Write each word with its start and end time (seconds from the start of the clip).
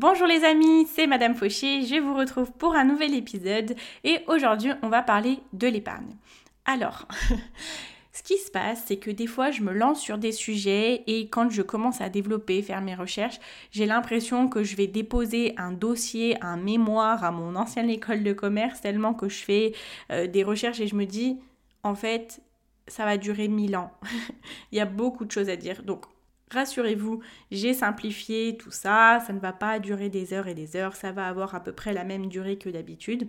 Bonjour 0.00 0.26
les 0.26 0.44
amis, 0.44 0.86
c'est 0.86 1.06
Madame 1.06 1.34
Fauché, 1.34 1.82
je 1.82 2.00
vous 2.00 2.14
retrouve 2.14 2.50
pour 2.52 2.74
un 2.74 2.84
nouvel 2.84 3.14
épisode 3.14 3.76
et 4.02 4.20
aujourd'hui 4.28 4.70
on 4.80 4.88
va 4.88 5.02
parler 5.02 5.40
de 5.52 5.68
l'épargne. 5.68 6.16
Alors, 6.64 7.06
ce 8.12 8.22
qui 8.22 8.38
se 8.38 8.50
passe, 8.50 8.84
c'est 8.86 8.96
que 8.96 9.10
des 9.10 9.26
fois 9.26 9.50
je 9.50 9.60
me 9.60 9.74
lance 9.74 10.00
sur 10.00 10.16
des 10.16 10.32
sujets 10.32 11.04
et 11.06 11.28
quand 11.28 11.50
je 11.50 11.60
commence 11.60 12.00
à 12.00 12.08
développer, 12.08 12.62
faire 12.62 12.80
mes 12.80 12.94
recherches, 12.94 13.40
j'ai 13.72 13.84
l'impression 13.84 14.48
que 14.48 14.64
je 14.64 14.74
vais 14.74 14.86
déposer 14.86 15.52
un 15.58 15.70
dossier, 15.70 16.42
un 16.42 16.56
mémoire 16.56 17.22
à 17.22 17.30
mon 17.30 17.54
ancienne 17.54 17.90
école 17.90 18.22
de 18.22 18.32
commerce 18.32 18.80
tellement 18.80 19.12
que 19.12 19.28
je 19.28 19.44
fais 19.44 19.74
euh, 20.10 20.26
des 20.26 20.44
recherches 20.44 20.80
et 20.80 20.86
je 20.86 20.96
me 20.96 21.04
dis, 21.04 21.40
en 21.82 21.94
fait, 21.94 22.40
ça 22.86 23.04
va 23.04 23.18
durer 23.18 23.48
mille 23.48 23.76
ans. 23.76 23.92
Il 24.72 24.78
y 24.78 24.80
a 24.80 24.86
beaucoup 24.86 25.26
de 25.26 25.30
choses 25.30 25.50
à 25.50 25.56
dire. 25.56 25.82
Donc, 25.82 26.06
rassurez-vous, 26.50 27.20
j'ai 27.50 27.74
simplifié 27.74 28.56
tout 28.56 28.70
ça. 28.70 29.20
Ça 29.26 29.32
ne 29.32 29.40
va 29.40 29.52
pas 29.52 29.78
durer 29.78 30.08
des 30.08 30.32
heures 30.32 30.48
et 30.48 30.54
des 30.54 30.76
heures. 30.76 30.96
Ça 30.96 31.12
va 31.12 31.26
avoir 31.26 31.54
à 31.54 31.60
peu 31.60 31.72
près 31.72 31.92
la 31.92 32.04
même 32.04 32.26
durée 32.26 32.58
que 32.58 32.68
d'habitude. 32.68 33.28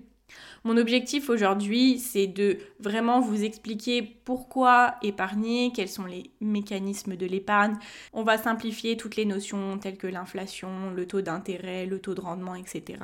Mon 0.64 0.78
objectif 0.78 1.30
aujourd'hui, 1.30 2.00
c'est 2.00 2.28
de 2.28 2.58
vraiment 2.80 3.20
vous 3.20 3.44
expliquer 3.44 4.02
pourquoi 4.02 4.96
épargner, 5.02 5.72
quels 5.76 5.90
sont 5.90 6.06
les 6.06 6.32
mécanismes 6.40 7.18
de 7.18 7.26
l'épargne. 7.26 7.76
On 8.14 8.24
va 8.24 8.38
simplifier 8.38 8.96
toutes 8.96 9.18
les 9.18 9.26
notions 9.26 9.78
telles 9.78 9.98
que 9.98 10.08
l'inflation, 10.08 10.92
le 10.92 11.06
taux 11.06 11.22
d'intérêt, 11.22 11.86
le 11.86 12.00
taux 12.00 12.14
de 12.14 12.22
rendement, 12.22 12.56
etc 12.56 13.00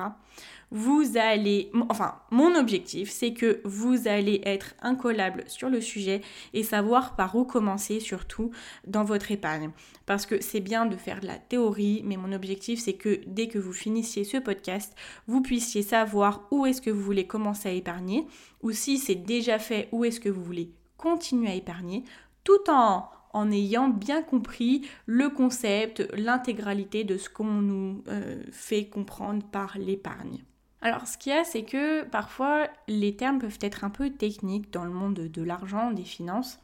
vous 0.72 1.16
allez, 1.16 1.72
enfin, 1.90 2.16
mon 2.30 2.56
objectif, 2.56 3.10
c'est 3.10 3.34
que 3.34 3.62
vous 3.64 4.08
allez 4.08 4.42
être 4.46 4.76
incollable 4.82 5.44
sur 5.48 5.70
le 5.70 5.80
sujet 5.80 6.22
et 6.54 6.64
savoir 6.64 7.16
par 7.16 7.36
où 7.36 7.46
commencer, 7.46 8.00
surtout 8.00 8.52
dans 8.86 9.04
votre 9.04 9.32
épargne. 9.32 9.72
Parce 10.06 10.26
que 10.26 10.42
c'est 10.42 10.60
bien 10.60 10.86
de 10.86 10.98
faire 10.98 11.22
de 11.22 11.28
la 11.28 11.38
théorie, 11.38 12.02
mais 12.06 12.18
mon 12.18 12.34
objectif, 12.34 12.82
c'est 12.82 12.94
que 12.94 13.22
dès 13.28 13.48
que 13.48 13.60
vous 13.60 13.74
finissiez 13.74 14.24
ce 14.24 14.38
podcast, 14.38 14.94
vous 15.28 15.42
puissiez 15.42 15.84
savoir 15.84 16.48
où 16.52 16.66
est-ce 16.66 16.82
que 16.82 16.92
vous 16.92 17.02
voulez 17.02 17.28
commencer 17.28 17.70
à 17.70 17.74
épargner, 17.74 18.28
ou 18.62 18.72
si 18.72 18.98
c'est 18.98 19.16
déjà 19.16 19.60
fait, 19.60 19.88
où 19.92 20.04
est-ce 20.04 20.20
que 20.20 20.30
vous 20.30 20.44
voulez 20.44 20.72
continuer 20.98 21.50
à 21.50 21.56
épargner, 21.56 22.04
tout 22.44 22.70
en 22.70 23.10
en 23.34 23.52
ayant 23.52 23.90
bien 23.90 24.24
compris 24.24 24.88
le 25.06 25.30
concept, 25.30 26.08
l'intégralité 26.16 27.04
de 27.04 27.18
ce 27.18 27.30
qu'on 27.30 27.46
nous 27.46 28.04
euh, 28.08 28.42
fait 28.52 28.88
comprendre 28.88 29.44
par 29.44 29.78
l'épargne. 29.78 30.44
Alors, 30.82 31.08
ce 31.08 31.18
qu'il 31.18 31.32
y 31.32 31.36
a, 31.36 31.44
c'est 31.44 31.64
que 31.64 32.04
parfois, 32.04 32.68
les 32.88 33.16
termes 33.16 33.40
peuvent 33.40 33.58
être 33.62 33.84
un 33.84 33.90
peu 33.90 34.12
techniques 34.12 34.72
dans 34.72 34.84
le 34.86 34.92
monde 34.92 35.16
de 35.16 35.42
l'argent, 35.42 35.92
des 35.92 36.04
finances. 36.04 36.60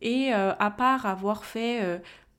Et 0.00 0.34
euh, 0.34 0.52
à 0.58 0.70
part 0.70 1.06
avoir 1.06 1.44
fait 1.44 1.78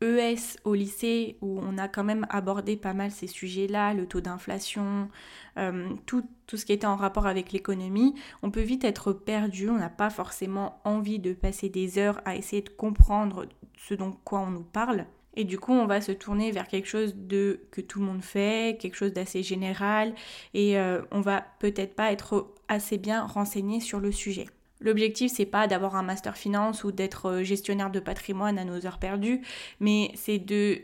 ES 0.01 0.03
euh, 0.03 0.35
e 0.35 0.35
au 0.65 0.73
lycée, 0.73 1.37
où 1.41 1.59
on 1.63 1.77
a 1.77 1.87
quand 1.87 2.03
même 2.03 2.27
abordé 2.29 2.75
pas 2.75 2.93
mal 2.93 3.09
ces 3.09 3.27
sujets-là, 3.27 3.93
le 3.93 4.05
taux 4.05 4.19
d'inflation, 4.19 5.09
euh, 5.57 5.89
tout, 6.05 6.25
tout, 6.45 6.57
ce 6.57 6.65
qui 6.65 6.73
était 6.73 6.87
en 6.87 6.97
rapport 6.97 7.25
avec 7.25 7.53
l'économie, 7.53 8.15
on 8.41 8.51
peut 8.51 8.61
vite 8.61 8.83
être 8.83 9.13
perdu. 9.13 9.69
On 9.69 9.77
n'a 9.77 9.89
pas 9.89 10.09
forcément 10.09 10.81
envie 10.83 11.19
de 11.19 11.33
passer 11.33 11.69
des 11.69 11.97
heures 11.99 12.19
à 12.25 12.35
essayer 12.35 12.61
de 12.61 12.69
comprendre 12.69 13.45
ce 13.77 13.93
dont 13.93 14.11
quoi 14.25 14.41
on 14.41 14.51
nous 14.51 14.63
parle. 14.63 15.05
Et 15.35 15.45
du 15.45 15.59
coup, 15.59 15.73
on 15.73 15.85
va 15.85 16.01
se 16.01 16.11
tourner 16.11 16.51
vers 16.51 16.67
quelque 16.67 16.87
chose 16.87 17.15
de 17.15 17.61
que 17.71 17.81
tout 17.81 17.99
le 17.99 18.05
monde 18.05 18.21
fait, 18.21 18.77
quelque 18.79 18.95
chose 18.95 19.13
d'assez 19.13 19.41
général, 19.41 20.13
et 20.53 20.77
euh, 20.77 21.01
on 21.11 21.21
va 21.21 21.43
peut-être 21.59 21.95
pas 21.95 22.11
être 22.11 22.53
assez 22.67 22.97
bien 22.97 23.25
renseigné 23.25 23.79
sur 23.79 23.99
le 23.99 24.11
sujet. 24.11 24.47
L'objectif, 24.79 25.31
c'est 25.33 25.45
pas 25.45 25.67
d'avoir 25.67 25.95
un 25.95 26.03
master 26.03 26.37
finance 26.37 26.83
ou 26.83 26.91
d'être 26.91 27.29
euh, 27.29 27.43
gestionnaire 27.43 27.89
de 27.89 27.99
patrimoine 27.99 28.59
à 28.59 28.65
nos 28.65 28.85
heures 28.85 28.99
perdues, 28.99 29.41
mais 29.79 30.11
c'est 30.15 30.39
de. 30.39 30.81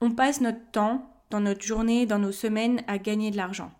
On 0.00 0.10
passe 0.10 0.40
notre 0.40 0.70
temps 0.72 1.10
dans 1.30 1.40
notre 1.40 1.62
journée, 1.62 2.06
dans 2.06 2.18
nos 2.18 2.32
semaines 2.32 2.82
à 2.86 2.98
gagner 2.98 3.30
de 3.30 3.36
l'argent. 3.36 3.72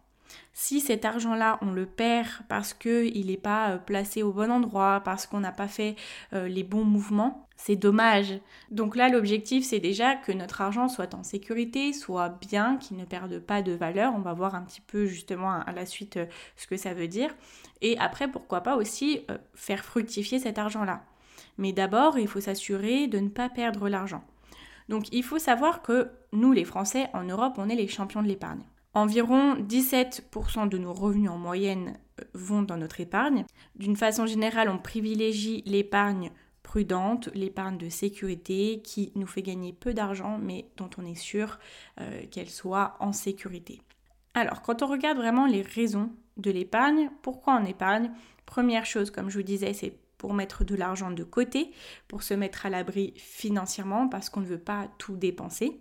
Si 0.53 0.81
cet 0.81 1.05
argent-là, 1.05 1.59
on 1.63 1.73
le 1.73 1.87
perd 1.87 2.29
parce 2.49 2.73
qu'il 2.75 3.27
n'est 3.27 3.37
pas 3.37 3.71
euh, 3.71 3.79
placé 3.79 4.23
au 4.23 4.33
bon 4.33 4.51
endroit, 4.51 5.03
parce 5.05 5.27
qu'on 5.27 5.41
n'a 5.41 5.53
pas 5.53 5.69
fait 5.69 5.97
les 6.33 6.63
bons 6.63 6.85
mouvements, 6.85 7.49
c'est 7.63 7.77
dommage. 7.77 8.41
Donc 8.71 8.97
là, 8.97 9.11
l'objectif, 9.11 9.67
c'est 9.67 9.81
déjà 9.81 10.17
que 10.17 10.33
notre 10.33 10.63
argent 10.63 10.89
soit 10.89 11.15
en 11.15 11.23
sécurité, 11.23 11.93
soit 11.93 12.31
bien, 12.31 12.79
qu'il 12.79 12.97
ne 12.97 13.05
perde 13.05 13.39
pas 13.39 13.61
de 13.61 13.73
valeur. 13.73 14.15
On 14.17 14.21
va 14.21 14.33
voir 14.33 14.55
un 14.55 14.63
petit 14.63 14.81
peu 14.81 15.05
justement 15.05 15.61
à 15.61 15.73
la 15.73 15.85
suite 15.85 16.17
euh, 16.17 16.27
ce 16.57 16.67
que 16.67 16.79
ça 16.79 16.95
veut 16.95 17.07
dire. 17.07 17.35
Et 17.83 17.99
après, 17.99 18.29
pourquoi 18.29 18.63
pas 18.63 18.77
aussi 18.77 19.21
euh, 19.31 19.37
faire 19.55 19.85
fructifier 19.85 20.39
cet 20.39 20.59
argent-là. 20.59 21.05
Mais 21.59 21.73
d'abord, 21.73 22.19
il 22.19 22.29
faut 22.29 22.41
s'assurer 22.41 23.09
de 23.09 23.19
ne 23.19 23.29
pas 23.29 23.51
perdre 23.51 23.91
l'argent. 23.91 24.25
Donc 24.89 25.13
il 25.13 25.23
faut 25.23 25.39
savoir 25.39 25.83
que 25.83 26.09
nous, 26.33 26.53
les 26.53 26.65
Français, 26.65 27.11
en 27.13 27.25
Europe, 27.25 27.57
on 27.59 27.69
est 27.69 27.77
les 27.77 27.89
champions 27.89 28.23
de 28.23 28.29
l'épargne. 28.29 28.63
Environ 28.95 29.57
17% 29.57 30.67
de 30.71 30.79
nos 30.79 30.95
revenus 30.95 31.31
en 31.31 31.37
moyenne 31.37 31.99
euh, 32.21 32.25
vont 32.33 32.63
dans 32.63 32.79
notre 32.79 33.03
épargne. 33.03 33.45
D'une 33.77 33.97
façon 33.97 34.25
générale, 34.25 34.71
on 34.71 34.79
privilégie 34.79 35.63
l'épargne 35.67 36.31
prudente, 36.63 37.29
l'épargne 37.35 37.79
de 37.79 37.89
sécurité 37.89 38.81
qui 38.83 39.13
nous 39.15 39.27
fait 39.27 39.43
gagner 39.43 39.73
peu 39.73 39.95
d'argent 39.95 40.39
mais 40.39 40.67
dont 40.77 40.91
on 40.99 41.05
est 41.05 41.15
sûr 41.15 41.59
euh, 42.01 42.23
qu'elle 42.31 42.51
soit 42.51 42.97
en 43.01 43.13
sécurité. 43.13 43.81
Alors 44.35 44.63
quand 44.63 44.83
on 44.83 44.87
regarde 44.87 45.19
vraiment 45.19 45.47
les 45.47 45.63
raisons 45.63 46.11
de 46.37 46.51
l'épargne, 46.51 47.11
pourquoi 47.23 47.61
on 47.61 47.65
épargne? 47.65 48.11
Première 48.47 48.87
chose, 48.87 49.11
comme 49.11 49.31
je 49.31 49.39
vous 49.39 49.45
disais, 49.45 49.73
c'est 49.73 49.95
pour 50.19 50.35
mettre 50.35 50.65
de 50.65 50.75
l'argent 50.75 51.11
de 51.11 51.25
côté, 51.25 51.71
pour 52.07 52.23
se 52.23 52.35
mettre 52.35 52.67
à 52.67 52.71
l'abri 52.71 53.15
financièrement 53.17 54.09
parce 54.09 54.29
qu'on 54.29 54.41
ne 54.41 54.47
veut 54.47 54.59
pas 54.59 54.89
tout 54.99 55.17
dépenser. 55.17 55.81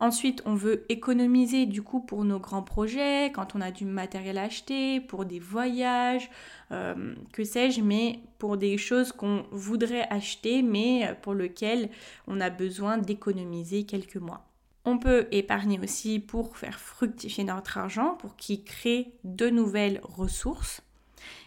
Ensuite, 0.00 0.42
on 0.46 0.54
veut 0.54 0.84
économiser 0.88 1.66
du 1.66 1.82
coup 1.82 2.00
pour 2.00 2.24
nos 2.24 2.38
grands 2.38 2.62
projets, 2.62 3.32
quand 3.34 3.56
on 3.56 3.60
a 3.60 3.72
du 3.72 3.84
matériel 3.84 4.38
à 4.38 4.44
acheter, 4.44 5.00
pour 5.00 5.24
des 5.24 5.40
voyages, 5.40 6.30
euh, 6.70 7.14
que 7.32 7.42
sais-je, 7.42 7.80
mais 7.80 8.20
pour 8.38 8.56
des 8.56 8.78
choses 8.78 9.10
qu'on 9.10 9.44
voudrait 9.50 10.06
acheter, 10.08 10.62
mais 10.62 11.16
pour 11.22 11.34
lesquelles 11.34 11.90
on 12.28 12.40
a 12.40 12.48
besoin 12.48 12.98
d'économiser 12.98 13.84
quelques 13.84 14.16
mois. 14.16 14.48
On 14.84 14.98
peut 14.98 15.26
épargner 15.32 15.80
aussi 15.82 16.20
pour 16.20 16.56
faire 16.56 16.78
fructifier 16.78 17.42
notre 17.42 17.76
argent, 17.76 18.14
pour 18.14 18.36
qu'il 18.36 18.62
crée 18.62 19.12
de 19.24 19.50
nouvelles 19.50 20.00
ressources. 20.04 20.80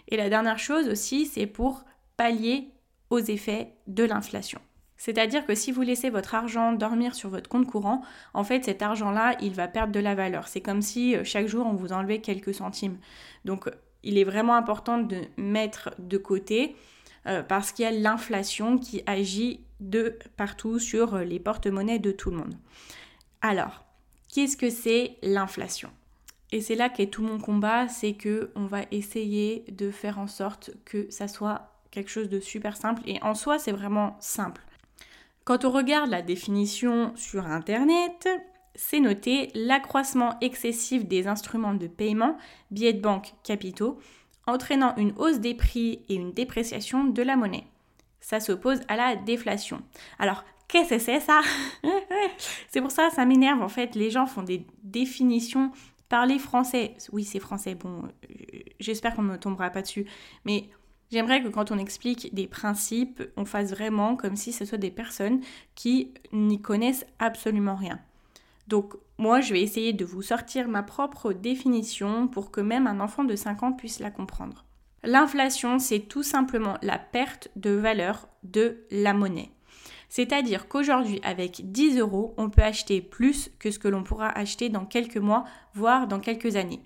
Et 0.10 0.18
la 0.18 0.30
dernière 0.30 0.60
chose 0.60 0.90
aussi, 0.90 1.26
c'est 1.26 1.48
pour 1.48 1.86
pallier 2.18 2.68
aux 3.10 3.20
effets 3.20 3.74
de 3.88 4.04
l'inflation. 4.04 4.60
C'est-à-dire 5.02 5.48
que 5.48 5.56
si 5.56 5.72
vous 5.72 5.82
laissez 5.82 6.12
votre 6.12 6.36
argent 6.36 6.74
dormir 6.74 7.16
sur 7.16 7.28
votre 7.30 7.50
compte 7.50 7.66
courant, 7.66 8.04
en 8.36 8.44
fait 8.44 8.66
cet 8.66 8.84
argent-là, 8.84 9.36
il 9.42 9.52
va 9.56 9.68
perdre 9.68 9.92
de 9.92 10.00
la 10.00 10.14
valeur. 10.14 10.48
C'est 10.48 10.62
comme 10.62 10.84
si 10.84 11.16
euh, 11.16 11.24
chaque 11.24 11.48
jour 11.48 11.66
on 11.66 11.74
vous 11.74 11.92
enlevait 11.92 12.22
quelques 12.22 12.54
centimes. 12.54 13.00
Donc 13.44 13.68
il 14.04 14.20
est 14.20 14.24
vraiment 14.24 14.54
important 14.54 15.00
de 15.00 15.22
mettre 15.38 15.90
de 15.98 16.20
côté 16.20 16.76
euh, 17.26 17.42
parce 17.42 17.72
qu'il 17.72 17.86
y 17.86 17.88
a 17.88 17.92
l'inflation 17.92 18.78
qui 18.78 19.02
agit 19.08 19.62
de 19.80 20.20
partout 20.38 20.78
sur 20.78 21.16
euh, 21.16 21.24
les 21.24 21.40
porte-monnaies 21.40 21.98
de 21.98 22.12
tout 22.12 22.30
le 22.30 22.38
monde. 22.38 22.54
Alors, 23.42 23.84
qu'est-ce 24.32 24.56
que 24.56 24.70
c'est 24.70 25.18
l'inflation? 25.24 25.90
Et 26.52 26.62
c'est 26.62 26.76
là 26.76 26.90
qu'est 26.90 27.08
tout 27.08 27.24
mon 27.24 27.40
combat, 27.40 27.88
c'est 27.88 28.14
que 28.14 28.52
on 28.54 28.68
va 28.68 28.82
essayer 28.92 29.66
de 29.72 29.90
faire 29.90 30.20
en 30.20 30.28
sorte 30.28 30.70
que 30.86 31.10
ça 31.10 31.28
soit 31.28 31.72
quelque 31.90 32.12
chose 32.12 32.30
de 32.30 32.40
super 32.40 32.78
simple 32.78 33.02
et 33.08 33.20
en 33.24 33.34
soi, 33.34 33.58
c'est 33.58 33.72
vraiment 33.72 34.16
simple. 34.20 34.62
Quand 35.44 35.66
on 35.66 35.72
regarde 35.72 36.10
la 36.10 36.22
définition 36.22 37.14
sur 37.16 37.46
Internet, 37.48 38.30
c'est 38.76 39.00
noté 39.00 39.50
l'accroissement 39.56 40.38
excessif 40.40 41.06
des 41.06 41.28
instruments 41.28 41.74
de 41.74 41.88
paiement, 41.88 42.38
billets 42.70 42.94
de 42.94 43.02
banque, 43.02 43.34
capitaux, 43.44 44.00
entraînant 44.46 44.96
une 44.98 45.14
hausse 45.18 45.40
des 45.40 45.56
prix 45.56 46.02
et 46.10 46.16
une 46.16 46.32
dépréciation 46.32 47.06
de 47.06 47.22
la 47.22 47.36
monnaie. 47.36 47.66
Ça 48.20 48.40
s'oppose 48.40 48.82
à 48.88 48.96
la 48.96 49.16
déflation. 49.16 49.82
Alors, 50.20 50.46
qu'est-ce 50.68 50.92
que 50.92 51.00
c'est 51.00 51.20
ça 51.20 51.42
C'est 52.70 52.82
pour 52.82 52.92
ça, 52.92 53.10
ça 53.10 53.26
m'énerve 53.26 53.62
en 53.62 53.70
fait. 53.70 53.96
Les 53.96 54.12
gens 54.12 54.28
font 54.28 54.44
des 54.44 54.66
définitions 54.84 55.72
parler 56.12 56.40
français. 56.40 56.96
Oui, 57.14 57.24
c'est 57.24 57.40
français. 57.40 57.74
Bon, 57.74 58.04
euh, 58.04 58.60
j'espère 58.80 59.16
qu'on 59.16 59.22
ne 59.24 59.32
me 59.32 59.38
tombera 59.40 59.70
pas 59.70 59.82
dessus. 59.82 60.06
Mais 60.46 60.70
J'aimerais 61.12 61.44
que 61.44 61.50
quand 61.50 61.72
on 61.72 61.78
explique 61.78 62.34
des 62.34 62.48
principes, 62.48 63.22
on 63.36 63.44
fasse 63.44 63.72
vraiment 63.72 64.16
comme 64.16 64.38
si 64.38 64.54
ce 64.54 64.64
soit 64.64 64.78
des 64.78 64.92
personnes 64.92 65.42
qui 65.76 66.14
n'y 66.32 66.62
connaissent 66.62 67.06
absolument 67.20 67.76
rien. 67.76 68.00
Donc 68.68 68.94
moi, 69.18 69.42
je 69.42 69.52
vais 69.52 69.62
essayer 69.62 69.92
de 69.92 70.06
vous 70.06 70.22
sortir 70.22 70.70
ma 70.70 70.84
propre 70.84 71.34
définition 71.34 72.28
pour 72.28 72.50
que 72.50 72.62
même 72.62 72.88
un 72.88 73.02
enfant 73.02 73.26
de 73.26 73.36
5 73.36 73.64
ans 73.64 73.74
puisse 73.74 74.00
la 74.00 74.10
comprendre. 74.10 74.64
L'inflation, 75.04 75.80
c'est 75.80 76.00
tout 76.00 76.24
simplement 76.24 76.78
la 76.82 76.98
perte 76.98 77.50
de 77.58 77.72
valeur 77.72 78.30
de 78.44 78.78
la 78.92 79.14
monnaie. 79.14 79.52
C'est-à-dire 80.08 80.68
qu'aujourd'hui, 80.68 81.20
avec 81.24 81.72
10 81.72 81.98
euros, 81.98 82.34
on 82.38 82.50
peut 82.50 82.62
acheter 82.62 83.02
plus 83.02 83.50
que 83.60 83.72
ce 83.72 83.80
que 83.80 83.88
l'on 83.88 84.04
pourra 84.04 84.30
acheter 84.30 84.70
dans 84.70 84.86
quelques 84.86 85.18
mois, 85.18 85.44
voire 85.74 86.08
dans 86.08 86.20
quelques 86.20 86.56
années. 86.56 86.82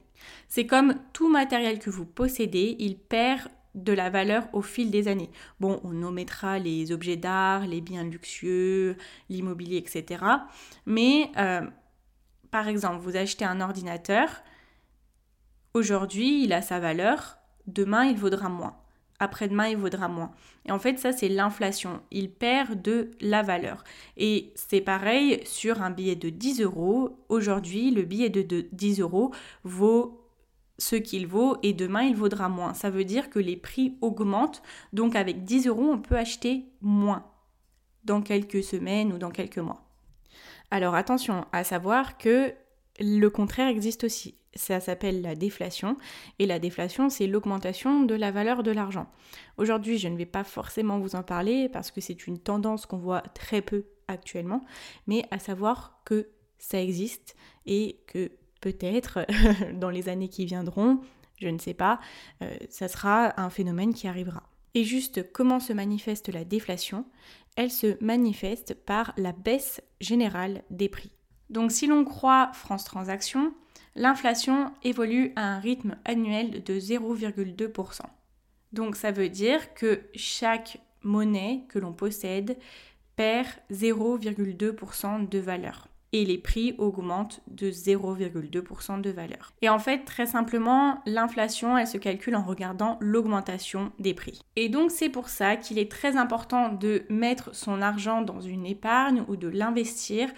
C'est 0.47 0.65
comme 0.65 0.95
tout 1.13 1.29
matériel 1.29 1.79
que 1.79 1.89
vous 1.89 2.05
possédez, 2.05 2.75
il 2.79 2.97
perd 2.97 3.49
de 3.75 3.93
la 3.93 4.09
valeur 4.09 4.47
au 4.53 4.61
fil 4.61 4.89
des 4.89 5.07
années. 5.07 5.29
Bon, 5.59 5.79
on 5.83 6.01
omettra 6.01 6.57
les 6.57 6.91
objets 6.91 7.17
d'art, 7.17 7.67
les 7.67 7.81
biens 7.81 8.03
luxueux, 8.03 8.95
l'immobilier, 9.29 9.77
etc. 9.77 10.23
Mais, 10.85 11.29
euh, 11.37 11.61
par 12.51 12.67
exemple, 12.67 13.01
vous 13.01 13.17
achetez 13.17 13.45
un 13.45 13.61
ordinateur, 13.61 14.29
aujourd'hui, 15.73 16.43
il 16.43 16.53
a 16.53 16.61
sa 16.61 16.79
valeur, 16.79 17.37
demain, 17.67 18.05
il 18.05 18.17
vaudra 18.17 18.49
moins. 18.49 18.77
Après-demain, 19.19 19.67
il 19.67 19.77
vaudra 19.77 20.07
moins. 20.07 20.31
Et 20.65 20.71
en 20.71 20.79
fait, 20.79 20.99
ça, 20.99 21.13
c'est 21.13 21.29
l'inflation. 21.29 22.01
Il 22.11 22.29
perd 22.29 22.81
de 22.81 23.11
la 23.21 23.43
valeur. 23.43 23.83
Et 24.17 24.51
c'est 24.55 24.81
pareil 24.81 25.41
sur 25.45 25.81
un 25.81 25.89
billet 25.89 26.17
de 26.17 26.29
10 26.29 26.61
euros. 26.61 27.17
Aujourd'hui, 27.29 27.91
le 27.91 28.01
billet 28.01 28.29
de 28.29 28.67
10 28.73 28.99
euros 28.99 29.31
vaut 29.63 30.24
ce 30.77 30.95
qu'il 30.95 31.27
vaut 31.27 31.57
et 31.63 31.73
demain 31.73 32.03
il 32.03 32.15
vaudra 32.15 32.49
moins. 32.49 32.73
Ça 32.73 32.89
veut 32.89 33.05
dire 33.05 33.29
que 33.29 33.39
les 33.39 33.57
prix 33.57 33.97
augmentent, 34.01 34.61
donc 34.93 35.15
avec 35.15 35.43
10 35.43 35.67
euros 35.67 35.89
on 35.91 35.99
peut 35.99 36.17
acheter 36.17 36.65
moins 36.81 37.25
dans 38.03 38.21
quelques 38.21 38.63
semaines 38.63 39.13
ou 39.13 39.17
dans 39.17 39.31
quelques 39.31 39.57
mois. 39.57 39.83
Alors 40.71 40.95
attention 40.95 41.45
à 41.51 41.63
savoir 41.63 42.17
que 42.17 42.53
le 42.99 43.29
contraire 43.29 43.67
existe 43.67 44.03
aussi. 44.03 44.35
Ça 44.57 44.79
s'appelle 44.79 45.21
la 45.21 45.35
déflation 45.35 45.97
et 46.39 46.45
la 46.45 46.59
déflation 46.59 47.09
c'est 47.09 47.27
l'augmentation 47.27 48.03
de 48.03 48.15
la 48.15 48.31
valeur 48.31 48.63
de 48.63 48.71
l'argent. 48.71 49.07
Aujourd'hui 49.57 49.97
je 49.97 50.07
ne 50.07 50.17
vais 50.17 50.25
pas 50.25 50.43
forcément 50.43 50.99
vous 50.99 51.15
en 51.15 51.23
parler 51.23 51.69
parce 51.69 51.91
que 51.91 52.01
c'est 52.01 52.27
une 52.27 52.39
tendance 52.39 52.85
qu'on 52.85 52.97
voit 52.97 53.21
très 53.21 53.61
peu 53.61 53.85
actuellement, 54.07 54.63
mais 55.07 55.25
à 55.31 55.39
savoir 55.39 55.99
que 56.05 56.29
ça 56.57 56.81
existe 56.81 57.35
et 57.65 57.99
que 58.07 58.31
peut-être 58.65 59.27
dans 59.73 59.91
les 59.91 60.09
années 60.09 60.27
qui 60.27 60.43
viendront, 60.43 60.99
je 61.39 61.49
ne 61.49 61.59
sais 61.59 61.75
pas, 61.75 61.99
euh, 62.41 62.51
ça 62.67 62.87
sera 62.87 63.39
un 63.39 63.51
phénomène 63.51 63.93
qui 63.93 64.07
arrivera. 64.07 64.41
Et 64.73 64.83
juste 64.83 65.31
comment 65.31 65.59
se 65.59 65.71
manifeste 65.71 66.33
la 66.33 66.43
déflation? 66.43 67.05
Elle 67.55 67.69
se 67.69 68.03
manifeste 68.03 68.73
par 68.73 69.13
la 69.17 69.33
baisse 69.33 69.81
générale 70.01 70.63
des 70.71 70.89
prix. 70.89 71.11
Donc 71.51 71.71
si 71.71 71.85
l'on 71.85 72.03
croit 72.05 72.49
France 72.53 72.85
Transactions, 72.85 73.53
l'inflation 73.93 74.73
évolue 74.81 75.31
à 75.35 75.43
un 75.43 75.59
rythme 75.59 75.95
annuel 76.03 76.63
de 76.63 76.79
0,2%. 76.79 78.01
Donc 78.73 78.95
ça 78.95 79.11
veut 79.11 79.29
dire 79.29 79.75
que 79.75 80.01
chaque 80.15 80.79
monnaie 81.03 81.65
que 81.69 81.77
l'on 81.77 81.93
possède 81.93 82.57
perd 83.15 83.47
0,2% 83.71 85.29
de 85.29 85.37
valeur 85.37 85.87
et 86.13 86.25
les 86.25 86.37
prix 86.37 86.75
augmentent 86.77 87.41
de 87.47 87.69
0,2% 87.69 89.01
de 89.01 89.09
valeur. 89.09 89.53
Et 89.61 89.69
en 89.69 89.79
fait, 89.79 90.05
très 90.05 90.25
simplement, 90.25 91.01
l'inflation, 91.05 91.77
elle 91.77 91.87
se 91.87 91.97
calcule 91.97 92.35
en 92.35 92.43
regardant 92.43 92.97
l'augmentation 93.01 93.91
des 93.99 94.13
prix. 94.13 94.41
Et 94.55 94.69
donc 94.69 94.91
c'est 94.91 95.09
pour 95.09 95.29
ça 95.29 95.55
qu'il 95.55 95.77
est 95.77 95.91
très 95.91 96.17
important 96.17 96.69
de 96.69 97.03
mettre 97.09 97.53
son 97.53 97.81
argent 97.81 98.21
dans 98.21 98.41
une 98.41 98.65
épargne 98.65 99.23
ou 99.27 99.35
de 99.35 99.47
l'investir 99.47 100.29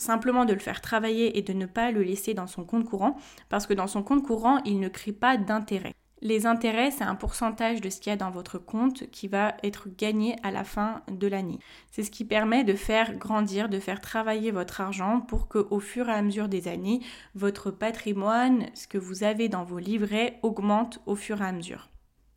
simplement 0.00 0.44
de 0.44 0.54
le 0.54 0.58
faire 0.58 0.80
travailler 0.80 1.38
et 1.38 1.42
de 1.42 1.52
ne 1.52 1.66
pas 1.66 1.90
le 1.90 2.02
laisser 2.02 2.34
dans 2.34 2.46
son 2.46 2.64
compte 2.64 2.86
courant, 2.86 3.16
parce 3.48 3.66
que 3.66 3.74
dans 3.74 3.86
son 3.86 4.02
compte 4.02 4.22
courant, 4.22 4.58
il 4.64 4.80
ne 4.80 4.88
crée 4.88 5.12
pas 5.12 5.36
d'intérêt. 5.36 5.94
Les 6.22 6.44
intérêts, 6.46 6.90
c'est 6.90 7.04
un 7.04 7.14
pourcentage 7.14 7.80
de 7.80 7.88
ce 7.88 7.98
qu'il 7.98 8.10
y 8.10 8.12
a 8.12 8.16
dans 8.16 8.30
votre 8.30 8.58
compte 8.58 9.08
qui 9.10 9.26
va 9.26 9.54
être 9.62 9.88
gagné 9.88 10.36
à 10.42 10.50
la 10.50 10.64
fin 10.64 11.00
de 11.10 11.26
l'année. 11.26 11.58
C'est 11.90 12.02
ce 12.02 12.10
qui 12.10 12.26
permet 12.26 12.62
de 12.62 12.74
faire 12.74 13.14
grandir, 13.14 13.70
de 13.70 13.80
faire 13.80 14.02
travailler 14.02 14.50
votre 14.50 14.82
argent 14.82 15.20
pour 15.22 15.48
que 15.48 15.66
au 15.70 15.80
fur 15.80 16.10
et 16.10 16.12
à 16.12 16.20
mesure 16.20 16.48
des 16.48 16.68
années, 16.68 17.00
votre 17.34 17.70
patrimoine, 17.70 18.66
ce 18.74 18.86
que 18.86 18.98
vous 18.98 19.24
avez 19.24 19.48
dans 19.48 19.64
vos 19.64 19.78
livrets, 19.78 20.38
augmente 20.42 21.00
au 21.06 21.14
fur 21.14 21.40
et 21.40 21.46
à 21.46 21.52
mesure. 21.52 21.88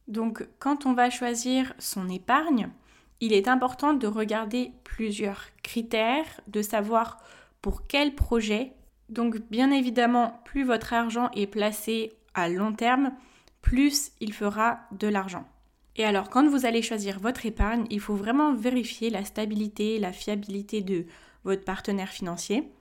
Donc 0.08 0.48
quand 0.60 0.86
on 0.86 0.94
va 0.94 1.10
choisir 1.10 1.74
son 1.78 2.08
épargne, 2.08 2.70
il 3.20 3.34
est 3.34 3.50
important 3.50 3.94
de 3.94 4.08
regarder 4.08 4.72
plusieurs 4.86 5.48
critères, 5.62 6.42
de 6.48 6.62
savoir 6.62 7.18
pour 7.62 7.86
quel 7.88 8.16
projet. 8.16 8.72
Donc 9.10 9.42
bien 9.50 9.72
évidemment, 9.72 10.42
plus 10.46 10.64
votre 10.64 10.94
argent 10.94 11.30
est 11.36 11.48
placé 11.48 12.14
à 12.34 12.48
long 12.48 12.74
terme, 12.74 13.12
plus 13.64 14.12
il 14.20 14.34
fera 14.34 14.82
de 14.92 15.08
l'argent. 15.08 15.48
Et 15.96 16.06
alors, 16.06 16.30
quand 16.30 16.48
vous 16.48 16.66
allez 16.68 16.84
choisir 16.84 17.20
votre 17.20 17.48
épargne, 17.48 17.86
il 17.90 18.00
faut 18.00 18.16
vraiment 18.16 18.54
vérifier 18.54 19.10
la 19.10 19.26
stabilité, 19.26 19.98
la 19.98 20.12
fiabilité 20.12 20.82
de 20.82 21.06
votre 21.44 21.64
partenaire 21.64 22.10
financier. 22.10 22.72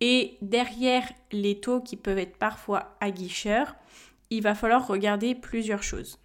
Et 0.00 0.38
derrière 0.40 1.10
les 1.32 1.60
taux 1.60 1.80
qui 1.80 1.96
peuvent 1.96 2.18
être 2.18 2.38
parfois 2.38 2.96
aguicheurs, 3.00 3.76
il 4.30 4.42
va 4.42 4.54
falloir 4.54 4.86
regarder 4.86 5.34
plusieurs 5.34 5.82
choses. 5.82 6.18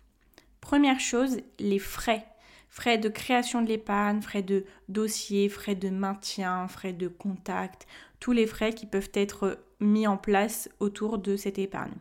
Première 0.61 0.99
chose, 0.99 1.37
les 1.59 1.79
frais. 1.79 2.25
Frais 2.69 2.97
de 2.97 3.09
création 3.09 3.61
de 3.61 3.69
l'épargne, 3.69 4.21
frais 4.21 4.41
de 4.41 4.65
dossier, 4.89 5.47
frais 5.47 5.75
de 5.75 5.89
maintien, 5.89 6.67
frais 6.67 6.93
de 6.93 7.07
contact, 7.07 7.87
les 8.31 8.47
frais 8.47 8.73
qui 8.73 8.85
peuvent 8.85 9.11
être 9.13 9.59
mis 9.79 10.07
en 10.07 10.17
place 10.17 10.69
autour 10.79 11.17
de 11.17 11.35
cette 11.35 11.59
épargne. 11.59 11.93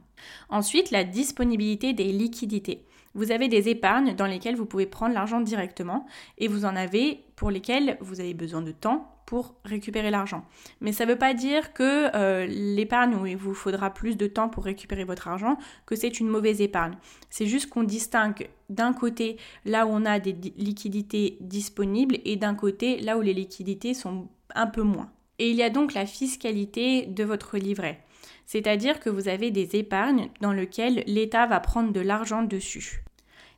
Ensuite, 0.48 0.90
la 0.90 1.04
disponibilité 1.04 1.92
des 1.92 2.12
liquidités. 2.12 2.84
Vous 3.14 3.30
avez 3.30 3.48
des 3.48 3.68
épargnes 3.68 4.14
dans 4.16 4.26
lesquelles 4.26 4.56
vous 4.56 4.66
pouvez 4.66 4.86
prendre 4.86 5.14
l'argent 5.14 5.40
directement 5.40 6.06
et 6.38 6.48
vous 6.48 6.64
en 6.64 6.74
avez 6.74 7.24
pour 7.36 7.50
lesquelles 7.50 7.96
vous 8.00 8.20
avez 8.20 8.34
besoin 8.34 8.60
de 8.60 8.72
temps 8.72 9.14
pour 9.26 9.54
récupérer 9.64 10.10
l'argent. 10.10 10.44
Mais 10.80 10.92
ça 10.92 11.06
ne 11.06 11.12
veut 11.12 11.18
pas 11.18 11.32
dire 11.32 11.72
que 11.72 12.14
euh, 12.14 12.46
l'épargne 12.46 13.14
où 13.14 13.26
il 13.26 13.36
vous 13.36 13.54
faudra 13.54 13.94
plus 13.94 14.16
de 14.16 14.26
temps 14.26 14.48
pour 14.48 14.64
récupérer 14.64 15.04
votre 15.04 15.28
argent, 15.28 15.56
que 15.86 15.96
c'est 15.96 16.20
une 16.20 16.28
mauvaise 16.28 16.60
épargne. 16.60 16.96
C'est 17.30 17.46
juste 17.46 17.70
qu'on 17.70 17.84
distingue 17.84 18.48
d'un 18.68 18.92
côté 18.92 19.38
là 19.64 19.86
où 19.86 19.90
on 19.90 20.04
a 20.04 20.18
des 20.18 20.32
liquidités 20.56 21.38
disponibles 21.40 22.18
et 22.24 22.36
d'un 22.36 22.54
côté 22.54 23.00
là 23.00 23.16
où 23.16 23.22
les 23.22 23.34
liquidités 23.34 23.94
sont 23.94 24.28
un 24.54 24.66
peu 24.66 24.82
moins. 24.82 25.10
Et 25.38 25.50
il 25.50 25.56
y 25.56 25.62
a 25.62 25.70
donc 25.70 25.94
la 25.94 26.06
fiscalité 26.06 27.06
de 27.06 27.24
votre 27.24 27.58
livret. 27.58 28.00
C'est-à-dire 28.46 29.00
que 29.00 29.10
vous 29.10 29.28
avez 29.28 29.50
des 29.50 29.76
épargnes 29.76 30.30
dans 30.40 30.52
lesquelles 30.52 31.02
l'État 31.06 31.46
va 31.46 31.60
prendre 31.60 31.92
de 31.92 32.00
l'argent 32.00 32.42
dessus. 32.42 33.04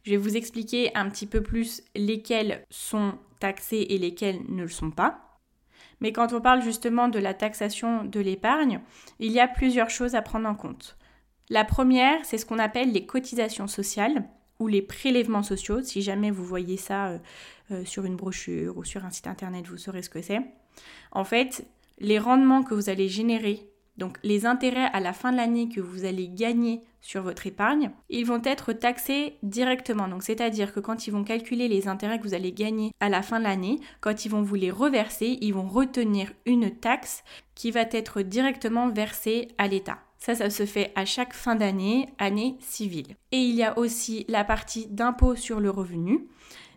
Je 0.05 0.13
vais 0.13 0.17
vous 0.17 0.37
expliquer 0.37 0.95
un 0.97 1.11
petit 1.11 1.27
peu 1.27 1.43
plus 1.43 1.83
lesquelles 1.97 2.65
sont 2.71 3.15
taxées 3.41 3.87
et 3.91 3.99
lesquelles 3.99 4.41
ne 4.49 4.63
le 4.63 4.69
sont 4.69 4.91
pas. 4.91 5.41
Mais 6.01 6.13
quand 6.13 6.33
on 6.33 6.41
parle 6.41 6.63
justement 6.63 7.09
de 7.09 7.19
la 7.19 7.35
taxation 7.35 8.05
de 8.05 8.21
l'épargne, 8.21 8.81
il 9.19 9.33
y 9.33 9.41
a 9.41 9.49
plusieurs 9.49 9.91
choses 9.91 10.15
à 10.15 10.23
prendre 10.23 10.49
en 10.49 10.55
compte. 10.55 10.97
La 11.49 11.65
première, 11.65 12.25
c'est 12.25 12.39
ce 12.39 12.47
qu'on 12.47 12.59
appelle 12.59 12.93
les 12.93 13.07
cotisations 13.07 13.67
sociales 13.67 14.29
ou 14.59 14.69
les 14.69 14.83
prélèvements 14.83 15.43
sociaux. 15.43 15.83
Si 15.83 16.03
jamais 16.03 16.31
vous 16.31 16.45
voyez 16.45 16.77
ça 16.77 17.07
euh, 17.07 17.19
euh, 17.71 17.85
sur 17.85 18.05
une 18.05 18.17
brochure 18.17 18.77
ou 18.77 18.85
sur 18.85 19.05
un 19.05 19.11
site 19.11 19.27
internet, 19.27 19.67
vous 19.67 19.79
saurez 19.79 20.03
ce 20.03 20.11
que 20.11 20.23
c'est. 20.23 20.41
En 21.13 21.25
fait, 21.25 21.67
les 21.99 22.19
rendements 22.19 22.63
que 22.63 22.75
vous 22.75 22.89
allez 22.89 23.09
générer, 23.09 23.69
donc 23.97 24.19
les 24.23 24.45
intérêts 24.45 24.91
à 24.93 25.01
la 25.01 25.13
fin 25.13 25.33
de 25.33 25.37
l'année 25.37 25.69
que 25.69 25.81
vous 25.81 26.05
allez 26.05 26.29
gagner 26.29 26.83
sur 27.01 27.23
votre 27.23 27.47
épargne, 27.47 27.91
ils 28.11 28.27
vont 28.27 28.43
être 28.45 28.73
taxés 28.73 29.37
directement. 29.43 30.09
Donc 30.09 30.23
c'est-à-dire 30.23 30.75
que 30.75 30.81
quand 30.81 31.07
ils 31.07 31.13
vont 31.13 31.25
calculer 31.25 31.69
les 31.69 31.89
intérêts 31.89 32.19
que 32.19 32.25
vous 32.25 32.35
allez 32.35 32.53
gagner 32.53 32.93
à 33.01 33.09
la 33.09 33.23
fin 33.23 33.39
de 33.39 33.45
l'année, 33.45 33.81
quand 34.01 34.25
ils 34.25 34.31
vont 34.31 34.43
vous 34.43 34.57
les 34.57 34.71
reverser, 34.71 35.39
ils 35.41 35.55
vont 35.55 35.69
retenir 35.69 36.33
une 36.45 36.71
taxe 36.71 37.23
qui 37.55 37.71
va 37.71 37.83
être 37.91 38.23
directement 38.23 38.89
versée 38.89 39.49
à 39.57 39.69
l'État. 39.69 39.99
Ça, 40.19 40.35
ça 40.35 40.51
se 40.51 40.67
fait 40.67 40.93
à 40.95 41.05
chaque 41.05 41.35
fin 41.35 41.55
d'année, 41.55 42.09
année 42.19 42.57
civile. 42.61 43.15
Et 43.33 43.39
il 43.39 43.55
y 43.55 43.63
a 43.63 43.79
aussi 43.79 44.25
la 44.29 44.45
partie 44.45 44.87
d'impôt 44.89 45.37
sur 45.37 45.61
le 45.61 45.71
revenu. 45.71 46.27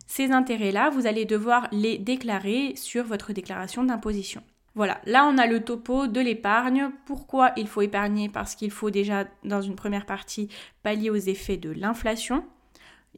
Ces 0.10 0.32
intérêts-là, 0.32 0.90
vous 0.90 1.06
allez 1.06 1.26
devoir 1.26 1.68
les 1.72 2.00
déclarer 2.00 2.74
sur 2.76 3.04
votre 3.04 3.32
déclaration 3.32 3.84
d'imposition. 3.84 4.42
Voilà, 4.74 5.00
là 5.06 5.30
on 5.32 5.38
a 5.38 5.46
le 5.46 5.64
topo 5.64 6.08
de 6.08 6.20
l'épargne. 6.20 6.90
Pourquoi 7.06 7.52
il 7.58 7.68
faut 7.68 7.84
épargner? 7.84 8.28
Parce 8.28 8.56
qu'il 8.56 8.72
faut 8.72 8.90
déjà, 8.90 9.26
dans 9.44 9.62
une 9.62 9.76
première 9.76 10.08
partie, 10.08 10.50
pallier 10.82 11.12
aux 11.12 11.16
effets 11.16 11.58
de 11.58 11.70
l'inflation. 11.70 12.44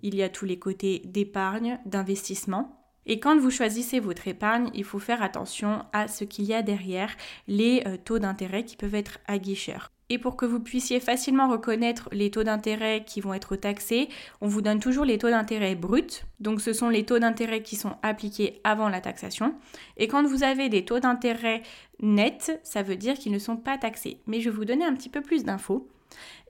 Il 0.03 0.15
y 0.15 0.21
a 0.21 0.27
tous 0.27 0.43
les 0.43 0.59
côtés 0.59 1.01
d'épargne, 1.05 1.79
d'investissement. 1.85 2.80
Et 3.05 3.19
quand 3.19 3.37
vous 3.37 3.51
choisissez 3.51 3.99
votre 3.99 4.27
épargne, 4.27 4.69
il 4.73 4.83
faut 4.83 4.99
faire 4.99 5.23
attention 5.23 5.83
à 5.93 6.07
ce 6.07 6.23
qu'il 6.23 6.45
y 6.45 6.53
a 6.53 6.61
derrière 6.61 7.15
les 7.47 7.83
euh, 7.85 7.97
taux 7.97 8.19
d'intérêt 8.19 8.63
qui 8.63 8.77
peuvent 8.77 8.95
être 8.95 9.19
aguicheurs. 9.27 9.91
Et 10.09 10.17
pour 10.17 10.35
que 10.35 10.45
vous 10.45 10.59
puissiez 10.59 10.99
facilement 10.99 11.49
reconnaître 11.49 12.09
les 12.11 12.29
taux 12.31 12.43
d'intérêt 12.43 13.05
qui 13.05 13.21
vont 13.21 13.33
être 13.33 13.55
taxés, 13.55 14.09
on 14.41 14.47
vous 14.49 14.61
donne 14.61 14.81
toujours 14.81 15.05
les 15.05 15.17
taux 15.17 15.29
d'intérêt 15.29 15.73
bruts. 15.73 16.25
Donc 16.41 16.59
ce 16.59 16.73
sont 16.73 16.89
les 16.89 17.05
taux 17.05 17.17
d'intérêt 17.17 17.63
qui 17.63 17.77
sont 17.77 17.95
appliqués 18.03 18.59
avant 18.65 18.89
la 18.89 18.99
taxation. 18.99 19.55
Et 19.95 20.09
quand 20.09 20.23
vous 20.27 20.43
avez 20.43 20.67
des 20.67 20.83
taux 20.83 20.99
d'intérêt 20.99 21.63
nets, 22.01 22.59
ça 22.63 22.83
veut 22.83 22.97
dire 22.97 23.13
qu'ils 23.13 23.31
ne 23.31 23.39
sont 23.39 23.55
pas 23.55 23.77
taxés. 23.77 24.19
Mais 24.27 24.41
je 24.41 24.49
vais 24.49 24.55
vous 24.57 24.65
donner 24.65 24.83
un 24.83 24.93
petit 24.95 25.07
peu 25.07 25.21
plus 25.21 25.45
d'infos. 25.45 25.87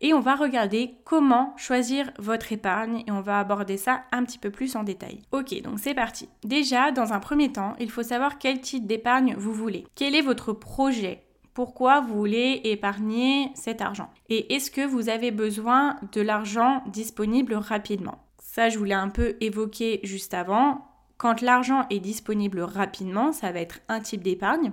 Et 0.01 0.13
on 0.13 0.19
va 0.19 0.35
regarder 0.35 0.95
comment 1.05 1.53
choisir 1.57 2.11
votre 2.17 2.51
épargne 2.51 3.03
et 3.07 3.11
on 3.11 3.21
va 3.21 3.39
aborder 3.39 3.77
ça 3.77 4.03
un 4.11 4.23
petit 4.23 4.39
peu 4.39 4.49
plus 4.49 4.75
en 4.75 4.83
détail. 4.83 5.21
Ok, 5.31 5.61
donc 5.61 5.79
c'est 5.79 5.93
parti. 5.93 6.27
Déjà, 6.43 6.91
dans 6.91 7.13
un 7.13 7.19
premier 7.19 7.51
temps, 7.51 7.75
il 7.79 7.91
faut 7.91 8.03
savoir 8.03 8.39
quel 8.39 8.61
type 8.61 8.87
d'épargne 8.87 9.35
vous 9.37 9.53
voulez. 9.53 9.85
Quel 9.95 10.15
est 10.15 10.21
votre 10.21 10.53
projet? 10.53 11.23
Pourquoi 11.53 11.99
vous 11.99 12.15
voulez 12.15 12.61
épargner 12.63 13.51
cet 13.55 13.81
argent? 13.81 14.09
Et 14.29 14.55
est-ce 14.55 14.71
que 14.71 14.85
vous 14.85 15.09
avez 15.09 15.31
besoin 15.31 15.97
de 16.13 16.21
l'argent 16.21 16.81
disponible 16.87 17.53
rapidement? 17.53 18.23
Ça, 18.39 18.69
je 18.69 18.77
voulais 18.77 18.93
un 18.93 19.09
peu 19.09 19.35
évoquer 19.41 19.99
juste 20.03 20.33
avant. 20.33 20.87
Quand 21.17 21.41
l'argent 21.41 21.85
est 21.89 21.99
disponible 21.99 22.61
rapidement, 22.61 23.31
ça 23.31 23.51
va 23.51 23.59
être 23.59 23.79
un 23.89 23.99
type 23.99 24.23
d'épargne. 24.23 24.71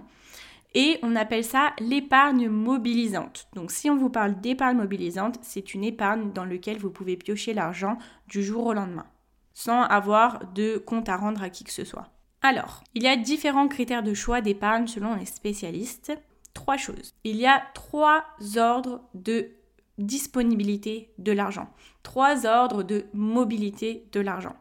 Et 0.75 0.99
on 1.03 1.17
appelle 1.17 1.45
ça 1.45 1.73
l'épargne 1.81 2.49
mobilisante. 2.49 3.49
Donc 3.55 3.71
si 3.71 3.89
on 3.89 3.97
vous 3.97 4.11
parle 4.11 4.41
d'épargne 4.41 4.77
mobilisante, 4.77 5.39
c'est 5.43 5.75
une 5.75 5.85
épargne 5.85 6.33
dans 6.33 6.45
laquelle 6.45 6.79
vous 6.79 6.91
pouvez 6.91 7.17
piocher 7.17 7.55
l'argent 7.55 7.99
du 8.27 8.43
jour 8.43 8.67
au 8.67 8.73
lendemain, 8.75 9.07
sans 9.55 9.83
avoir 9.83 10.53
de 10.53 10.79
compte 10.79 11.09
à 11.09 11.17
rendre 11.17 11.43
à 11.43 11.51
qui 11.51 11.65
que 11.65 11.73
ce 11.73 11.85
soit. 11.85 12.11
Alors, 12.43 12.85
il 12.95 13.03
y 13.03 13.09
a 13.09 13.17
différents 13.17 13.67
critères 13.67 14.03
de 14.03 14.15
choix 14.15 14.41
d'épargne 14.41 14.87
selon 14.87 15.15
les 15.15 15.27
spécialistes 15.27 16.13
trois 16.55 16.77
choses. 16.77 17.15
Il 17.25 17.37
y 17.37 17.47
a 17.47 17.63
trois 17.75 18.25
ordres 18.57 19.01
de 19.15 19.51
disponibilité 19.99 21.13
de 21.19 21.33
l'argent, 21.33 21.69
trois 22.03 22.47
ordres 22.47 22.83
de 22.83 23.07
mobilité 23.13 24.09
de 24.13 24.21
l'argent. 24.21 24.57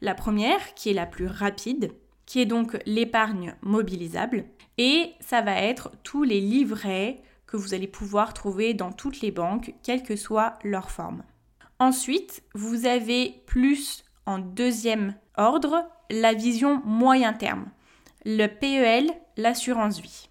La 0.00 0.14
première, 0.14 0.74
qui 0.74 0.90
est 0.90 0.94
la 0.94 1.06
plus 1.06 1.26
rapide, 1.26 1.92
qui 2.32 2.40
est 2.40 2.46
donc 2.46 2.78
l'épargne 2.86 3.54
mobilisable, 3.60 4.46
et 4.78 5.12
ça 5.20 5.42
va 5.42 5.60
être 5.60 5.90
tous 6.02 6.22
les 6.22 6.40
livrets 6.40 7.20
que 7.46 7.58
vous 7.58 7.74
allez 7.74 7.86
pouvoir 7.86 8.32
trouver 8.32 8.72
dans 8.72 8.90
toutes 8.90 9.20
les 9.20 9.30
banques, 9.30 9.74
quelle 9.82 10.02
que 10.02 10.16
soit 10.16 10.58
leur 10.64 10.90
forme. 10.90 11.24
Ensuite, 11.78 12.42
vous 12.54 12.86
avez 12.86 13.42
plus 13.44 14.02
en 14.24 14.38
deuxième 14.38 15.14
ordre 15.36 15.86
la 16.08 16.32
vision 16.32 16.80
moyen 16.86 17.34
terme, 17.34 17.66
le 18.24 18.46
PEL, 18.46 19.10
l'assurance 19.36 20.00
vie. 20.00 20.30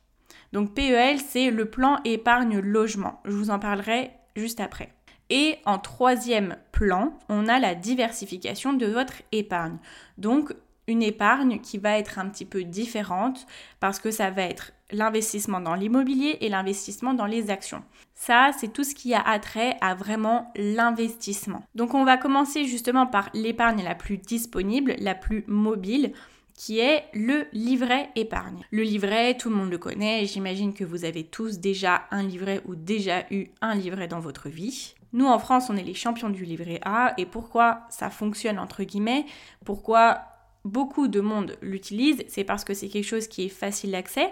Donc 0.54 0.74
PEL, 0.74 1.20
c'est 1.20 1.52
le 1.52 1.70
plan 1.70 2.00
épargne 2.04 2.62
logement. 2.62 3.22
Je 3.26 3.36
vous 3.36 3.52
en 3.52 3.60
parlerai 3.60 4.10
juste 4.36 4.60
après. 4.60 4.92
Et 5.30 5.58
en 5.68 5.78
troisième 5.78 6.58
plan, 6.72 7.14
on 7.30 7.48
a 7.48 7.60
la 7.60 7.76
diversification 7.76 8.74
de 8.74 8.88
votre 8.88 9.22
épargne. 9.32 9.78
Donc 10.18 10.52
une 10.92 11.02
épargne 11.02 11.60
qui 11.60 11.78
va 11.78 11.98
être 11.98 12.20
un 12.20 12.30
petit 12.30 12.46
peu 12.46 12.64
différente 12.64 13.48
parce 13.80 14.00
que 14.00 14.12
ça 14.12 14.30
va 14.30 14.44
être 14.44 14.74
l'investissement 14.92 15.62
dans 15.62 15.74
l'immobilier 15.74 16.38
et 16.42 16.50
l'investissement 16.50 17.14
dans 17.14 17.26
les 17.26 17.50
actions. 17.50 17.84
Ça, 18.14 18.52
c'est 18.58 18.72
tout 18.72 18.84
ce 18.84 18.94
qui 18.94 19.14
a 19.14 19.22
attrait 19.22 19.78
à 19.82 19.96
vraiment 19.96 20.52
l'investissement. 20.56 21.64
Donc 21.76 21.94
on 21.94 22.04
va 22.04 22.18
commencer 22.18 22.66
justement 22.66 23.08
par 23.08 23.30
l'épargne 23.34 23.84
la 23.84 23.96
plus 23.96 24.18
disponible, 24.18 24.96
la 25.00 25.16
plus 25.16 25.44
mobile 25.48 26.14
qui 26.54 26.80
est 26.80 27.06
le 27.14 27.48
livret 27.54 28.10
épargne. 28.16 28.64
Le 28.70 28.84
livret, 28.84 29.36
tout 29.36 29.50
le 29.50 29.56
monde 29.56 29.72
le 29.72 29.78
connaît, 29.78 30.26
j'imagine 30.26 30.74
que 30.74 30.84
vous 30.84 31.06
avez 31.06 31.24
tous 31.24 31.60
déjà 31.60 32.04
un 32.12 32.22
livret 32.22 32.62
ou 32.66 32.76
déjà 32.76 33.26
eu 33.32 33.48
un 33.62 33.74
livret 33.74 34.08
dans 34.08 34.20
votre 34.20 34.50
vie. 34.50 34.94
Nous 35.14 35.26
en 35.26 35.40
France, 35.40 35.70
on 35.70 35.76
est 35.76 35.84
les 35.84 35.94
champions 35.94 36.30
du 36.30 36.46
livret 36.46 36.80
A 36.84 37.14
et 37.18 37.26
pourquoi 37.26 37.82
ça 37.90 38.10
fonctionne 38.10 38.60
entre 38.60 38.84
guillemets, 38.84 39.26
pourquoi 39.66 40.22
beaucoup 40.66 41.08
de 41.08 41.20
monde 41.20 41.58
l'utilise, 41.62 42.24
c'est 42.28 42.44
parce 42.44 42.64
que 42.64 42.74
c'est 42.74 42.90
quelque 42.90 43.06
chose 43.08 43.28
qui 43.28 43.46
est 43.46 43.50
facile 43.50 43.92
d'accès, 43.92 44.30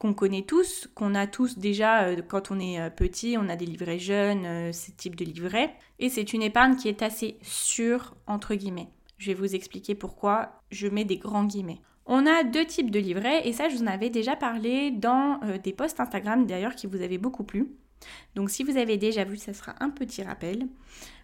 qu'on 0.00 0.14
connaît 0.14 0.42
tous, 0.42 0.88
qu'on 0.94 1.14
a 1.14 1.26
tous 1.26 1.58
déjà 1.58 2.04
euh, 2.04 2.22
quand 2.26 2.50
on 2.50 2.58
est 2.58 2.80
euh, 2.80 2.88
petit, 2.88 3.36
on 3.38 3.50
a 3.50 3.56
des 3.56 3.66
livrets 3.66 3.98
jeunes, 3.98 4.46
euh, 4.46 4.72
ce 4.72 4.90
type 4.90 5.14
de 5.14 5.26
livret, 5.26 5.74
et 5.98 6.08
c'est 6.08 6.32
une 6.32 6.42
épargne 6.42 6.76
qui 6.76 6.88
est 6.88 7.02
assez 7.02 7.36
sûre 7.42 8.14
entre 8.26 8.54
guillemets. 8.54 8.88
Je 9.18 9.26
vais 9.26 9.34
vous 9.34 9.54
expliquer 9.54 9.94
pourquoi 9.94 10.62
je 10.70 10.88
mets 10.88 11.04
des 11.04 11.18
grands 11.18 11.44
guillemets. 11.44 11.80
On 12.06 12.26
a 12.26 12.44
deux 12.44 12.64
types 12.64 12.90
de 12.90 12.98
livrets 12.98 13.46
et 13.46 13.52
ça 13.52 13.68
je 13.68 13.76
vous 13.76 13.82
en 13.82 13.88
avais 13.88 14.08
déjà 14.08 14.34
parlé 14.36 14.90
dans 14.90 15.38
des 15.62 15.74
posts 15.74 16.00
Instagram 16.00 16.46
d'ailleurs 16.46 16.74
qui 16.74 16.86
vous 16.86 17.02
avaient 17.02 17.18
beaucoup 17.18 17.44
plu. 17.44 17.70
Donc 18.34 18.48
si 18.48 18.64
vous 18.64 18.78
avez 18.78 18.96
déjà 18.96 19.24
vu, 19.24 19.36
ça 19.36 19.52
sera 19.52 19.74
un 19.80 19.90
petit 19.90 20.22
rappel. 20.22 20.66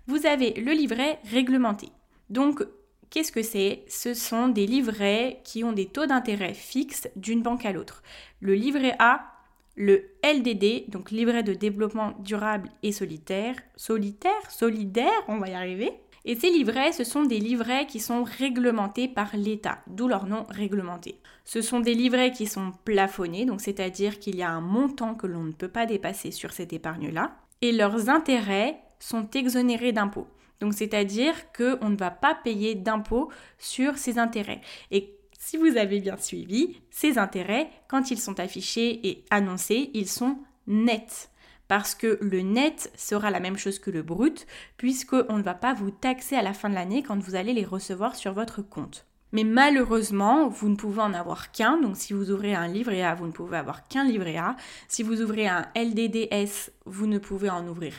Vous 0.06 0.26
avez 0.26 0.52
le 0.52 0.72
livret 0.72 1.18
réglementé. 1.24 1.88
Donc 2.28 2.62
qu'est-ce 3.10 3.32
que 3.32 3.42
c'est? 3.42 3.84
Ce 3.88 4.14
sont 4.14 4.48
des 4.48 4.66
livrets 4.66 5.40
qui 5.44 5.64
ont 5.64 5.72
des 5.72 5.86
taux 5.86 6.06
d'intérêt 6.06 6.54
fixes 6.54 7.08
d'une 7.16 7.42
banque 7.42 7.64
à 7.64 7.72
l'autre. 7.72 8.02
Le 8.40 8.54
livret 8.54 8.96
A, 8.98 9.32
le 9.76 10.10
LDD, 10.24 10.88
donc 10.88 11.10
livret 11.10 11.42
de 11.42 11.52
développement 11.52 12.14
durable 12.20 12.70
et 12.82 12.92
solitaire, 12.92 13.56
solitaire, 13.76 14.50
solidaire, 14.50 15.22
on 15.28 15.38
va 15.38 15.48
y 15.48 15.54
arriver, 15.54 15.92
et 16.24 16.34
ces 16.34 16.50
livrets, 16.50 16.92
ce 16.92 17.04
sont 17.04 17.22
des 17.22 17.38
livrets 17.38 17.86
qui 17.86 18.00
sont 18.00 18.24
réglementés 18.24 19.06
par 19.06 19.36
l'État, 19.36 19.78
d'où 19.86 20.08
leur 20.08 20.26
nom 20.26 20.44
réglementé. 20.48 21.20
Ce 21.44 21.60
sont 21.60 21.78
des 21.78 21.94
livrets 21.94 22.32
qui 22.32 22.46
sont 22.46 22.72
plafonnés, 22.84 23.44
donc 23.44 23.60
c'est-à-dire 23.60 24.18
qu'il 24.18 24.34
y 24.34 24.42
a 24.42 24.50
un 24.50 24.60
montant 24.60 25.14
que 25.14 25.28
l'on 25.28 25.44
ne 25.44 25.52
peut 25.52 25.68
pas 25.68 25.86
dépasser 25.86 26.32
sur 26.32 26.52
cette 26.52 26.72
épargne-là, 26.72 27.36
et 27.62 27.70
leurs 27.70 28.08
intérêts 28.08 28.80
sont 28.98 29.30
exonérés 29.30 29.92
d'impôts. 29.92 30.26
Donc 30.60 30.74
c'est-à-dire 30.74 31.34
qu'on 31.52 31.90
ne 31.90 31.96
va 31.96 32.10
pas 32.10 32.34
payer 32.34 32.74
d'impôts 32.74 33.30
sur 33.58 33.98
ces 33.98 34.18
intérêts. 34.18 34.60
Et 34.90 35.16
si 35.38 35.56
vous 35.56 35.76
avez 35.76 36.00
bien 36.00 36.16
suivi, 36.16 36.80
ces 36.90 37.18
intérêts, 37.18 37.70
quand 37.88 38.10
ils 38.10 38.18
sont 38.18 38.40
affichés 38.40 39.06
et 39.06 39.24
annoncés, 39.30 39.90
ils 39.94 40.08
sont 40.08 40.38
nets 40.66 41.30
parce 41.68 41.94
que 41.94 42.18
le 42.20 42.42
net 42.42 42.92
sera 42.96 43.30
la 43.30 43.40
même 43.40 43.56
chose 43.56 43.78
que 43.78 43.90
le 43.90 44.02
brut, 44.02 44.46
puisqu'on 44.76 45.36
ne 45.36 45.42
va 45.42 45.54
pas 45.54 45.74
vous 45.74 45.90
taxer 45.90 46.36
à 46.36 46.42
la 46.42 46.52
fin 46.52 46.68
de 46.68 46.74
l'année 46.74 47.02
quand 47.02 47.18
vous 47.18 47.34
allez 47.34 47.52
les 47.52 47.64
recevoir 47.64 48.14
sur 48.14 48.32
votre 48.32 48.62
compte. 48.62 49.06
Mais 49.32 49.44
malheureusement, 49.44 50.48
vous 50.48 50.68
ne 50.68 50.76
pouvez 50.76 51.02
en 51.02 51.12
avoir 51.12 51.50
qu'un. 51.50 51.78
Donc 51.80 51.96
si 51.96 52.12
vous 52.12 52.30
ouvrez 52.30 52.54
un 52.54 52.68
livret 52.68 53.02
A, 53.02 53.14
vous 53.14 53.26
ne 53.26 53.32
pouvez 53.32 53.56
avoir 53.56 53.88
qu'un 53.88 54.04
livret 54.04 54.36
A. 54.36 54.56
Si 54.88 55.02
vous 55.02 55.20
ouvrez 55.20 55.48
un 55.48 55.66
LDDS, 55.74 56.70
vous 56.84 57.06
ne 57.06 57.18
pouvez 57.18 57.50
en 57.50 57.66
ouvrir 57.66 57.94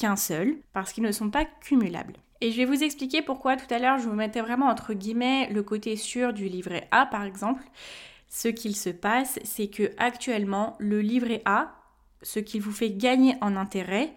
qu'un 0.00 0.16
seul, 0.16 0.56
parce 0.72 0.92
qu'ils 0.92 1.04
ne 1.04 1.12
sont 1.12 1.30
pas 1.30 1.44
cumulables. 1.44 2.14
Et 2.40 2.50
je 2.50 2.56
vais 2.56 2.64
vous 2.64 2.82
expliquer 2.82 3.20
pourquoi 3.20 3.56
tout 3.56 3.72
à 3.72 3.78
l'heure 3.78 3.98
je 3.98 4.08
vous 4.08 4.14
mettais 4.14 4.40
vraiment 4.40 4.68
entre 4.68 4.94
guillemets 4.94 5.48
le 5.52 5.62
côté 5.62 5.94
sûr 5.96 6.32
du 6.32 6.46
livret 6.46 6.88
A 6.90 7.04
par 7.04 7.24
exemple. 7.24 7.62
Ce 8.28 8.48
qu'il 8.48 8.74
se 8.74 8.88
passe, 8.88 9.38
c'est 9.44 9.68
que 9.68 9.90
actuellement 9.98 10.76
le 10.78 11.00
livret 11.00 11.42
A 11.44 11.74
ce 12.22 12.38
qu'il 12.38 12.62
vous 12.62 12.72
fait 12.72 12.90
gagner 12.90 13.34
en 13.42 13.56
intérêt 13.56 14.14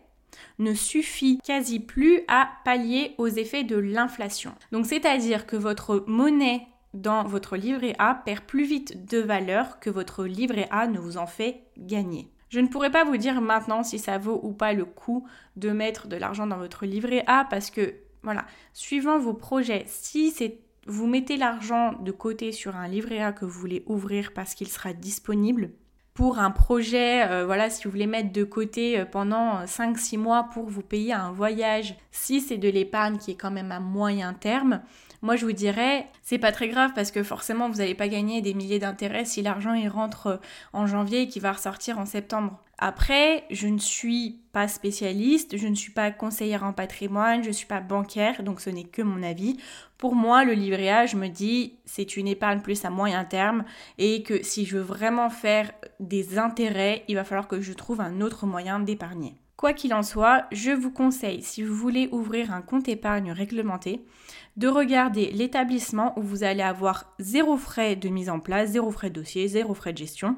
ne 0.58 0.74
suffit 0.74 1.40
quasi 1.44 1.80
plus 1.80 2.22
à 2.28 2.50
pallier 2.64 3.14
aux 3.18 3.28
effets 3.28 3.64
de 3.64 3.78
l'inflation. 3.78 4.56
Donc 4.72 4.86
c'est-à-dire 4.86 5.46
que 5.46 5.58
votre 5.58 6.04
monnaie 6.08 6.68
dans 6.94 7.24
votre 7.24 7.58
livret 7.58 7.96
A 8.00 8.16
perd 8.16 8.44
plus 8.46 8.66
vite 8.66 9.06
de 9.06 9.20
valeur 9.20 9.80
que 9.80 9.90
votre 9.90 10.26
livret 10.26 10.68
A 10.72 10.88
ne 10.88 11.00
vous 11.00 11.18
en 11.18 11.28
fait 11.28 11.64
gagner. 11.78 12.33
Je 12.54 12.60
ne 12.60 12.68
pourrais 12.68 12.92
pas 12.92 13.04
vous 13.04 13.18
dire 13.18 13.42
maintenant 13.42 13.82
si 13.82 13.98
ça 13.98 14.20
vaut 14.20 14.40
ou 14.44 14.52
pas 14.52 14.74
le 14.74 14.86
coup 14.86 15.28
de 15.56 15.72
mettre 15.72 16.08
de 16.08 16.16
l'argent 16.16 16.46
dans 16.46 16.60
votre 16.60 16.86
livret 16.86 17.24
A 17.26 17.48
parce 17.50 17.72
que 17.72 17.96
voilà, 18.22 18.46
suivant 18.74 19.18
vos 19.18 19.34
projets, 19.34 19.86
si 19.88 20.32
vous 20.86 21.08
mettez 21.08 21.36
l'argent 21.36 21.94
de 21.94 22.12
côté 22.12 22.52
sur 22.52 22.76
un 22.76 22.88
livret 22.88 23.24
A 23.24 23.32
que 23.32 23.46
vous 23.46 23.60
voulez 23.60 23.82
ouvrir 23.88 24.34
parce 24.36 24.54
qu'il 24.54 24.68
sera 24.68 24.94
disponible, 24.94 25.72
pour 26.14 26.38
un 26.38 26.52
projet, 26.52 27.28
euh, 27.28 27.44
voilà, 27.44 27.72
si 27.72 27.86
vous 27.86 27.90
voulez 27.90 28.06
mettre 28.06 28.32
de 28.32 28.44
côté 28.44 29.00
euh, 29.00 29.06
pendant 29.06 29.64
5-6 29.64 30.20
mois 30.20 30.44
pour 30.54 30.70
vous 30.70 30.84
payer 30.84 31.14
un 31.14 31.32
voyage, 31.32 31.96
si 32.12 32.40
c'est 32.40 32.60
de 32.60 32.70
l'épargne 32.70 33.18
qui 33.18 33.32
est 33.32 33.36
quand 33.36 33.50
même 33.50 33.72
à 33.72 33.80
moyen 33.80 34.34
terme, 34.34 34.82
moi 35.24 35.38
je 35.38 35.46
vous 35.46 35.54
dirais, 35.54 36.08
c'est 36.22 36.38
pas 36.38 36.52
très 36.52 36.68
grave 36.68 36.92
parce 36.94 37.10
que 37.10 37.24
forcément 37.24 37.70
vous 37.70 37.78
n'allez 37.78 37.96
pas 37.96 38.10
gagner 38.10 38.42
des 38.42 38.54
milliers 38.54 38.78
d'intérêts 38.78 39.24
si 39.24 39.42
l'argent 39.42 39.74
il 39.74 39.88
rentre 39.88 40.28
euh, 40.28 40.38
en 40.74 40.86
janvier 40.86 41.22
et 41.22 41.28
qu'il 41.30 41.42
va 41.42 41.54
ressortir 41.54 41.98
en 41.98 42.06
septembre. 42.06 42.60
Après, 42.78 43.46
je 43.50 43.68
ne 43.68 43.78
suis 43.78 44.42
pas 44.52 44.68
spécialiste, 44.68 45.58
je 45.58 45.68
ne 45.68 45.76
suis 45.76 45.94
pas 45.94 46.12
conseillère 46.12 46.66
en 46.66 46.74
patrimoine, 46.74 47.42
je 47.42 47.48
ne 47.48 47.54
suis 47.54 47.68
pas 47.68 47.80
bancaire, 47.80 48.44
donc 48.44 48.60
ce 48.60 48.70
n'est 48.70 48.84
que 48.84 49.02
mon 49.02 49.24
avis. 49.24 49.56
Pour 49.98 50.16
moi, 50.16 50.44
le 50.44 50.54
livret 50.54 51.08
je 51.08 51.16
me 51.16 51.30
dis, 51.30 51.80
c'est 51.86 52.18
une 52.18 52.28
épargne 52.28 52.60
plus 52.60 52.84
à 52.84 52.90
moyen 52.90 53.24
terme 53.24 53.64
et 53.98 54.24
que 54.24 54.44
si 54.44 54.66
je 54.66 54.78
veux 54.78 54.84
vraiment 54.84 55.30
faire 55.30 55.72
des 56.02 56.38
intérêts, 56.38 57.06
il 57.08 57.16
va 57.16 57.24
falloir 57.24 57.48
que 57.48 57.62
je 57.62 57.72
trouve 57.72 58.02
un 58.02 58.20
autre 58.20 58.46
moyen 58.46 58.82
d'épargner. 58.82 59.36
Quoi 59.56 59.74
qu'il 59.74 59.94
en 59.94 60.04
soit, 60.04 60.46
je 60.52 60.72
vous 60.72 60.92
conseille, 60.92 61.42
si 61.42 61.64
vous 61.64 61.76
voulez 61.76 62.10
ouvrir 62.12 62.52
un 62.52 62.62
compte 62.62 62.90
épargne 62.90 63.32
réglementé, 63.32 64.04
de 64.58 64.68
regarder 64.68 65.32
l'établissement 65.32 66.18
où 66.18 66.22
vous 66.22 66.44
allez 66.44 66.64
avoir 66.64 67.14
zéro 67.20 67.58
frais 67.58 67.96
de 67.96 68.10
mise 68.10 68.30
en 68.30 68.40
place, 68.40 68.72
zéro 68.72 68.92
frais 68.92 69.10
de 69.10 69.16
dossier, 69.16 69.48
zéro 69.48 69.74
frais 69.74 69.94
de 69.94 69.98
gestion 69.98 70.36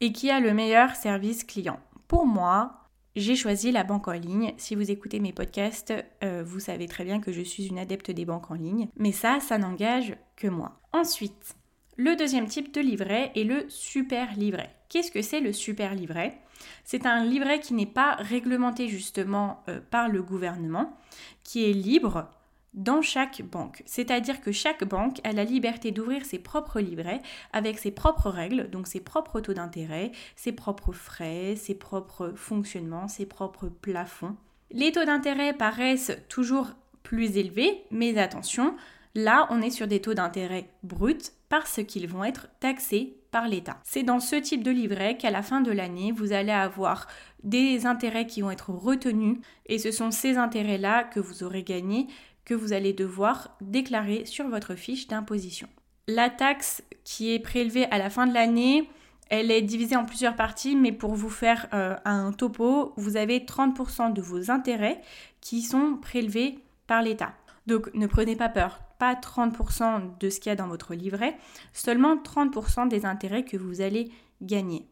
et 0.00 0.12
qui 0.12 0.30
a 0.30 0.40
le 0.40 0.54
meilleur 0.54 0.94
service 0.94 1.44
client. 1.44 1.80
Pour 2.06 2.26
moi, 2.26 2.78
j'ai 3.16 3.36
choisi 3.36 3.72
la 3.72 3.84
banque 3.84 4.08
en 4.08 4.12
ligne. 4.12 4.54
Si 4.58 4.74
vous 4.74 4.90
écoutez 4.90 5.18
mes 5.18 5.32
podcasts, 5.32 5.92
euh, 6.22 6.42
vous 6.46 6.60
savez 6.60 6.86
très 6.86 7.04
bien 7.04 7.20
que 7.20 7.32
je 7.32 7.42
suis 7.42 7.66
une 7.66 7.78
adepte 7.78 8.10
des 8.10 8.24
banques 8.24 8.50
en 8.50 8.54
ligne. 8.54 8.88
Mais 8.96 9.12
ça, 9.12 9.40
ça 9.40 9.58
n'engage 9.58 10.16
que 10.36 10.46
moi. 10.46 10.80
Ensuite, 10.92 11.56
le 11.96 12.14
deuxième 12.14 12.46
type 12.46 12.72
de 12.72 12.80
livret 12.80 13.32
est 13.34 13.44
le 13.44 13.64
super 13.68 14.34
livret. 14.36 14.70
Qu'est-ce 14.88 15.10
que 15.10 15.22
c'est 15.22 15.40
le 15.40 15.52
super 15.52 15.94
livret? 15.94 16.38
C'est 16.84 17.06
un 17.06 17.24
livret 17.24 17.60
qui 17.60 17.74
n'est 17.74 17.86
pas 17.86 18.16
réglementé 18.16 18.88
justement 18.88 19.62
euh, 19.68 19.80
par 19.90 20.08
le 20.08 20.22
gouvernement, 20.22 20.96
qui 21.44 21.68
est 21.68 21.72
libre 21.72 22.28
dans 22.74 23.02
chaque 23.02 23.42
banque. 23.42 23.82
C'est-à-dire 23.86 24.40
que 24.40 24.52
chaque 24.52 24.84
banque 24.84 25.20
a 25.24 25.32
la 25.32 25.44
liberté 25.44 25.90
d'ouvrir 25.90 26.24
ses 26.24 26.38
propres 26.38 26.80
livrets 26.80 27.20
avec 27.52 27.78
ses 27.78 27.90
propres 27.90 28.30
règles, 28.30 28.70
donc 28.70 28.86
ses 28.86 29.00
propres 29.00 29.40
taux 29.40 29.54
d'intérêt, 29.54 30.12
ses 30.36 30.52
propres 30.52 30.92
frais, 30.92 31.56
ses 31.56 31.74
propres 31.74 32.32
fonctionnements, 32.36 33.08
ses 33.08 33.26
propres 33.26 33.68
plafonds. 33.68 34.36
Les 34.70 34.92
taux 34.92 35.04
d'intérêt 35.04 35.54
paraissent 35.54 36.16
toujours 36.28 36.68
plus 37.02 37.36
élevés, 37.36 37.84
mais 37.90 38.18
attention, 38.18 38.76
là 39.14 39.46
on 39.50 39.62
est 39.62 39.70
sur 39.70 39.86
des 39.86 40.00
taux 40.00 40.14
d'intérêt 40.14 40.68
bruts 40.82 41.32
parce 41.48 41.82
qu'ils 41.84 42.06
vont 42.06 42.24
être 42.24 42.48
taxés 42.60 43.17
par 43.30 43.48
l'État. 43.48 43.78
C'est 43.84 44.02
dans 44.02 44.20
ce 44.20 44.36
type 44.36 44.62
de 44.62 44.70
livret 44.70 45.16
qu'à 45.16 45.30
la 45.30 45.42
fin 45.42 45.60
de 45.60 45.70
l'année, 45.70 46.12
vous 46.12 46.32
allez 46.32 46.52
avoir 46.52 47.06
des 47.42 47.86
intérêts 47.86 48.26
qui 48.26 48.42
vont 48.42 48.50
être 48.50 48.70
retenus 48.70 49.38
et 49.66 49.78
ce 49.78 49.90
sont 49.90 50.10
ces 50.10 50.36
intérêts-là 50.36 51.04
que 51.04 51.20
vous 51.20 51.42
aurez 51.42 51.62
gagnés 51.62 52.08
que 52.44 52.54
vous 52.54 52.72
allez 52.72 52.94
devoir 52.94 53.56
déclarer 53.60 54.24
sur 54.24 54.48
votre 54.48 54.74
fiche 54.74 55.06
d'imposition. 55.06 55.68
La 56.06 56.30
taxe 56.30 56.82
qui 57.04 57.34
est 57.34 57.38
prélevée 57.38 57.84
à 57.90 57.98
la 57.98 58.08
fin 58.08 58.26
de 58.26 58.32
l'année, 58.32 58.88
elle 59.28 59.50
est 59.50 59.60
divisée 59.60 59.96
en 59.96 60.06
plusieurs 60.06 60.34
parties, 60.34 60.74
mais 60.74 60.92
pour 60.92 61.14
vous 61.14 61.28
faire 61.28 61.66
euh, 61.74 61.94
un 62.06 62.32
topo, 62.32 62.94
vous 62.96 63.18
avez 63.18 63.40
30% 63.40 64.14
de 64.14 64.22
vos 64.22 64.50
intérêts 64.50 65.02
qui 65.42 65.60
sont 65.60 65.98
prélevés 66.00 66.58
par 66.86 67.02
l'État. 67.02 67.34
Donc 67.66 67.92
ne 67.92 68.06
prenez 68.06 68.34
pas 68.34 68.48
peur, 68.48 68.80
pas 68.98 69.14
30% 69.14 70.18
de 70.18 70.30
ce 70.30 70.40
qu'il 70.40 70.50
y 70.50 70.52
a 70.52 70.56
dans 70.56 70.68
votre 70.68 70.94
livret, 70.94 71.36
seulement 71.72 72.16
30% 72.16 72.88
des 72.88 73.06
intérêts 73.06 73.44
que 73.44 73.56
vous 73.56 73.80
allez 73.80 74.10
gagner. 74.42 74.86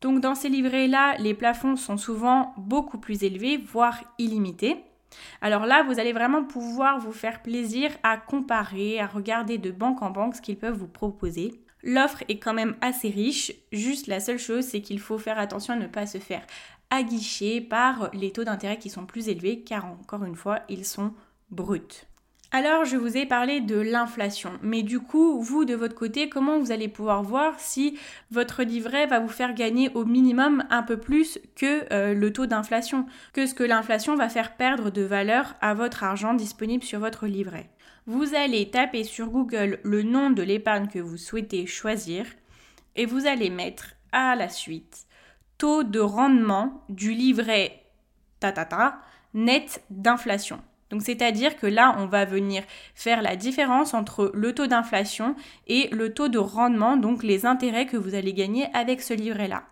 Donc 0.00 0.20
dans 0.20 0.34
ces 0.34 0.48
livrets-là, 0.48 1.16
les 1.18 1.34
plafonds 1.34 1.76
sont 1.76 1.98
souvent 1.98 2.54
beaucoup 2.56 2.98
plus 2.98 3.22
élevés, 3.22 3.58
voire 3.58 4.02
illimités. 4.18 4.82
Alors 5.40 5.66
là, 5.66 5.82
vous 5.82 5.98
allez 5.98 6.12
vraiment 6.12 6.44
pouvoir 6.44 7.00
vous 7.00 7.12
faire 7.12 7.42
plaisir 7.42 7.90
à 8.02 8.16
comparer, 8.16 9.00
à 9.00 9.06
regarder 9.06 9.58
de 9.58 9.70
banque 9.70 10.02
en 10.02 10.10
banque 10.10 10.36
ce 10.36 10.40
qu'ils 10.40 10.58
peuvent 10.58 10.78
vous 10.78 10.88
proposer. 10.88 11.60
L'offre 11.82 12.22
est 12.28 12.38
quand 12.38 12.54
même 12.54 12.76
assez 12.80 13.08
riche, 13.08 13.52
juste 13.72 14.06
la 14.06 14.20
seule 14.20 14.38
chose 14.38 14.64
c'est 14.64 14.82
qu'il 14.82 15.00
faut 15.00 15.18
faire 15.18 15.38
attention 15.38 15.74
à 15.74 15.78
ne 15.78 15.86
pas 15.86 16.06
se 16.06 16.18
faire 16.18 16.42
aguicher 16.90 17.60
par 17.60 18.10
les 18.12 18.32
taux 18.32 18.44
d'intérêt 18.44 18.78
qui 18.78 18.90
sont 18.90 19.06
plus 19.06 19.28
élevés 19.28 19.62
car 19.62 19.86
encore 19.86 20.24
une 20.24 20.36
fois 20.36 20.60
ils 20.68 20.84
sont 20.84 21.14
bruts. 21.50 22.09
Alors, 22.52 22.84
je 22.84 22.96
vous 22.96 23.16
ai 23.16 23.26
parlé 23.26 23.60
de 23.60 23.76
l'inflation, 23.76 24.50
mais 24.60 24.82
du 24.82 24.98
coup, 24.98 25.40
vous 25.40 25.64
de 25.64 25.76
votre 25.76 25.94
côté, 25.94 26.28
comment 26.28 26.58
vous 26.58 26.72
allez 26.72 26.88
pouvoir 26.88 27.22
voir 27.22 27.60
si 27.60 27.96
votre 28.32 28.64
livret 28.64 29.06
va 29.06 29.20
vous 29.20 29.28
faire 29.28 29.54
gagner 29.54 29.88
au 29.94 30.04
minimum 30.04 30.64
un 30.68 30.82
peu 30.82 30.96
plus 30.96 31.38
que 31.54 31.84
euh, 31.92 32.12
le 32.12 32.32
taux 32.32 32.46
d'inflation, 32.46 33.06
que 33.32 33.46
ce 33.46 33.54
que 33.54 33.62
l'inflation 33.62 34.16
va 34.16 34.28
faire 34.28 34.56
perdre 34.56 34.90
de 34.90 35.02
valeur 35.02 35.54
à 35.60 35.74
votre 35.74 36.02
argent 36.02 36.34
disponible 36.34 36.82
sur 36.82 36.98
votre 36.98 37.28
livret? 37.28 37.70
Vous 38.06 38.34
allez 38.34 38.68
taper 38.68 39.04
sur 39.04 39.30
Google 39.30 39.78
le 39.84 40.02
nom 40.02 40.30
de 40.30 40.42
l'épargne 40.42 40.88
que 40.88 40.98
vous 40.98 41.18
souhaitez 41.18 41.66
choisir 41.66 42.26
et 42.96 43.06
vous 43.06 43.28
allez 43.28 43.50
mettre 43.50 43.94
à 44.10 44.34
la 44.34 44.48
suite 44.48 45.06
taux 45.56 45.84
de 45.84 46.00
rendement 46.00 46.82
du 46.88 47.12
livret 47.12 47.84
tatata 48.40 48.98
net 49.34 49.84
d'inflation. 49.90 50.60
Donc 50.90 51.02
c'est-à-dire 51.02 51.56
que 51.56 51.66
là, 51.66 51.96
on 51.98 52.06
va 52.06 52.24
venir 52.24 52.62
faire 52.94 53.22
la 53.22 53.36
différence 53.36 53.94
entre 53.94 54.30
le 54.34 54.54
taux 54.54 54.66
d'inflation 54.66 55.36
et 55.66 55.88
le 55.92 56.12
taux 56.12 56.28
de 56.28 56.38
rendement, 56.38 56.96
donc 56.96 57.22
les 57.22 57.46
intérêts 57.46 57.86
que 57.86 57.96
vous 57.96 58.14
allez 58.14 58.34
gagner 58.34 58.66
avec 58.74 59.00
ce 59.00 59.14
livret-là. 59.14 59.62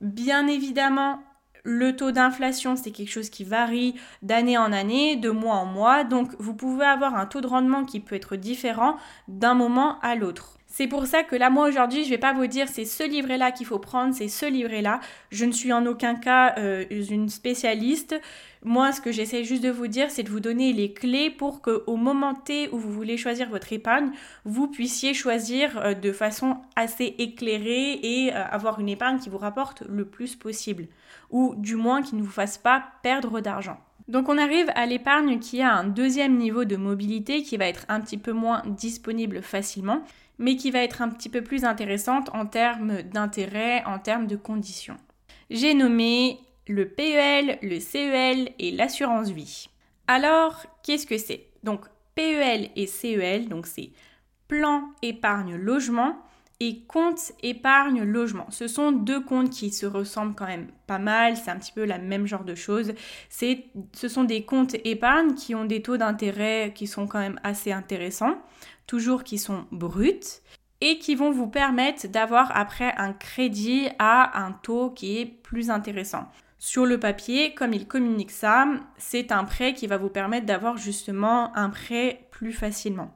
Bien 0.00 0.46
évidemment, 0.46 1.20
le 1.64 1.94
taux 1.94 2.10
d'inflation, 2.10 2.76
c'est 2.76 2.90
quelque 2.90 3.10
chose 3.10 3.30
qui 3.30 3.44
varie 3.44 3.94
d'année 4.20 4.58
en 4.58 4.72
année, 4.72 5.16
de 5.16 5.30
mois 5.30 5.54
en 5.54 5.66
mois, 5.66 6.04
donc 6.04 6.32
vous 6.38 6.54
pouvez 6.54 6.84
avoir 6.84 7.14
un 7.14 7.26
taux 7.26 7.40
de 7.40 7.46
rendement 7.46 7.84
qui 7.84 8.00
peut 8.00 8.16
être 8.16 8.36
différent 8.36 8.96
d'un 9.28 9.54
moment 9.54 9.98
à 10.00 10.16
l'autre. 10.16 10.58
C'est 10.74 10.86
pour 10.86 11.04
ça 11.04 11.22
que 11.22 11.36
là, 11.36 11.50
moi 11.50 11.68
aujourd'hui, 11.68 12.02
je 12.02 12.08
ne 12.08 12.14
vais 12.14 12.18
pas 12.18 12.32
vous 12.32 12.46
dire 12.46 12.66
c'est 12.66 12.86
ce 12.86 13.06
livret-là 13.06 13.52
qu'il 13.52 13.66
faut 13.66 13.78
prendre, 13.78 14.14
c'est 14.14 14.28
ce 14.28 14.46
livret-là. 14.46 15.00
Je 15.30 15.44
ne 15.44 15.52
suis 15.52 15.70
en 15.70 15.84
aucun 15.84 16.14
cas 16.14 16.54
euh, 16.56 16.86
une 16.90 17.28
spécialiste. 17.28 18.18
Moi, 18.64 18.90
ce 18.92 19.02
que 19.02 19.12
j'essaie 19.12 19.44
juste 19.44 19.62
de 19.62 19.68
vous 19.68 19.86
dire, 19.86 20.10
c'est 20.10 20.22
de 20.22 20.30
vous 20.30 20.40
donner 20.40 20.72
les 20.72 20.94
clés 20.94 21.28
pour 21.28 21.60
qu'au 21.60 21.96
moment 21.96 22.32
T 22.32 22.70
où 22.72 22.78
vous 22.78 22.90
voulez 22.90 23.18
choisir 23.18 23.50
votre 23.50 23.70
épargne, 23.74 24.12
vous 24.46 24.66
puissiez 24.66 25.12
choisir 25.12 25.76
euh, 25.76 25.92
de 25.92 26.10
façon 26.10 26.56
assez 26.74 27.16
éclairée 27.18 28.00
et 28.02 28.32
euh, 28.32 28.42
avoir 28.42 28.80
une 28.80 28.88
épargne 28.88 29.18
qui 29.18 29.28
vous 29.28 29.36
rapporte 29.36 29.82
le 29.82 30.06
plus 30.06 30.36
possible. 30.36 30.86
Ou 31.28 31.54
du 31.58 31.76
moins 31.76 32.00
qui 32.00 32.14
ne 32.14 32.22
vous 32.22 32.30
fasse 32.30 32.56
pas 32.56 32.82
perdre 33.02 33.42
d'argent. 33.42 33.76
Donc 34.08 34.28
on 34.28 34.38
arrive 34.38 34.70
à 34.74 34.86
l'épargne 34.86 35.38
qui 35.38 35.60
a 35.60 35.74
un 35.74 35.84
deuxième 35.84 36.36
niveau 36.36 36.64
de 36.64 36.76
mobilité 36.76 37.42
qui 37.42 37.56
va 37.56 37.66
être 37.66 37.84
un 37.88 38.00
petit 38.00 38.18
peu 38.18 38.32
moins 38.32 38.62
disponible 38.66 39.42
facilement 39.42 40.02
mais 40.38 40.56
qui 40.56 40.70
va 40.70 40.80
être 40.80 41.02
un 41.02 41.08
petit 41.08 41.28
peu 41.28 41.42
plus 41.42 41.64
intéressante 41.64 42.30
en 42.34 42.46
termes 42.46 43.02
d'intérêt, 43.02 43.84
en 43.84 43.98
termes 43.98 44.26
de 44.26 44.36
conditions. 44.36 44.96
J'ai 45.50 45.74
nommé 45.74 46.38
le 46.66 46.88
PEL, 46.88 47.58
le 47.62 47.80
CEL 47.80 48.50
et 48.58 48.70
l'assurance 48.70 49.30
vie. 49.30 49.68
Alors, 50.06 50.64
qu'est-ce 50.82 51.06
que 51.06 51.18
c'est? 51.18 51.48
Donc, 51.62 51.84
PEL 52.14 52.70
et 52.76 52.86
CEL, 52.86 53.48
donc 53.48 53.66
c'est 53.66 53.90
plan 54.48 54.90
épargne 55.02 55.56
logement 55.56 56.16
et 56.60 56.84
compte 56.84 57.32
épargne 57.42 58.02
logement. 58.02 58.46
Ce 58.50 58.68
sont 58.68 58.92
deux 58.92 59.20
comptes 59.20 59.50
qui 59.50 59.70
se 59.70 59.86
ressemblent 59.86 60.34
quand 60.34 60.46
même 60.46 60.68
pas 60.86 60.98
mal, 60.98 61.36
c'est 61.36 61.50
un 61.50 61.56
petit 61.56 61.72
peu 61.72 61.84
la 61.84 61.98
même 61.98 62.26
genre 62.26 62.44
de 62.44 62.54
choses. 62.54 62.92
Ce 63.30 64.08
sont 64.08 64.24
des 64.24 64.44
comptes 64.44 64.76
épargne 64.84 65.34
qui 65.34 65.54
ont 65.54 65.64
des 65.64 65.82
taux 65.82 65.96
d'intérêt 65.96 66.72
qui 66.74 66.86
sont 66.86 67.06
quand 67.06 67.18
même 67.18 67.40
assez 67.42 67.72
intéressants 67.72 68.36
toujours 68.86 69.24
qui 69.24 69.38
sont 69.38 69.66
brutes 69.70 70.42
et 70.80 70.98
qui 70.98 71.14
vont 71.14 71.30
vous 71.30 71.46
permettre 71.46 72.08
d'avoir 72.08 72.56
après 72.56 72.92
un 72.96 73.12
crédit 73.12 73.88
à 73.98 74.44
un 74.44 74.52
taux 74.52 74.90
qui 74.90 75.18
est 75.18 75.26
plus 75.26 75.70
intéressant. 75.70 76.28
Sur 76.58 76.86
le 76.86 76.98
papier, 76.98 77.54
comme 77.54 77.72
il 77.72 77.88
communique 77.88 78.30
ça, 78.30 78.66
c'est 78.96 79.32
un 79.32 79.44
prêt 79.44 79.74
qui 79.74 79.86
va 79.86 79.96
vous 79.96 80.08
permettre 80.08 80.46
d'avoir 80.46 80.76
justement 80.76 81.56
un 81.56 81.70
prêt 81.70 82.26
plus 82.30 82.52
facilement. 82.52 83.12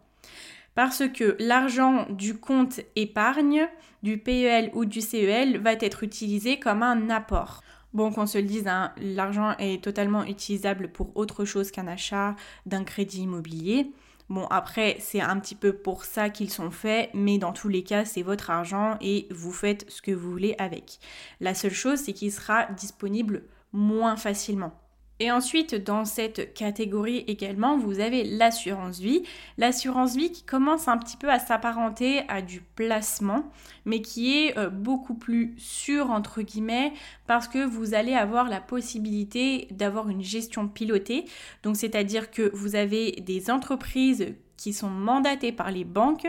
Parce 0.74 1.04
que 1.08 1.36
l'argent 1.38 2.06
du 2.10 2.38
compte 2.38 2.80
épargne, 2.96 3.68
du 4.02 4.18
PEL 4.18 4.70
ou 4.74 4.84
du 4.84 5.00
CEL 5.00 5.58
va 5.58 5.72
être 5.72 6.02
utilisé 6.02 6.58
comme 6.58 6.82
un 6.82 7.08
apport. 7.08 7.62
Bon, 7.92 8.12
qu'on 8.12 8.26
se 8.26 8.38
le 8.38 8.44
dise, 8.44 8.68
hein, 8.68 8.92
l'argent 9.00 9.56
est 9.58 9.82
totalement 9.82 10.24
utilisable 10.24 10.88
pour 10.88 11.16
autre 11.16 11.44
chose 11.44 11.70
qu'un 11.70 11.86
achat 11.86 12.36
d'un 12.66 12.84
crédit 12.84 13.22
immobilier. 13.22 13.90
Bon, 14.28 14.46
après, 14.46 14.96
c'est 14.98 15.20
un 15.20 15.38
petit 15.38 15.54
peu 15.54 15.72
pour 15.72 16.04
ça 16.04 16.30
qu'ils 16.30 16.50
sont 16.50 16.70
faits, 16.70 17.10
mais 17.14 17.38
dans 17.38 17.52
tous 17.52 17.68
les 17.68 17.84
cas, 17.84 18.04
c'est 18.04 18.22
votre 18.22 18.50
argent 18.50 18.96
et 19.00 19.28
vous 19.30 19.52
faites 19.52 19.88
ce 19.88 20.02
que 20.02 20.10
vous 20.10 20.30
voulez 20.30 20.56
avec. 20.58 20.98
La 21.40 21.54
seule 21.54 21.72
chose, 21.72 22.00
c'est 22.00 22.12
qu'il 22.12 22.32
sera 22.32 22.66
disponible 22.72 23.44
moins 23.72 24.16
facilement. 24.16 24.72
Et 25.18 25.30
ensuite, 25.30 25.74
dans 25.74 26.04
cette 26.04 26.52
catégorie 26.52 27.24
également, 27.26 27.78
vous 27.78 28.00
avez 28.00 28.22
l'assurance 28.22 28.98
vie. 28.98 29.22
L'assurance 29.56 30.14
vie 30.14 30.30
qui 30.30 30.42
commence 30.42 30.88
un 30.88 30.98
petit 30.98 31.16
peu 31.16 31.30
à 31.30 31.38
s'apparenter 31.38 32.22
à 32.28 32.42
du 32.42 32.60
placement, 32.60 33.50
mais 33.86 34.02
qui 34.02 34.36
est 34.36 34.58
euh, 34.58 34.68
beaucoup 34.68 35.14
plus 35.14 35.54
sûr, 35.56 36.10
entre 36.10 36.42
guillemets, 36.42 36.92
parce 37.26 37.48
que 37.48 37.64
vous 37.64 37.94
allez 37.94 38.12
avoir 38.12 38.50
la 38.50 38.60
possibilité 38.60 39.68
d'avoir 39.70 40.10
une 40.10 40.22
gestion 40.22 40.68
pilotée. 40.68 41.24
Donc, 41.62 41.76
c'est-à-dire 41.76 42.30
que 42.30 42.50
vous 42.54 42.76
avez 42.76 43.12
des 43.12 43.50
entreprises 43.50 44.34
qui 44.58 44.74
sont 44.74 44.90
mandatées 44.90 45.52
par 45.52 45.70
les 45.70 45.84
banques 45.84 46.28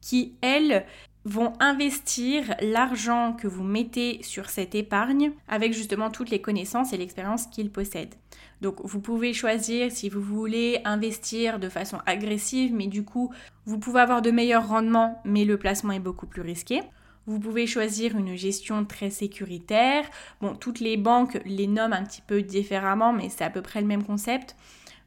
qui, 0.00 0.34
elles, 0.40 0.84
vont 1.24 1.54
investir 1.58 2.54
l'argent 2.60 3.32
que 3.32 3.48
vous 3.48 3.64
mettez 3.64 4.22
sur 4.22 4.50
cette 4.50 4.74
épargne 4.74 5.32
avec 5.48 5.72
justement 5.72 6.10
toutes 6.10 6.30
les 6.30 6.40
connaissances 6.40 6.92
et 6.92 6.98
l'expérience 6.98 7.46
qu'ils 7.46 7.70
possèdent. 7.70 8.14
Donc 8.60 8.76
vous 8.84 9.00
pouvez 9.00 9.32
choisir 9.32 9.90
si 9.90 10.08
vous 10.08 10.20
voulez 10.22 10.80
investir 10.84 11.58
de 11.58 11.68
façon 11.68 11.98
agressive, 12.06 12.72
mais 12.74 12.86
du 12.86 13.04
coup 13.04 13.32
vous 13.66 13.78
pouvez 13.78 14.00
avoir 14.00 14.22
de 14.22 14.30
meilleurs 14.30 14.68
rendements, 14.68 15.20
mais 15.24 15.44
le 15.44 15.58
placement 15.58 15.92
est 15.92 16.00
beaucoup 16.00 16.26
plus 16.26 16.42
risqué. 16.42 16.82
Vous 17.26 17.40
pouvez 17.40 17.66
choisir 17.66 18.16
une 18.16 18.36
gestion 18.36 18.84
très 18.84 19.08
sécuritaire. 19.08 20.04
Bon, 20.42 20.54
toutes 20.54 20.80
les 20.80 20.98
banques 20.98 21.40
les 21.46 21.66
nomment 21.66 21.94
un 21.94 22.04
petit 22.04 22.20
peu 22.20 22.42
différemment, 22.42 23.12
mais 23.14 23.30
c'est 23.30 23.44
à 23.44 23.50
peu 23.50 23.62
près 23.62 23.80
le 23.80 23.86
même 23.86 24.04
concept. 24.04 24.56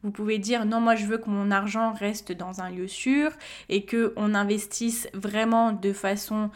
Vous 0.03 0.11
pouvez 0.11 0.39
dire 0.39 0.65
non, 0.65 0.79
moi 0.79 0.95
je 0.95 1.05
veux 1.05 1.17
que 1.17 1.29
mon 1.29 1.51
argent 1.51 1.91
reste 1.93 2.31
dans 2.31 2.61
un 2.61 2.69
lieu 2.69 2.87
sûr 2.87 3.31
et 3.69 3.83
que 3.83 4.13
on 4.15 4.33
investisse 4.33 5.07
vraiment 5.13 5.71
de 5.71 5.91
façon 5.93 6.49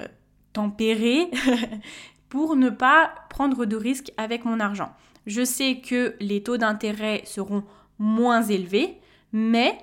euh, 0.00 0.06
tempérée 0.52 1.30
pour 2.28 2.56
ne 2.56 2.70
pas 2.70 3.12
prendre 3.30 3.64
de 3.64 3.76
risques 3.76 4.12
avec 4.16 4.44
mon 4.44 4.60
argent. 4.60 4.92
Je 5.28 5.44
sais 5.44 5.82
que 5.86 6.16
les 6.20 6.42
taux 6.42 6.56
d'intérêt 6.56 7.20
seront 7.26 7.62
moins 7.98 8.42
élevés, 8.42 8.96
mais 9.30 9.76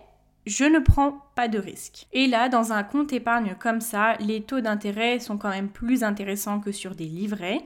je 0.47 0.65
ne 0.65 0.79
prends 0.79 1.21
pas 1.35 1.47
de 1.47 1.59
risque. 1.59 2.07
Et 2.13 2.25
là, 2.25 2.49
dans 2.49 2.73
un 2.73 2.81
compte 2.81 3.13
épargne 3.13 3.55
comme 3.59 3.79
ça, 3.79 4.15
les 4.15 4.41
taux 4.41 4.61
d'intérêt 4.61 5.19
sont 5.19 5.37
quand 5.37 5.51
même 5.51 5.69
plus 5.69 6.03
intéressants 6.03 6.59
que 6.59 6.71
sur 6.71 6.95
des 6.95 7.05
livrets. 7.05 7.61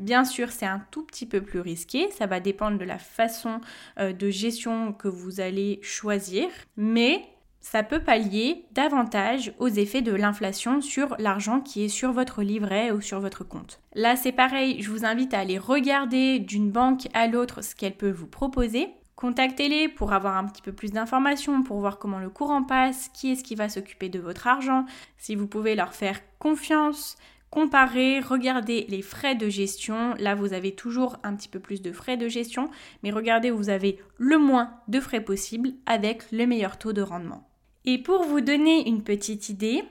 Bien 0.00 0.24
sûr, 0.24 0.50
c'est 0.50 0.66
un 0.66 0.82
tout 0.90 1.04
petit 1.04 1.26
peu 1.26 1.40
plus 1.40 1.60
risqué, 1.60 2.10
ça 2.10 2.26
va 2.26 2.40
dépendre 2.40 2.76
de 2.76 2.84
la 2.84 2.98
façon 2.98 3.60
euh, 4.00 4.12
de 4.12 4.28
gestion 4.28 4.92
que 4.92 5.06
vous 5.06 5.40
allez 5.40 5.78
choisir, 5.80 6.48
mais 6.76 7.22
ça 7.62 7.82
peut 7.82 8.00
pallier 8.00 8.66
davantage 8.72 9.54
aux 9.58 9.68
effets 9.68 10.02
de 10.02 10.12
l'inflation 10.12 10.80
sur 10.80 11.16
l'argent 11.18 11.60
qui 11.60 11.84
est 11.84 11.88
sur 11.88 12.12
votre 12.12 12.42
livret 12.42 12.90
ou 12.90 13.00
sur 13.00 13.20
votre 13.20 13.44
compte. 13.44 13.80
Là, 13.94 14.16
c'est 14.16 14.32
pareil, 14.32 14.82
je 14.82 14.90
vous 14.90 15.04
invite 15.04 15.32
à 15.32 15.38
aller 15.38 15.58
regarder 15.58 16.40
d'une 16.40 16.70
banque 16.70 17.08
à 17.14 17.28
l'autre 17.28 17.62
ce 17.62 17.74
qu'elle 17.74 17.96
peut 17.96 18.10
vous 18.10 18.26
proposer. 18.26 18.88
Contactez-les 19.14 19.88
pour 19.88 20.12
avoir 20.12 20.36
un 20.36 20.46
petit 20.46 20.62
peu 20.62 20.72
plus 20.72 20.90
d'informations, 20.90 21.62
pour 21.62 21.78
voir 21.78 21.98
comment 21.98 22.18
le 22.18 22.30
courant 22.30 22.64
passe, 22.64 23.08
qui 23.14 23.30
est-ce 23.30 23.44
qui 23.44 23.54
va 23.54 23.68
s'occuper 23.68 24.08
de 24.08 24.18
votre 24.18 24.48
argent, 24.48 24.84
si 25.16 25.36
vous 25.36 25.46
pouvez 25.46 25.76
leur 25.76 25.94
faire 25.94 26.18
confiance, 26.40 27.16
comparer, 27.50 28.18
regardez 28.18 28.86
les 28.88 29.02
frais 29.02 29.36
de 29.36 29.48
gestion. 29.48 30.14
Là, 30.18 30.34
vous 30.34 30.54
avez 30.54 30.74
toujours 30.74 31.18
un 31.22 31.36
petit 31.36 31.48
peu 31.48 31.60
plus 31.60 31.82
de 31.82 31.92
frais 31.92 32.16
de 32.16 32.26
gestion, 32.26 32.70
mais 33.04 33.12
regardez 33.12 33.52
vous 33.52 33.68
avez 33.68 34.00
le 34.18 34.38
moins 34.38 34.72
de 34.88 34.98
frais 34.98 35.20
possible 35.20 35.70
avec 35.86 36.32
le 36.32 36.46
meilleur 36.46 36.78
taux 36.78 36.92
de 36.92 37.02
rendement. 37.02 37.51
Et 37.84 37.98
pour 37.98 38.22
vous 38.22 38.40
donner 38.40 38.88
une 38.88 39.02
petite 39.02 39.48
idée, 39.48 39.82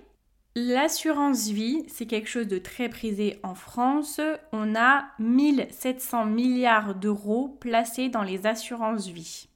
l'assurance 0.56 1.50
vie, 1.50 1.84
c'est 1.88 2.06
quelque 2.06 2.30
chose 2.30 2.48
de 2.48 2.58
très 2.58 2.88
prisé 2.88 3.38
en 3.44 3.54
France. 3.54 4.22
On 4.54 4.76
a 4.76 5.06
1700 5.20 6.26
milliards 6.26 6.96
d'euros 6.96 7.50
placés 7.60 8.08
dans 8.08 8.24
les 8.24 8.46
assurances 8.46 9.08
vie. 9.08 9.50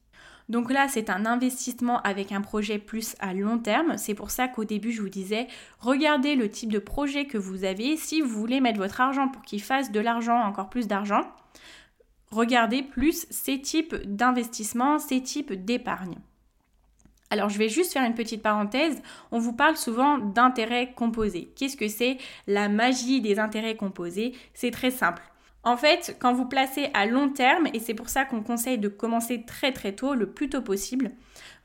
Donc 0.50 0.70
là, 0.70 0.88
c'est 0.90 1.10
un 1.10 1.26
investissement 1.26 2.02
avec 2.02 2.34
un 2.34 2.42
projet 2.42 2.78
plus 2.78 3.16
à 3.20 3.34
long 3.34 3.58
terme. 3.58 3.98
C'est 3.98 4.14
pour 4.14 4.30
ça 4.30 4.50
qu'au 4.50 4.66
début, 4.66 4.92
je 4.92 5.02
vous 5.02 5.10
disais, 5.10 5.48
regardez 5.80 6.36
le 6.36 6.50
type 6.50 6.72
de 6.72 6.80
projet 6.80 7.26
que 7.26 7.38
vous 7.38 7.64
avez. 7.64 7.96
Si 7.96 8.22
vous 8.22 8.28
voulez 8.28 8.60
mettre 8.60 8.80
votre 8.80 9.00
argent 9.02 9.30
pour 9.30 9.42
qu'il 9.44 9.62
fasse 9.62 9.92
de 9.92 10.00
l'argent, 10.02 10.40
encore 10.40 10.70
plus 10.70 10.88
d'argent, 10.88 11.22
regardez 12.32 12.84
plus 12.84 13.26
ces 13.30 13.60
types 13.62 13.96
d'investissements, 13.96 15.00
ces 15.00 15.24
types 15.24 15.54
d'épargne. 15.54 16.18
Alors 17.30 17.50
je 17.50 17.58
vais 17.58 17.70
juste 17.70 17.94
faire 17.94 18.04
une 18.04 18.14
petite 18.14 18.42
parenthèse. 18.42 19.02
On 19.32 19.40
vous 19.40 19.54
parle 19.54 19.78
souvent 19.78 20.18
d'intérêts 20.20 20.94
composés. 20.96 21.52
Qu'est-ce 21.56 21.78
que 21.78 21.88
c'est 21.88 22.18
la 22.48 22.70
magie 22.70 23.22
des 23.22 23.40
intérêts 23.40 23.76
composés? 23.76 24.34
C'est 24.54 24.72
très 24.72 24.92
simple. 24.92 25.24
En 25.64 25.78
fait, 25.78 26.16
quand 26.20 26.34
vous 26.34 26.46
placez 26.46 26.90
à 26.94 27.08
long 27.08 27.30
terme, 27.30 27.68
et 27.74 27.80
c'est 27.80 27.96
pour 27.96 28.10
ça 28.10 28.24
qu'on 28.24 28.44
conseille 28.44 28.78
de 28.78 28.88
commencer 28.88 29.44
très 29.48 29.72
très 29.72 29.94
tôt, 29.94 30.14
le 30.14 30.30
plus 30.30 30.48
tôt 30.48 30.62
possible, 30.62 31.10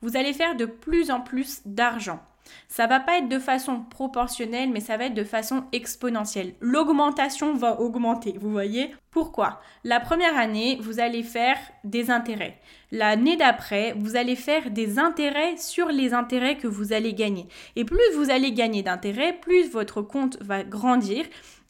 vous 0.01 0.17
allez 0.17 0.33
faire 0.33 0.55
de 0.55 0.65
plus 0.65 1.11
en 1.11 1.21
plus 1.21 1.61
d'argent. 1.65 2.19
Ça 2.67 2.87
va 2.87 2.99
pas 2.99 3.19
être 3.19 3.29
de 3.29 3.37
façon 3.37 3.81
proportionnelle, 3.81 4.71
mais 4.71 4.79
ça 4.79 4.97
va 4.97 5.05
être 5.05 5.13
de 5.13 5.23
façon 5.23 5.65
exponentielle. 5.71 6.55
L'augmentation 6.59 7.53
va 7.53 7.79
augmenter, 7.79 8.35
vous 8.39 8.51
voyez? 8.51 8.93
Pourquoi? 9.11 9.61
La 9.83 9.99
première 9.99 10.35
année, 10.35 10.79
vous 10.81 10.99
allez 10.99 11.21
faire 11.21 11.57
des 11.83 12.09
intérêts. 12.09 12.59
L'année 12.91 13.37
d'après, 13.37 13.93
vous 13.97 14.17
allez 14.17 14.35
faire 14.35 14.69
des 14.69 14.99
intérêts 14.99 15.55
sur 15.57 15.87
les 15.87 16.13
intérêts 16.13 16.57
que 16.57 16.67
vous 16.67 16.91
allez 16.91 17.13
gagner. 17.13 17.47
Et 17.75 17.85
plus 17.85 17.99
vous 18.15 18.29
allez 18.29 18.51
gagner 18.51 18.83
d'intérêts, 18.83 19.39
plus 19.39 19.69
votre 19.69 20.01
compte 20.01 20.37
va 20.41 20.63
grandir 20.63 21.25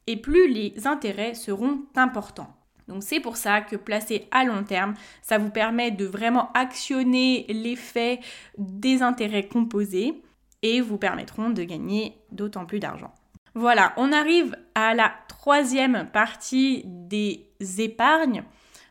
et 0.08 0.18
plus 0.18 0.48
les 0.48 0.88
intérêts 0.88 1.36
seront 1.36 1.84
importants. 1.96 2.56
Donc 2.88 3.04
c'est 3.04 3.20
pour 3.20 3.38
ça 3.38 3.62
que 3.62 3.76
placer 3.76 4.28
à 4.32 4.44
long 4.44 4.64
terme, 4.64 4.96
ça 5.22 5.38
vous 5.38 5.52
permet 5.52 5.92
de 5.92 6.06
vraiment 6.06 6.52
actionner 6.54 7.46
l'effet 7.50 8.20
des 8.58 9.02
intérêts 9.02 9.48
composés 9.48 10.22
et 10.64 10.82
vous 10.82 10.98
permettront 10.98 11.52
de 11.52 11.64
gagner 11.64 12.18
d'autant 12.32 12.66
plus 12.66 12.80
d'argent. 12.80 13.14
Voilà, 13.54 13.94
on 13.98 14.12
arrive 14.12 14.56
à 14.76 14.94
la 14.94 15.12
troisième 15.28 16.08
partie 16.12 16.84
des 16.86 17.48
épargnes. 17.80 18.44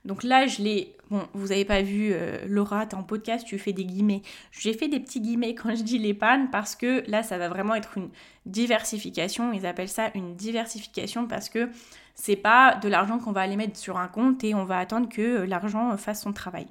Donc 0.05 0.23
là, 0.23 0.47
je 0.47 0.63
l'ai. 0.63 0.97
Bon, 1.11 1.27
vous 1.35 1.49
n'avez 1.49 1.65
pas 1.65 1.83
vu, 1.83 2.13
euh, 2.13 2.39
Laura, 2.47 2.87
t'es 2.87 2.95
en 2.95 3.03
podcast, 3.03 3.45
tu 3.45 3.59
fais 3.59 3.73
des 3.73 3.85
guillemets. 3.85 4.23
J'ai 4.53 4.73
fait 4.73 4.87
des 4.87 5.01
petits 5.01 5.21
guillemets 5.21 5.57
quand 5.57 5.75
je 5.75 5.83
dis 5.83 5.99
l'épargne 5.99 6.47
parce 6.53 6.77
que 6.77 7.03
là, 7.11 7.25
ça 7.25 7.37
va 7.37 7.49
vraiment 7.49 7.75
être 7.75 7.99
une 7.99 8.11
diversification. 8.47 9.53
Ils 9.53 9.67
appellent 9.67 9.89
ça 9.89 10.11
une 10.15 10.37
diversification 10.37 11.27
parce 11.27 11.49
que 11.49 11.69
c'est 12.15 12.37
pas 12.37 12.77
de 12.77 12.89
l'argent 12.89 13.19
qu'on 13.19 13.33
va 13.33 13.41
aller 13.41 13.57
mettre 13.57 13.77
sur 13.77 13.99
un 13.99 14.07
compte 14.07 14.45
et 14.45 14.55
on 14.55 14.65
va 14.65 14.79
attendre 14.79 15.09
que 15.09 15.43
l'argent 15.43 15.97
fasse 15.97 16.23
son 16.23 16.33
travail. 16.33 16.69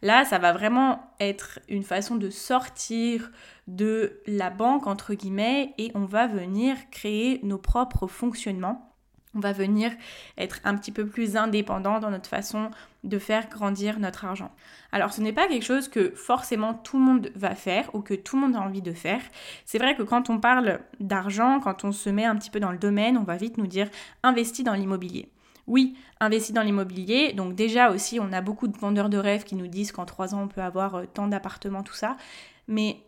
Là, 0.00 0.24
ça 0.24 0.38
va 0.38 0.52
vraiment 0.52 1.00
être 1.18 1.58
une 1.68 1.82
façon 1.82 2.14
de 2.14 2.30
sortir 2.30 3.32
de 3.66 4.20
la 4.26 4.50
banque, 4.50 4.86
entre 4.86 5.14
guillemets, 5.14 5.74
et 5.78 5.90
on 5.94 6.04
va 6.04 6.28
venir 6.28 6.76
créer 6.90 7.40
nos 7.42 7.58
propres 7.58 8.06
fonctionnements. 8.06 8.94
On 9.34 9.40
va 9.40 9.52
venir 9.52 9.92
être 10.38 10.60
un 10.64 10.76
petit 10.76 10.92
peu 10.92 11.06
plus 11.06 11.36
indépendant 11.36 12.00
dans 12.00 12.10
notre 12.10 12.28
façon 12.28 12.70
de 13.04 13.18
faire 13.18 13.48
grandir 13.48 13.98
notre 13.98 14.24
argent. 14.24 14.52
Alors 14.92 15.12
ce 15.12 15.20
n'est 15.20 15.32
pas 15.32 15.48
quelque 15.48 15.64
chose 15.64 15.88
que 15.88 16.10
forcément 16.14 16.74
tout 16.74 16.98
le 16.98 17.04
monde 17.04 17.30
va 17.34 17.54
faire 17.54 17.92
ou 17.94 18.00
que 18.00 18.14
tout 18.14 18.36
le 18.36 18.42
monde 18.42 18.56
a 18.56 18.60
envie 18.60 18.82
de 18.82 18.92
faire. 18.92 19.22
C'est 19.64 19.78
vrai 19.78 19.96
que 19.96 20.02
quand 20.02 20.30
on 20.30 20.38
parle 20.38 20.80
d'argent, 21.00 21.60
quand 21.60 21.84
on 21.84 21.92
se 21.92 22.10
met 22.10 22.24
un 22.24 22.36
petit 22.36 22.50
peu 22.50 22.60
dans 22.60 22.72
le 22.72 22.78
domaine, 22.78 23.16
on 23.16 23.24
va 23.24 23.36
vite 23.36 23.58
nous 23.58 23.66
dire 23.66 23.88
investis 24.22 24.64
dans 24.64 24.74
l'immobilier. 24.74 25.30
Oui, 25.66 25.96
investis 26.20 26.52
dans 26.52 26.62
l'immobilier. 26.62 27.32
Donc 27.32 27.54
déjà 27.54 27.90
aussi, 27.90 28.18
on 28.20 28.32
a 28.32 28.40
beaucoup 28.40 28.68
de 28.68 28.76
vendeurs 28.76 29.08
de 29.08 29.18
rêves 29.18 29.44
qui 29.44 29.54
nous 29.54 29.68
disent 29.68 29.92
qu'en 29.92 30.04
trois 30.04 30.34
ans, 30.34 30.42
on 30.42 30.48
peut 30.48 30.62
avoir 30.62 30.96
euh, 30.96 31.04
tant 31.12 31.28
d'appartements, 31.28 31.82
tout 31.82 31.94
ça. 31.94 32.16
Mais 32.68 32.98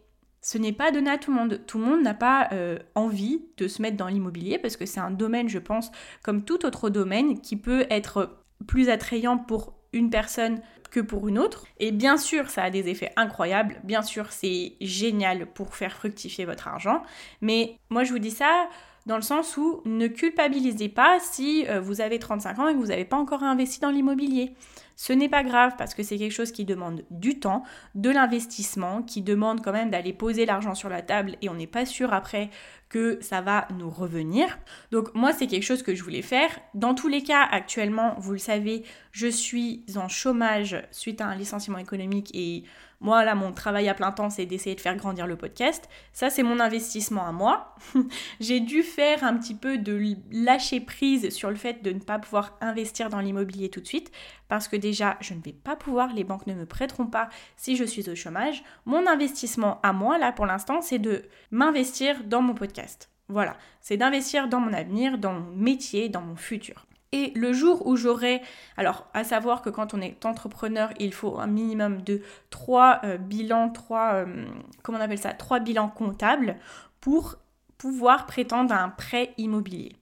ce 0.41 0.59
n'est 0.59 0.73
pas 0.73 0.93
donné 0.93 1.11
à 1.11 1.19
tout 1.19 1.33
le 1.33 1.37
monde. 1.39 1.61
Tout 1.67 1.79
le 1.79 1.85
monde 1.85 2.03
n'a 2.03 2.15
pas 2.15 2.49
euh, 2.53 2.79
envie 2.95 3.43
de 3.57 3.67
se 3.67 3.83
mettre 3.83 3.97
dans 3.97 4.09
l'immobilier 4.09 4.59
parce 4.59 4.77
que 4.77 4.87
c'est 4.87 5.01
un 5.01 5.11
domaine, 5.11 5.49
je 5.49 5.59
pense, 5.59 5.91
comme 6.23 6.45
tout 6.45 6.65
autre 6.67 6.91
domaine, 6.91 7.41
qui 7.41 7.57
peut 7.57 7.87
être 7.91 8.45
plus 8.67 8.89
attrayant 8.89 9.39
pour 9.39 9.75
une 9.95 10.11
personne 10.11 10.61
que 10.91 11.01
pour 11.01 11.27
une 11.29 11.39
autre. 11.39 11.67
Et 11.81 11.91
bien 11.91 12.17
sûr, 12.17 12.51
ça 12.51 12.63
a 12.65 12.71
des 12.71 12.89
effets 12.89 13.13
incroyables. 13.17 13.81
Bien 13.83 14.03
sûr, 14.03 14.31
c'est 14.31 14.75
génial 14.81 15.47
pour 15.47 15.75
faire 15.75 15.97
fructifier 15.97 16.45
votre 16.45 16.69
argent. 16.69 17.03
Mais 17.41 17.79
moi, 17.91 18.05
je 18.05 18.13
vous 18.13 18.19
dis 18.19 18.31
ça 18.31 18.69
dans 19.07 19.17
le 19.17 19.23
sens 19.23 19.57
où 19.57 19.83
ne 19.85 20.07
culpabilisez 20.07 20.89
pas 20.89 21.19
si 21.21 21.67
euh, 21.69 21.81
vous 21.81 22.01
avez 22.01 22.19
35 22.19 22.59
ans 22.59 22.69
et 22.69 22.75
que 22.75 22.79
vous 22.79 22.87
n'avez 22.87 23.05
pas 23.05 23.17
encore 23.17 23.43
investi 23.43 23.81
dans 23.81 23.91
l'immobilier. 23.91 24.55
Ce 24.97 25.13
n'est 25.13 25.29
pas 25.29 25.43
grave 25.43 25.73
parce 25.77 25.95
que 25.95 26.03
c'est 26.03 26.19
quelque 26.19 26.33
chose 26.33 26.53
qui 26.53 26.65
demande 26.65 27.05
du 27.11 27.39
temps, 27.39 27.65
de 27.95 28.11
l'investissement, 28.11 29.03
qui 29.03 29.23
demande 29.23 29.63
quand 29.63 29.73
même 29.73 29.91
d'aller 29.91 30.13
poser 30.13 30.47
l'argent 30.47 30.75
sur 30.75 30.89
la 30.89 31.03
table 31.03 31.37
et 31.43 31.49
on 31.49 31.55
n'est 31.55 31.67
pas 31.67 31.87
sûr 31.87 32.13
après 32.13 32.51
que 32.89 33.19
ça 33.21 33.41
va 33.41 33.67
nous 33.77 33.91
revenir. 33.91 34.59
Donc 34.93 35.13
moi 35.15 35.33
c'est 35.33 35.47
quelque 35.47 35.65
chose 35.65 35.83
que 35.83 35.95
je 35.95 36.03
voulais 36.05 36.23
faire. 36.23 36.51
Dans 36.75 36.95
tous 36.95 37.09
les 37.09 37.23
cas 37.23 37.43
actuellement, 37.43 38.15
vous 38.19 38.33
le 38.33 38.39
savez, 38.39 38.85
je 39.11 39.27
suis 39.27 39.85
en 39.97 40.09
chômage 40.09 40.81
suite 40.91 41.21
à 41.21 41.27
un 41.27 41.35
licenciement 41.35 41.79
économique 41.79 42.31
et 42.35 42.65
moi, 43.05 43.23
là, 43.23 43.35
mon 43.35 43.53
travail 43.53 43.91
à 43.91 43.95
plein 43.95 44.13
temps, 44.13 44.31
c'est 44.31 44.47
d'essayer 44.47 44.75
de 44.75 44.81
faire 44.81 44.97
grandir 44.97 45.27
le 45.27 45.37
podcast. 45.37 45.91
Ça, 46.15 46.31
c'est 46.31 46.43
mon 46.43 46.59
investissement 46.59 47.27
à 47.27 47.33
moi. 47.33 47.75
J'ai 48.41 48.61
dû 48.61 48.83
faire 48.83 49.23
un 49.25 49.37
petit 49.37 49.55
peu 49.55 49.77
de 49.77 50.17
lâcher 50.33 50.81
prise 50.81 51.29
sur 51.29 51.51
le 51.51 51.57
fait 51.57 51.83
de 51.83 51.91
ne 51.91 51.99
pas 51.99 52.19
pouvoir 52.19 52.57
investir 52.63 53.11
dans 53.11 53.21
l'immobilier 53.21 53.69
tout 53.69 53.83
de 53.83 53.87
suite, 53.87 54.11
parce 54.49 54.69
que 54.69 54.77
déjà, 54.77 55.19
je 55.21 55.35
ne 55.35 55.43
vais 55.43 55.53
pas 55.53 55.77
pouvoir, 55.77 56.15
les 56.15 56.25
banques 56.25 56.47
ne 56.47 56.55
me 56.55 56.65
prêteront 56.65 57.07
pas 57.07 57.29
si 57.59 57.77
je 57.77 57.85
suis 57.85 58.09
au 58.09 58.15
chômage. 58.15 58.65
Mon 58.87 59.07
investissement 59.07 59.83
à 59.83 59.93
moi, 59.93 60.17
là, 60.17 60.33
pour 60.33 60.47
l'instant, 60.47 60.81
c'est 60.81 60.99
de 60.99 61.25
m'investir 61.51 62.25
dans 62.25 62.41
mon 62.41 62.55
podcast. 62.55 63.11
Voilà, 63.29 63.59
c'est 63.83 63.99
d'investir 63.99 64.49
dans 64.49 64.61
mon 64.61 64.73
avenir, 64.73 65.19
dans 65.19 65.35
mon 65.35 65.55
métier, 65.55 66.09
dans 66.09 66.23
mon 66.23 66.37
futur. 66.37 66.87
Et 67.15 67.31
le 67.37 67.53
jour 67.53 67.87
où 67.87 67.95
j'aurai, 67.95 68.43
alors 68.77 69.07
à 69.15 69.23
savoir 69.23 69.63
que 69.63 69.71
quand 69.71 69.95
on 69.95 70.01
est 70.01 70.27
entrepreneur, 70.27 70.91
il 70.99 71.15
faut 71.15 71.39
un 71.39 71.47
minimum 71.47 72.03
de 72.03 72.23
trois 72.51 72.99
euh, 73.05 73.19
bilans, 73.19 73.71
trois, 73.71 74.15
euh, 74.15 74.47
comment 74.83 74.99
on 74.99 75.01
appelle 75.01 75.21
ça, 75.21 75.33
trois 75.33 75.61
bilans 75.61 75.89
comptables 75.89 76.57
pour 77.01 77.37
pouvoir 77.79 78.27
prétendre 78.27 78.75
à 78.75 78.83
un 78.83 78.89
prêt 78.89 79.33
immobilier. 79.39 79.93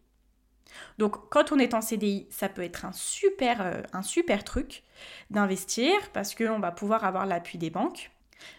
Donc 0.96 1.28
quand 1.28 1.52
on 1.52 1.58
est 1.58 1.74
en 1.74 1.82
CDI, 1.82 2.26
ça 2.30 2.48
peut 2.48 2.62
être 2.62 2.86
un 2.86 2.92
super, 2.92 3.60
euh, 3.60 3.82
un 3.92 4.02
super 4.02 4.42
truc 4.42 4.82
d'investir 5.28 5.92
parce 6.14 6.34
qu'on 6.34 6.60
va 6.60 6.72
pouvoir 6.72 7.04
avoir 7.04 7.26
l'appui 7.26 7.58
des 7.58 7.68
banques. 7.68 8.10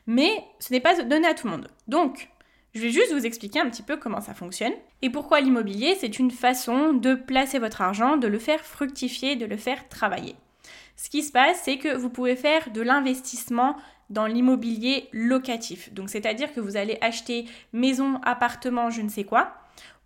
Mais 0.05 0.45
ce 0.59 0.71
n'est 0.71 0.79
pas 0.79 1.01
donné 1.01 1.27
à 1.27 1.33
tout 1.33 1.47
le 1.47 1.53
monde. 1.53 1.67
Donc, 1.87 2.29
Je 2.73 2.81
vais 2.81 2.89
juste 2.89 3.13
vous 3.13 3.25
expliquer 3.25 3.59
un 3.59 3.69
petit 3.69 3.83
peu 3.83 3.97
comment 3.97 4.19
ça 4.19 4.33
fonctionne 4.33 4.73
et 5.03 5.11
pourquoi 5.11 5.41
l'immobilier, 5.41 5.95
c'est 5.99 6.17
une 6.17 6.31
façon 6.31 6.93
de 6.93 7.13
placer 7.13 7.59
votre 7.59 7.81
argent, 7.81 8.17
de 8.17 8.27
le 8.27 8.39
faire 8.39 8.61
fructifier, 8.61 9.35
de 9.35 9.45
le 9.45 9.57
faire 9.57 9.87
travailler. 9.89 10.35
Ce 10.95 11.11
qui 11.11 11.21
se 11.21 11.31
passe, 11.31 11.61
c'est 11.63 11.77
que 11.77 11.95
vous 11.95 12.09
pouvez 12.09 12.35
faire 12.35 12.71
de 12.71 12.81
l'investissement 12.81 13.75
dans 14.09 14.25
l'immobilier 14.25 15.07
locatif. 15.11 15.93
Donc 15.93 16.09
c'est-à-dire 16.09 16.51
que 16.51 16.59
vous 16.59 16.75
allez 16.75 16.97
acheter 17.01 17.45
maison, 17.73 18.19
appartement, 18.23 18.89
je 18.89 19.01
ne 19.01 19.09
sais 19.09 19.23
quoi, 19.23 19.53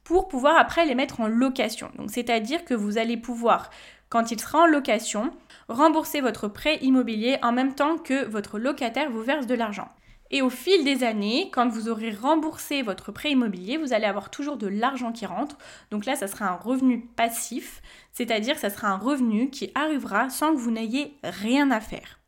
pour 0.03 0.27
pouvoir 0.27 0.57
après 0.57 0.85
les 0.85 0.95
mettre 0.95 1.21
en 1.21 1.27
location. 1.27 1.89
Donc 1.95 2.11
c'est-à-dire 2.11 2.65
que 2.65 2.73
vous 2.73 2.97
allez 2.97 3.15
pouvoir, 3.15 3.69
quand 4.09 4.31
il 4.31 4.41
sera 4.41 4.63
en 4.63 4.65
location, 4.65 5.31
rembourser 5.69 6.19
votre 6.19 6.49
prêt 6.49 6.79
immobilier 6.81 7.37
en 7.43 7.53
même 7.53 7.75
temps 7.75 7.97
que 7.97 8.25
votre 8.25 8.59
locataire 8.59 9.09
vous 9.09 9.23
verse 9.23 9.47
de 9.47 9.55
l'argent. 9.55 9.87
Et 10.31 10.41
au 10.41 10.49
fil 10.49 10.83
des 10.83 11.03
années, 11.03 11.49
quand 11.51 11.69
vous 11.69 11.89
aurez 11.89 12.11
remboursé 12.11 12.81
votre 12.81 13.11
prêt 13.11 13.31
immobilier, 13.31 13.77
vous 13.77 13.93
allez 13.93 14.05
avoir 14.05 14.29
toujours 14.29 14.57
de 14.57 14.67
l'argent 14.67 15.11
qui 15.11 15.25
rentre. 15.25 15.57
Donc 15.91 16.05
là, 16.05 16.15
ça 16.15 16.27
sera 16.27 16.45
un 16.45 16.55
revenu 16.55 16.99
passif, 17.15 17.81
c'est-à-dire 18.11 18.55
que 18.55 18.61
ça 18.61 18.69
sera 18.69 18.89
un 18.89 18.97
revenu 18.97 19.49
qui 19.49 19.71
arrivera 19.75 20.29
sans 20.29 20.53
que 20.53 20.59
vous 20.59 20.71
n'ayez 20.71 21.17
rien 21.23 21.71
à 21.71 21.79
faire. 21.79 22.19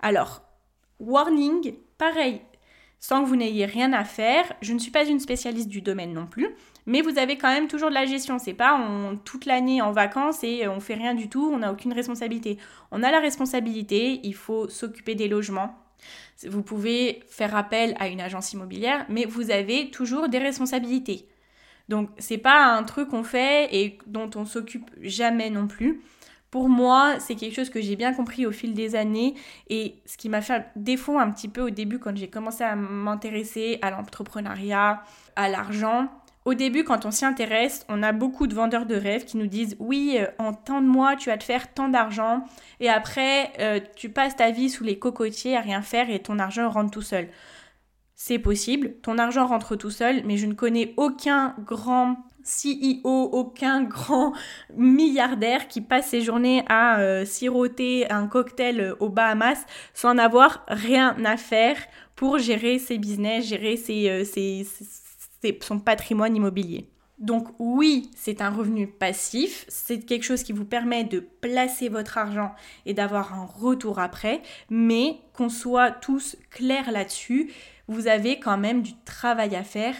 Alors, 0.00 0.42
warning, 0.98 1.74
pareil, 1.96 2.40
sans 3.00 3.22
que 3.22 3.28
vous 3.28 3.36
n'ayez 3.36 3.66
rien 3.66 3.92
à 3.92 4.04
faire. 4.04 4.52
Je 4.60 4.72
ne 4.72 4.78
suis 4.78 4.90
pas 4.90 5.04
une 5.04 5.20
spécialiste 5.20 5.68
du 5.68 5.80
domaine 5.80 6.12
non 6.12 6.26
plus, 6.26 6.48
mais 6.86 7.02
vous 7.02 7.18
avez 7.18 7.38
quand 7.38 7.52
même 7.52 7.68
toujours 7.68 7.90
de 7.90 7.94
la 7.94 8.06
gestion. 8.06 8.38
C'est 8.38 8.54
pas 8.54 8.80
toute 9.24 9.46
l'année 9.46 9.80
en 9.80 9.92
vacances 9.92 10.42
et 10.42 10.66
on 10.66 10.80
fait 10.80 10.94
rien 10.94 11.14
du 11.14 11.28
tout, 11.28 11.50
on 11.52 11.58
n'a 11.58 11.72
aucune 11.72 11.92
responsabilité. 11.92 12.58
On 12.90 13.02
a 13.02 13.10
la 13.10 13.20
responsabilité, 13.20 14.20
il 14.24 14.34
faut 14.34 14.68
s'occuper 14.68 15.14
des 15.14 15.28
logements, 15.28 15.76
vous 16.46 16.62
pouvez 16.62 17.22
faire 17.28 17.56
appel 17.56 17.96
à 17.98 18.08
une 18.08 18.20
agence 18.20 18.52
immobilière, 18.52 19.04
mais 19.08 19.24
vous 19.24 19.50
avez 19.50 19.90
toujours 19.90 20.28
des 20.28 20.38
responsabilités. 20.38 21.26
Donc 21.88 22.10
c'est 22.18 22.38
pas 22.38 22.76
un 22.76 22.82
truc 22.84 23.08
qu'on 23.08 23.24
fait 23.24 23.74
et 23.74 23.98
dont 24.06 24.30
on 24.36 24.44
s'occupe 24.44 24.90
jamais 25.00 25.50
non 25.50 25.66
plus. 25.66 26.02
Pour 26.50 26.70
moi, 26.70 27.16
c'est 27.20 27.34
quelque 27.34 27.54
chose 27.54 27.68
que 27.68 27.80
j'ai 27.80 27.96
bien 27.96 28.14
compris 28.14 28.46
au 28.46 28.52
fil 28.52 28.72
des 28.72 28.96
années 28.96 29.34
et 29.68 29.96
ce 30.06 30.16
qui 30.16 30.30
m'a 30.30 30.40
fait 30.40 30.66
défaut 30.76 31.18
un 31.18 31.30
petit 31.30 31.48
peu 31.48 31.60
au 31.60 31.70
début 31.70 31.98
quand 31.98 32.16
j'ai 32.16 32.28
commencé 32.28 32.64
à 32.64 32.74
m'intéresser 32.74 33.78
à 33.82 33.90
l'entrepreneuriat, 33.90 35.02
à 35.36 35.48
l'argent, 35.48 36.08
au 36.48 36.54
début, 36.54 36.82
quand 36.82 37.04
on 37.04 37.10
s'y 37.10 37.26
intéresse, 37.26 37.84
on 37.90 38.02
a 38.02 38.12
beaucoup 38.12 38.46
de 38.46 38.54
vendeurs 38.54 38.86
de 38.86 38.94
rêves 38.94 39.26
qui 39.26 39.36
nous 39.36 39.46
disent 39.46 39.76
oui, 39.80 40.16
euh, 40.18 40.26
en 40.38 40.54
tant 40.54 40.80
de 40.80 40.86
mois, 40.86 41.14
tu 41.14 41.28
vas 41.28 41.36
te 41.36 41.44
faire 41.44 41.74
tant 41.74 41.90
d'argent 41.90 42.42
et 42.80 42.88
après, 42.88 43.52
euh, 43.60 43.80
tu 43.96 44.08
passes 44.08 44.34
ta 44.34 44.50
vie 44.50 44.70
sous 44.70 44.82
les 44.82 44.98
cocotiers 44.98 45.58
à 45.58 45.60
rien 45.60 45.82
faire 45.82 46.08
et 46.08 46.20
ton 46.20 46.38
argent 46.38 46.70
rentre 46.70 46.90
tout 46.90 47.02
seul. 47.02 47.28
C'est 48.14 48.38
possible, 48.38 48.94
ton 49.02 49.18
argent 49.18 49.46
rentre 49.46 49.76
tout 49.76 49.90
seul, 49.90 50.22
mais 50.24 50.38
je 50.38 50.46
ne 50.46 50.54
connais 50.54 50.94
aucun 50.96 51.54
grand 51.66 52.16
CEO, 52.44 53.28
aucun 53.30 53.82
grand 53.84 54.32
milliardaire 54.74 55.68
qui 55.68 55.82
passe 55.82 56.06
ses 56.08 56.22
journées 56.22 56.64
à 56.70 56.98
euh, 57.00 57.26
siroter 57.26 58.10
un 58.10 58.26
cocktail 58.26 58.94
aux 59.00 59.10
Bahamas 59.10 59.66
sans 59.92 60.16
avoir 60.16 60.64
rien 60.68 61.14
à 61.26 61.36
faire 61.36 61.76
pour 62.16 62.38
gérer 62.38 62.78
ses 62.78 62.96
business, 62.96 63.44
gérer 63.44 63.76
ses, 63.76 64.24
son 65.60 65.78
patrimoine 65.78 66.36
immobilier. 66.36 66.88
Donc 67.18 67.48
oui, 67.58 68.10
c'est 68.14 68.40
un 68.40 68.50
revenu 68.50 68.86
passif, 68.86 69.64
c'est 69.66 70.00
quelque 70.00 70.22
chose 70.22 70.44
qui 70.44 70.52
vous 70.52 70.64
permet 70.64 71.02
de 71.02 71.18
placer 71.18 71.88
votre 71.88 72.16
argent 72.16 72.54
et 72.86 72.94
d'avoir 72.94 73.34
un 73.34 73.44
retour 73.44 73.98
après, 73.98 74.40
mais 74.70 75.18
qu'on 75.32 75.48
soit 75.48 75.90
tous 75.90 76.36
clairs 76.50 76.92
là-dessus, 76.92 77.50
vous 77.88 78.06
avez 78.06 78.38
quand 78.38 78.56
même 78.56 78.82
du 78.82 78.92
travail 79.04 79.56
à 79.56 79.64
faire, 79.64 79.96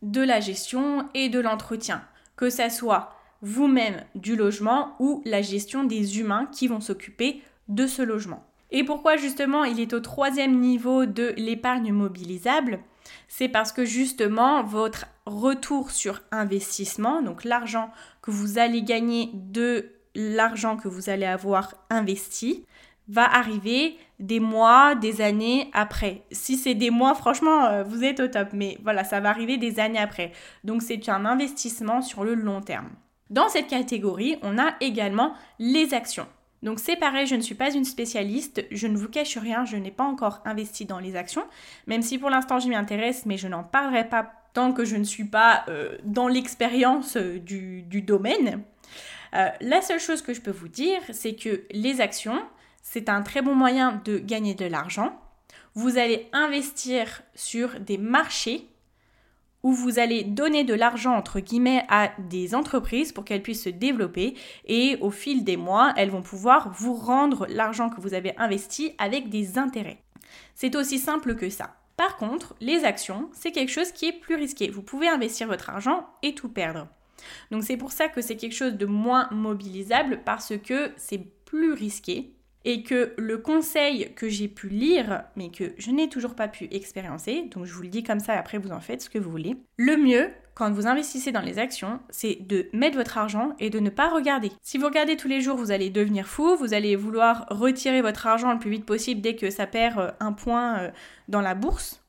de 0.00 0.22
la 0.22 0.40
gestion 0.40 1.08
et 1.14 1.28
de 1.28 1.40
l'entretien, 1.40 2.02
que 2.36 2.48
ça 2.48 2.70
soit 2.70 3.14
vous-même 3.42 4.02
du 4.14 4.34
logement 4.34 4.96
ou 4.98 5.22
la 5.26 5.42
gestion 5.42 5.84
des 5.84 6.20
humains 6.20 6.48
qui 6.52 6.68
vont 6.68 6.80
s'occuper 6.80 7.42
de 7.68 7.86
ce 7.86 8.00
logement. 8.00 8.46
Et 8.70 8.84
pourquoi 8.84 9.16
justement 9.16 9.64
il 9.64 9.78
est 9.78 9.92
au 9.92 10.00
troisième 10.00 10.58
niveau 10.58 11.04
de 11.04 11.34
l'épargne 11.36 11.92
mobilisable? 11.92 12.80
C'est 13.28 13.48
parce 13.48 13.72
que 13.72 13.84
justement 13.84 14.62
votre 14.62 15.06
retour 15.26 15.90
sur 15.90 16.20
investissement, 16.30 17.22
donc 17.22 17.44
l'argent 17.44 17.90
que 18.20 18.30
vous 18.30 18.58
allez 18.58 18.82
gagner 18.82 19.30
de 19.34 19.92
l'argent 20.14 20.76
que 20.76 20.88
vous 20.88 21.10
allez 21.10 21.26
avoir 21.26 21.74
investi, 21.90 22.64
va 23.08 23.24
arriver 23.24 23.96
des 24.20 24.40
mois, 24.40 24.94
des 24.94 25.20
années 25.20 25.70
après. 25.72 26.22
Si 26.30 26.56
c'est 26.56 26.74
des 26.74 26.90
mois, 26.90 27.14
franchement, 27.14 27.66
euh, 27.66 27.82
vous 27.82 28.04
êtes 28.04 28.20
au 28.20 28.28
top. 28.28 28.48
Mais 28.52 28.78
voilà, 28.82 29.04
ça 29.04 29.20
va 29.20 29.30
arriver 29.30 29.56
des 29.56 29.80
années 29.80 29.98
après. 29.98 30.32
Donc 30.64 30.82
c'est 30.82 31.08
un 31.08 31.24
investissement 31.24 32.00
sur 32.00 32.24
le 32.24 32.34
long 32.34 32.60
terme. 32.60 32.90
Dans 33.30 33.48
cette 33.48 33.68
catégorie, 33.68 34.36
on 34.42 34.58
a 34.58 34.74
également 34.80 35.34
les 35.58 35.94
actions. 35.94 36.26
Donc 36.62 36.78
c'est 36.78 36.96
pareil, 36.96 37.26
je 37.26 37.34
ne 37.34 37.40
suis 37.40 37.56
pas 37.56 37.72
une 37.72 37.84
spécialiste, 37.84 38.64
je 38.70 38.86
ne 38.86 38.96
vous 38.96 39.08
cache 39.08 39.36
rien, 39.36 39.64
je 39.64 39.76
n'ai 39.76 39.90
pas 39.90 40.04
encore 40.04 40.40
investi 40.44 40.84
dans 40.84 41.00
les 41.00 41.16
actions, 41.16 41.44
même 41.86 42.02
si 42.02 42.18
pour 42.18 42.30
l'instant 42.30 42.60
je 42.60 42.68
m'y 42.68 42.76
intéresse, 42.76 43.26
mais 43.26 43.36
je 43.36 43.48
n'en 43.48 43.64
parlerai 43.64 44.08
pas 44.08 44.32
tant 44.52 44.72
que 44.72 44.84
je 44.84 44.96
ne 44.96 45.04
suis 45.04 45.24
pas 45.24 45.64
euh, 45.68 45.96
dans 46.04 46.28
l'expérience 46.28 47.16
euh, 47.16 47.38
du, 47.38 48.02
domaine. 48.02 48.62
Euh, 49.34 49.48
la 49.60 49.80
seule 49.80 49.98
chose 49.98 50.22
que 50.22 50.34
je 50.34 50.40
peux 50.40 50.50
vous 50.50 50.68
dire, 50.68 51.00
c'est 51.10 51.34
que 51.34 51.64
les 51.70 52.00
actions, 52.00 52.40
c'est 52.82 53.08
un 53.08 53.22
très 53.22 53.42
bon 53.42 53.54
moyen 53.54 54.00
de 54.04 54.18
gagner 54.18 54.54
de 54.54 54.66
l'argent. 54.66 55.18
Vous 55.74 55.96
allez 55.96 56.28
investir 56.32 57.22
sur 57.34 57.80
des 57.80 57.96
marchés 57.96 58.68
où 59.62 59.72
vous 59.72 59.98
allez 59.98 60.24
donner 60.24 60.64
de 60.64 60.74
l'argent 60.74 61.14
entre 61.14 61.40
guillemets 61.40 61.84
à 61.88 62.10
des 62.18 62.54
entreprises 62.54 63.12
pour 63.12 63.24
qu'elles 63.24 63.42
puissent 63.42 63.64
se 63.64 63.68
développer 63.68 64.34
et 64.66 64.96
au 65.00 65.10
fil 65.10 65.44
des 65.44 65.56
mois, 65.56 65.92
elles 65.96 66.10
vont 66.10 66.22
pouvoir 66.22 66.70
vous 66.72 66.94
rendre 66.94 67.46
l'argent 67.48 67.90
que 67.90 68.00
vous 68.00 68.14
avez 68.14 68.36
investi 68.38 68.94
avec 68.98 69.28
des 69.28 69.58
intérêts. 69.58 70.02
C'est 70.54 70.76
aussi 70.76 70.98
simple 70.98 71.36
que 71.36 71.50
ça. 71.50 71.76
Par 71.96 72.16
contre, 72.16 72.54
les 72.60 72.84
actions, 72.84 73.30
c'est 73.32 73.52
quelque 73.52 73.70
chose 73.70 73.92
qui 73.92 74.06
est 74.06 74.12
plus 74.18 74.34
risqué. 74.34 74.70
Vous 74.70 74.82
pouvez 74.82 75.08
investir 75.08 75.46
votre 75.46 75.70
argent 75.70 76.06
et 76.22 76.34
tout 76.34 76.48
perdre. 76.48 76.88
Donc 77.50 77.62
c'est 77.62 77.76
pour 77.76 77.92
ça 77.92 78.08
que 78.08 78.20
c'est 78.20 78.36
quelque 78.36 78.54
chose 78.54 78.74
de 78.74 78.86
moins 78.86 79.28
mobilisable 79.30 80.22
parce 80.24 80.54
que 80.58 80.90
c'est 80.96 81.24
plus 81.44 81.72
risqué 81.72 82.34
et 82.64 82.82
que 82.82 83.12
le 83.16 83.38
conseil 83.38 84.12
que 84.14 84.28
j'ai 84.28 84.48
pu 84.48 84.68
lire, 84.68 85.24
mais 85.36 85.50
que 85.50 85.72
je 85.78 85.90
n'ai 85.90 86.08
toujours 86.08 86.34
pas 86.34 86.48
pu 86.48 86.68
expériencer, 86.70 87.48
donc 87.50 87.64
je 87.64 87.74
vous 87.74 87.82
le 87.82 87.88
dis 87.88 88.02
comme 88.02 88.20
ça, 88.20 88.34
après 88.34 88.58
vous 88.58 88.70
en 88.70 88.80
faites 88.80 89.02
ce 89.02 89.10
que 89.10 89.18
vous 89.18 89.30
voulez, 89.30 89.56
le 89.76 89.96
mieux 89.96 90.30
quand 90.54 90.70
vous 90.70 90.86
investissez 90.86 91.32
dans 91.32 91.40
les 91.40 91.58
actions, 91.58 91.98
c'est 92.10 92.36
de 92.40 92.68
mettre 92.72 92.96
votre 92.96 93.16
argent 93.16 93.54
et 93.58 93.70
de 93.70 93.78
ne 93.80 93.90
pas 93.90 94.10
regarder. 94.10 94.52
Si 94.60 94.76
vous 94.76 94.86
regardez 94.86 95.16
tous 95.16 95.28
les 95.28 95.40
jours, 95.40 95.56
vous 95.56 95.70
allez 95.70 95.88
devenir 95.88 96.26
fou, 96.26 96.56
vous 96.56 96.74
allez 96.74 96.94
vouloir 96.94 97.46
retirer 97.48 98.02
votre 98.02 98.26
argent 98.26 98.52
le 98.52 98.58
plus 98.58 98.70
vite 98.70 98.84
possible 98.84 99.22
dès 99.22 99.34
que 99.34 99.50
ça 99.50 99.66
perd 99.66 99.98
euh, 99.98 100.10
un 100.20 100.32
point 100.32 100.78
euh, 100.78 100.90
dans 101.28 101.40
la 101.40 101.54
bourse. 101.54 102.02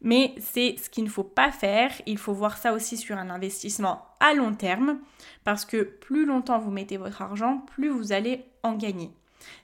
Mais 0.00 0.34
c'est 0.40 0.74
ce 0.82 0.90
qu'il 0.90 1.04
ne 1.04 1.08
faut 1.08 1.22
pas 1.22 1.52
faire. 1.52 1.92
Il 2.06 2.18
faut 2.18 2.32
voir 2.32 2.58
ça 2.58 2.72
aussi 2.72 2.96
sur 2.96 3.16
un 3.16 3.30
investissement 3.30 4.04
à 4.18 4.34
long 4.34 4.52
terme 4.52 4.98
parce 5.44 5.64
que 5.64 5.82
plus 5.82 6.26
longtemps 6.26 6.58
vous 6.58 6.72
mettez 6.72 6.96
votre 6.96 7.22
argent, 7.22 7.64
plus 7.74 7.88
vous 7.88 8.10
allez 8.10 8.44
en 8.64 8.74
gagner. 8.74 9.12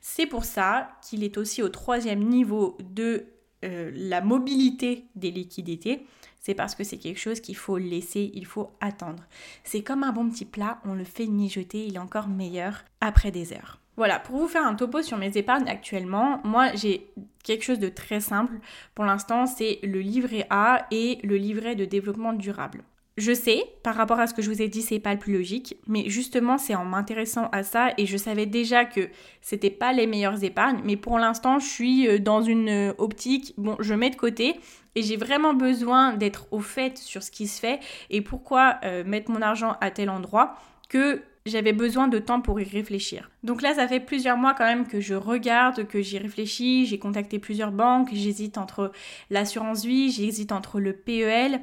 C'est 0.01 0.27
pour 0.27 0.45
ça 0.45 0.91
qu'il 1.03 1.25
est 1.25 1.39
aussi 1.39 1.63
au 1.63 1.69
troisième 1.69 2.25
niveau 2.25 2.77
de 2.81 3.27
euh, 3.65 3.91
la 3.95 4.21
mobilité 4.21 5.07
des 5.17 5.31
liquidités. 5.31 6.07
C'est 6.41 6.55
parce 6.55 6.75
que 6.75 6.85
c'est 6.85 6.99
quelque 6.99 7.19
chose 7.19 7.41
qu'il 7.41 7.57
faut 7.57 7.77
laisser, 7.77 8.31
il 8.35 8.47
faut 8.47 8.71
attendre. 8.81 9.25
C'est 9.65 9.83
comme 9.83 10.05
un 10.05 10.13
bon 10.13 10.31
petit 10.31 10.45
plat, 10.45 10.81
on 10.85 10.95
le 10.95 11.05
fait 11.05 11.27
mijoter, 11.27 11.87
il 11.87 11.97
est 11.97 12.01
encore 12.01 12.29
meilleur 12.29 12.85
après 13.01 13.31
des 13.31 13.53
heures. 13.53 13.81
Voilà, 13.97 14.21
pour 14.21 14.37
vous 14.37 14.47
faire 14.47 14.65
un 14.65 14.77
topo 14.77 15.03
sur 15.03 15.19
mes 15.19 15.37
épargnes 15.37 15.69
actuellement, 15.69 16.41
moi 16.45 16.73
j'ai 16.77 17.11
quelque 17.43 17.65
chose 17.65 17.81
de 17.81 17.89
très 17.89 18.21
simple. 18.21 18.61
Pour 18.95 19.05
l'instant, 19.05 19.47
c'est 19.47 19.81
le 19.83 19.99
livret 19.99 20.47
A 20.51 20.87
et 20.93 21.19
le 21.25 21.37
livret 21.37 21.75
de 21.75 21.85
développement 21.85 22.33
durable. 22.33 22.85
Je 23.19 23.33
sais, 23.33 23.65
par 23.83 23.97
rapport 23.97 24.21
à 24.21 24.29
ce 24.29 24.33
que 24.33 24.43
je 24.43 24.49
vous 24.49 24.63
ai 24.63 24.69
dit, 24.69 24.81
c'est 24.81 25.01
pas 25.01 25.13
le 25.13 25.19
plus 25.19 25.33
logique, 25.33 25.77
mais 25.89 26.09
justement, 26.09 26.57
c'est 26.57 26.77
en 26.77 26.85
m'intéressant 26.85 27.49
à 27.51 27.65
ça 27.65 27.89
et 27.99 28.07
je 28.07 28.17
savais 28.17 28.47
déjà 28.47 28.85
que 28.85 29.09
c'était 29.41 29.71
pas 29.71 29.93
les 29.93 30.07
meilleures 30.07 30.45
épargnes, 30.45 30.81
mais 30.85 30.97
pour 30.97 31.19
l'instant, 31.19 31.59
je 31.59 31.67
suis 31.67 32.07
euh, 32.07 32.21
dans 32.21 32.43
une 32.43 32.69
euh, 32.69 32.93
optique, 32.99 33.55
bon, 33.59 33.75
je 33.81 33.93
mets 33.93 34.11
de 34.11 34.15
côté 34.15 34.61
et 34.95 35.03
j'ai 35.03 35.17
vraiment 35.17 35.53
besoin 35.53 36.13
d'être 36.13 36.47
au 36.53 36.61
fait 36.61 36.97
sur 36.97 37.25
ce 37.25 37.33
qui 37.33 37.49
se 37.49 37.59
fait 37.59 37.81
et 38.09 38.21
pourquoi 38.21 38.77
euh, 38.85 39.03
mettre 39.03 39.33
mon 39.33 39.43
argent 39.43 39.77
à 39.81 39.91
tel 39.91 40.11
endroit 40.11 40.55
que 40.89 41.21
j'avais 41.45 41.73
besoin 41.73 42.07
de 42.07 42.21
temps 42.21 42.41
pour 42.41 42.61
y 42.61 42.65
réfléchir. 42.65 43.33
Donc 43.43 43.63
là, 43.63 43.75
ça 43.75 43.89
fait 43.89 43.99
plusieurs 43.99 44.37
mois 44.37 44.55
quand 44.55 44.65
même 44.65 44.87
que 44.87 45.01
je 45.01 45.15
regarde, 45.15 45.89
que 45.89 46.01
j'y 46.03 46.19
réfléchis, 46.19 46.87
j'ai 46.87 47.01
contacté 47.01 47.41
plusieurs 47.41 47.73
banques, 47.73 48.11
j'hésite 48.13 48.59
entre 48.59 48.93
l'assurance 49.29 49.85
vie, 49.85 50.13
j'hésite 50.13 50.53
entre 50.53 50.79
le 50.79 50.93
PEL. 50.93 51.63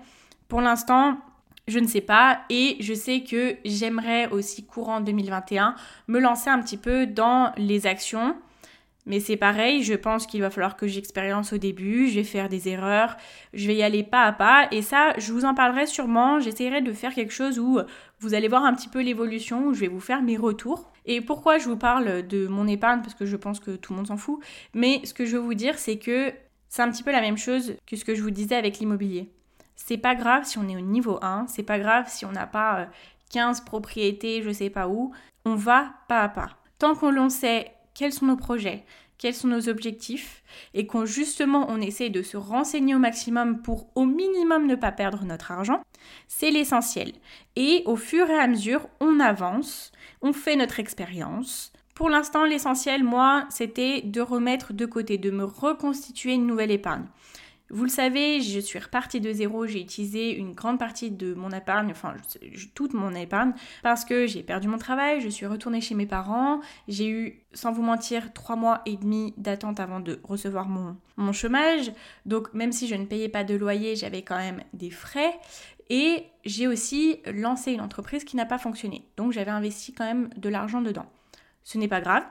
Pour 0.50 0.60
l'instant, 0.60 1.18
je 1.68 1.80
ne 1.80 1.88
sais 1.88 2.02
pas 2.02 2.42
et 2.50 2.78
je 2.80 2.94
sais 2.94 3.22
que 3.22 3.56
j'aimerais 3.66 4.28
aussi 4.30 4.66
courant 4.66 5.02
2021 5.02 5.76
me 6.08 6.20
lancer 6.20 6.50
un 6.50 6.62
petit 6.62 6.78
peu 6.78 7.08
dans 7.08 7.52
les 7.58 7.88
actions. 7.88 8.36
Mais 9.08 9.20
c'est 9.20 9.38
pareil, 9.38 9.84
je 9.84 9.94
pense 9.94 10.26
qu'il 10.26 10.42
va 10.42 10.50
falloir 10.50 10.76
que 10.76 10.88
j'expérience 10.88 11.54
au 11.54 11.60
début, 11.60 12.08
je 12.08 12.16
vais 12.16 12.24
faire 12.24 12.50
des 12.50 12.70
erreurs, 12.70 13.18
je 13.54 13.68
vais 13.68 13.76
y 13.76 13.84
aller 13.84 14.02
pas 14.02 14.24
à 14.24 14.32
pas 14.32 14.68
et 14.72 14.82
ça, 14.82 15.14
je 15.20 15.32
vous 15.32 15.46
en 15.46 15.54
parlerai 15.54 15.86
sûrement, 15.86 16.40
j'essaierai 16.40 16.82
de 16.82 16.92
faire 16.92 17.14
quelque 17.14 17.34
chose 17.34 17.60
où 17.60 17.80
vous 18.20 18.34
allez 18.34 18.48
voir 18.48 18.66
un 18.66 18.74
petit 18.74 18.90
peu 18.90 19.02
l'évolution, 19.02 19.68
où 19.68 19.74
je 19.76 19.82
vais 19.82 19.88
vous 19.88 20.00
faire 20.00 20.24
mes 20.24 20.38
retours. 20.38 20.92
Et 21.06 21.22
pourquoi 21.22 21.60
je 21.60 21.70
vous 21.70 21.78
parle 21.78 22.26
de 22.26 22.48
mon 22.48 22.68
épargne 22.68 23.02
Parce 23.02 23.14
que 23.14 23.28
je 23.28 23.36
pense 23.36 23.60
que 23.60 23.76
tout 23.76 23.94
le 23.94 23.98
monde 23.98 24.08
s'en 24.08 24.18
fout. 24.18 24.40
Mais 24.74 25.02
ce 25.04 25.14
que 25.14 25.26
je 25.26 25.38
veux 25.38 25.44
vous 25.44 25.54
dire, 25.54 25.78
c'est 25.78 26.00
que 26.00 26.34
c'est 26.70 26.82
un 26.82 26.90
petit 26.90 27.04
peu 27.04 27.12
la 27.12 27.22
même 27.22 27.38
chose 27.38 27.76
que 27.86 27.96
ce 27.96 28.04
que 28.04 28.16
je 28.16 28.24
vous 28.24 28.32
disais 28.32 28.56
avec 28.56 28.80
l'immobilier. 28.80 29.30
C'est 29.76 29.98
pas 29.98 30.16
grave 30.16 30.46
si 30.46 30.58
on 30.58 30.68
est 30.68 30.78
au 30.78 30.82
niveau 30.82 31.20
1, 31.22 31.48
c'est 31.48 31.64
pas 31.64 31.80
grave 31.80 32.06
si 32.08 32.26
on 32.26 32.32
n'a 32.32 32.48
pas 32.48 32.88
15 33.32 33.60
euh, 33.60 33.66
propriétés, 33.66 34.42
je 34.42 34.52
sais 34.52 34.70
pas 34.70 34.88
où. 34.88 35.12
On 35.46 35.56
va 35.56 35.94
pas 36.08 36.22
à 36.22 36.30
pas. 36.30 36.50
Tant 36.80 36.96
qu'on 36.96 37.12
l'on 37.12 37.30
sait 37.30 37.72
quels 37.94 38.14
sont 38.14 38.26
nos 38.26 38.36
projets, 38.36 38.84
quels 39.18 39.34
sont 39.34 39.48
nos 39.48 39.70
objectifs 39.70 40.44
et 40.74 40.86
qu'on 40.86 41.06
justement 41.06 41.68
on 41.70 41.82
essaie 41.82 42.10
de 42.10 42.22
se 42.22 42.38
renseigner 42.38 42.96
au 42.96 43.00
maximum 43.00 43.62
pour 43.62 43.88
au 43.96 44.06
minimum 44.06 44.68
ne 44.68 44.76
pas 44.76 44.92
perdre 44.92 45.24
notre 45.24 45.52
argent, 45.52 45.82
c'est 46.28 46.52
l'essentiel. 46.52 47.14
Et 47.56 47.84
au 47.86 47.96
fur 47.96 48.30
et 48.30 48.38
à 48.38 48.48
mesure, 48.48 48.88
on 49.00 49.20
avance, 49.20 49.92
on 50.22 50.34
fait 50.34 50.56
notre 50.56 50.80
expérience. 50.80 51.72
Pour 51.96 52.10
l'instant, 52.10 52.44
l'essentiel, 52.44 53.06
moi, 53.06 53.46
c'était 53.50 54.02
de 54.02 54.20
remettre 54.20 54.74
de 54.74 54.86
côté, 54.86 55.18
de 55.18 55.32
me 55.32 55.46
reconstituer 55.46 56.34
une 56.34 56.46
nouvelle 56.46 56.72
épargne. 56.72 57.06
Vous 57.72 57.84
le 57.84 57.90
savez, 57.90 58.42
je 58.42 58.60
suis 58.60 58.78
repartie 58.78 59.20
de 59.20 59.32
zéro, 59.34 59.66
j'ai 59.66 59.82
utilisé 59.82 60.36
une 60.36 60.54
grande 60.54 60.78
partie 60.78 61.10
de 61.10 61.34
mon 61.34 61.50
épargne, 61.50 61.90
enfin 61.90 62.14
toute 62.76 62.94
mon 62.94 63.16
épargne, 63.16 63.54
parce 63.82 64.06
que 64.06 64.28
j'ai 64.28 64.44
perdu 64.44 64.68
mon 64.68 64.78
travail, 64.78 65.20
je 65.20 65.30
suis 65.30 65.48
retournée 65.48 65.82
chez 65.82 65.96
mes 65.96 66.06
parents, 66.06 66.62
j'ai 66.88 67.10
eu, 67.10 67.44
sans 67.54 67.72
vous 67.72 67.82
mentir, 67.82 68.34
trois 68.34 68.56
mois 68.56 68.82
et 68.86 68.98
demi 68.98 69.34
d'attente 69.38 69.80
avant 69.80 70.00
de 70.00 70.20
recevoir 70.24 70.68
mon, 70.68 70.96
mon 71.18 71.34
chômage, 71.34 71.92
donc 72.28 72.54
même 72.54 72.72
si 72.72 72.88
je 72.88 72.94
ne 72.94 73.06
payais 73.06 73.30
pas 73.30 73.44
de 73.44 73.56
loyer, 73.56 73.96
j'avais 73.96 74.22
quand 74.22 74.38
même 74.38 74.62
des 74.74 74.92
frais, 74.92 75.34
et 75.90 76.24
j'ai 76.46 76.68
aussi 76.68 77.20
lancé 77.34 77.72
une 77.72 77.82
entreprise 77.82 78.26
qui 78.26 78.36
n'a 78.36 78.46
pas 78.46 78.60
fonctionné, 78.60 79.08
donc 79.18 79.32
j'avais 79.32 79.50
investi 79.50 79.92
quand 79.92 80.06
même 80.06 80.30
de 80.38 80.50
l'argent 80.50 80.82
dedans. 80.82 81.08
Ce 81.64 81.80
n'est 81.80 81.88
pas 81.88 82.02
grave, 82.02 82.26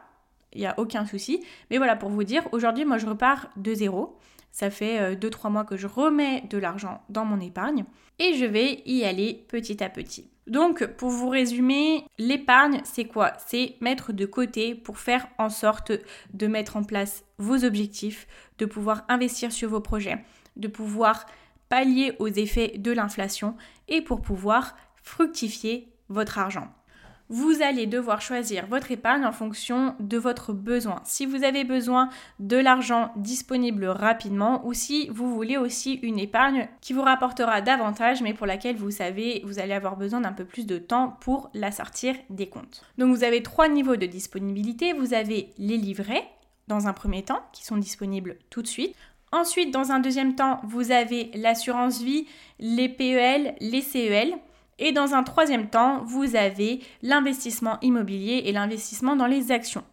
il 0.53 0.61
n'y 0.61 0.67
a 0.67 0.79
aucun 0.79 1.07
souci, 1.07 1.43
mais 1.73 1.79
voilà 1.79 1.97
pour 1.97 2.11
vous 2.11 2.23
dire, 2.23 2.47
aujourd'hui 2.53 2.85
moi 2.85 2.99
je 2.99 3.07
repars 3.07 3.51
de 3.57 3.75
zéro. 3.75 4.17
Ça 4.55 4.71
fait 4.71 5.17
2-3 5.17 5.47
euh, 5.47 5.51
mois 5.51 5.65
que 5.65 5.77
je 5.77 5.89
remets 5.89 6.43
de 6.43 6.59
l'argent 6.59 7.03
dans 7.09 7.25
mon 7.25 7.41
épargne 7.41 7.85
et 8.21 8.35
je 8.35 8.45
vais 8.45 8.85
y 8.87 9.03
aller 9.03 9.45
petit 9.49 9.83
à 9.83 9.89
petit. 9.89 10.31
Donc, 10.47 10.87
pour 10.97 11.11
vous 11.11 11.29
résumer, 11.29 12.05
l'épargne, 12.19 12.81
c'est 12.85 13.07
quoi? 13.07 13.33
C'est 13.45 13.75
mettre 13.81 14.13
de 14.13 14.27
côté 14.27 14.77
pour 14.77 14.99
faire 14.99 15.27
en 15.39 15.51
sorte 15.51 15.91
de 16.33 16.47
mettre 16.47 16.77
en 16.77 16.85
place 16.85 17.25
vos 17.39 17.65
objectifs, 17.65 18.29
de 18.59 18.67
pouvoir 18.67 19.05
investir 19.09 19.51
sur 19.51 19.71
vos 19.71 19.81
projets, 19.81 20.25
de 20.55 20.69
pouvoir 20.69 21.27
pallier 21.69 22.13
aux 22.21 22.29
effets 22.29 22.79
de 22.79 22.93
l'inflation 22.93 23.57
et 23.89 24.03
pour 24.03 24.23
pouvoir 24.23 24.77
fructifier 25.03 25.89
votre 26.09 26.39
argent 26.39 26.73
vous 27.29 27.63
allez 27.63 27.87
devoir 27.87 28.21
choisir 28.21 28.67
votre 28.67 28.91
épargne 28.91 29.25
en 29.25 29.33
fonction 29.33 29.95
de 30.01 30.19
votre 30.19 30.53
besoin. 30.53 31.01
Si 31.05 31.27
vous 31.27 31.43
avez 31.43 31.65
besoin 31.65 32.11
de 32.39 32.57
l'argent 32.57 33.13
disponible 33.17 33.87
rapidement 33.87 34.67
ou 34.67 34.75
si 34.75 35.09
vous 35.09 35.35
voulez 35.35 35.57
aussi 35.57 35.95
une 36.03 36.19
épargne 36.19 36.69
qui 36.81 36.93
vous 36.93 37.03
rapportera 37.03 37.61
davantage 37.61 38.23
mais 38.23 38.35
pour 38.35 38.47
laquelle 38.47 38.77
vous 38.77 38.91
savez 38.91 39.43
vous 39.45 39.59
allez 39.59 39.73
avoir 39.73 39.97
besoin 39.97 40.21
d'un 40.21 40.33
peu 40.33 40.45
plus 40.45 40.67
de 40.67 40.79
temps 40.79 41.17
pour 41.21 41.51
la 41.55 41.73
sortir 41.73 42.15
des 42.31 42.49
comptes. 42.49 42.85
Donc 42.99 43.15
vous 43.15 43.25
avez 43.25 43.43
trois 43.43 43.69
niveaux 43.69 43.97
de 43.97 44.07
disponibilité. 44.07 44.93
Vous 44.93 45.15
avez 45.15 45.51
les 45.59 45.77
livrets 45.77 46.29
dans 46.69 46.87
un 46.87 46.93
premier 46.93 47.23
temps 47.23 47.43
qui 47.53 47.65
sont 47.65 47.77
disponibles 47.77 48.37
tout 48.51 48.63
de 48.63 48.67
suite. 48.67 48.95
Ensuite, 49.33 49.73
dans 49.73 49.91
un 49.91 49.99
deuxième 49.99 50.37
temps, 50.37 50.61
vous 50.63 50.93
avez 50.93 51.31
l'assurance 51.35 52.01
vie, 52.01 52.27
les 52.61 52.89
PEL, 52.89 53.57
les 53.61 53.81
CEL. 53.81 54.35
Et 54.79 54.93
dans 54.93 55.15
un 55.15 55.23
troisième 55.23 55.69
temps, 55.69 56.03
vous 56.05 56.37
avez 56.37 56.81
l'investissement 57.03 57.79
immobilier 57.81 58.43
et 58.47 58.53
l'investissement 58.53 59.17
dans 59.17 59.27
les 59.27 59.53
actions. 59.53 59.85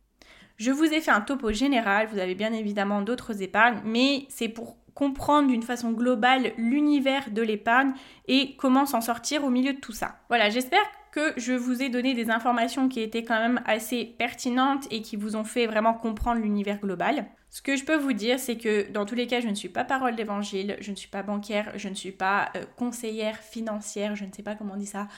Je 0.57 0.71
vous 0.71 0.85
ai 0.85 1.01
fait 1.01 1.11
un 1.11 1.21
topo 1.21 1.51
général, 1.51 2.07
vous 2.11 2.19
avez 2.19 2.35
bien 2.35 2.53
évidemment 2.53 3.01
d'autres 3.01 3.41
épargnes, 3.41 3.81
mais 3.83 4.25
c'est 4.29 4.49
pour 4.49 4.77
comprendre 4.93 5.47
d'une 5.47 5.63
façon 5.63 5.91
globale 5.91 6.51
l'univers 6.57 7.31
de 7.31 7.41
l'épargne 7.41 7.93
et 8.27 8.55
comment 8.57 8.85
s'en 8.85 9.01
sortir 9.01 9.43
au 9.43 9.49
milieu 9.49 9.73
de 9.73 9.79
tout 9.79 9.93
ça. 9.93 10.17
Voilà, 10.29 10.49
j'espère 10.49 10.83
que 11.11 11.33
je 11.37 11.53
vous 11.53 11.81
ai 11.81 11.89
donné 11.89 12.13
des 12.13 12.29
informations 12.29 12.87
qui 12.87 13.01
étaient 13.01 13.23
quand 13.23 13.39
même 13.39 13.61
assez 13.65 14.05
pertinentes 14.05 14.87
et 14.91 15.01
qui 15.01 15.17
vous 15.17 15.35
ont 15.35 15.43
fait 15.43 15.67
vraiment 15.67 15.93
comprendre 15.93 16.41
l'univers 16.41 16.79
global. 16.79 17.25
Ce 17.49 17.61
que 17.61 17.75
je 17.75 17.83
peux 17.83 17.97
vous 17.97 18.13
dire, 18.13 18.39
c'est 18.39 18.57
que 18.57 18.89
dans 18.91 19.05
tous 19.05 19.15
les 19.15 19.27
cas, 19.27 19.41
je 19.41 19.49
ne 19.49 19.55
suis 19.55 19.67
pas 19.67 19.83
parole 19.83 20.15
d'évangile, 20.15 20.77
je 20.79 20.89
ne 20.91 20.95
suis 20.95 21.09
pas 21.09 21.21
banquière, 21.21 21.73
je 21.75 21.89
ne 21.89 21.95
suis 21.95 22.13
pas 22.13 22.49
euh, 22.55 22.63
conseillère 22.77 23.37
financière, 23.39 24.15
je 24.15 24.23
ne 24.23 24.31
sais 24.31 24.43
pas 24.43 24.55
comment 24.55 24.75
on 24.75 24.77
dit 24.77 24.85
ça, 24.85 25.09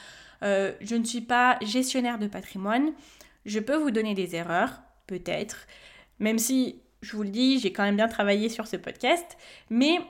euh, 0.42 0.72
je 0.80 0.96
ne 0.96 1.04
suis 1.04 1.20
pas 1.20 1.58
gestionnaire 1.62 2.18
de 2.18 2.26
patrimoine. 2.26 2.92
Je 3.46 3.60
peux 3.60 3.76
vous 3.76 3.92
donner 3.92 4.14
des 4.14 4.34
erreurs, 4.34 4.82
peut-être, 5.06 5.68
même 6.18 6.38
si, 6.38 6.80
je 7.02 7.16
vous 7.16 7.22
le 7.22 7.28
dis, 7.28 7.60
j'ai 7.60 7.72
quand 7.72 7.84
même 7.84 7.96
bien 7.96 8.08
travaillé 8.08 8.48
sur 8.48 8.66
ce 8.66 8.76
podcast, 8.76 9.36
mais 9.70 10.00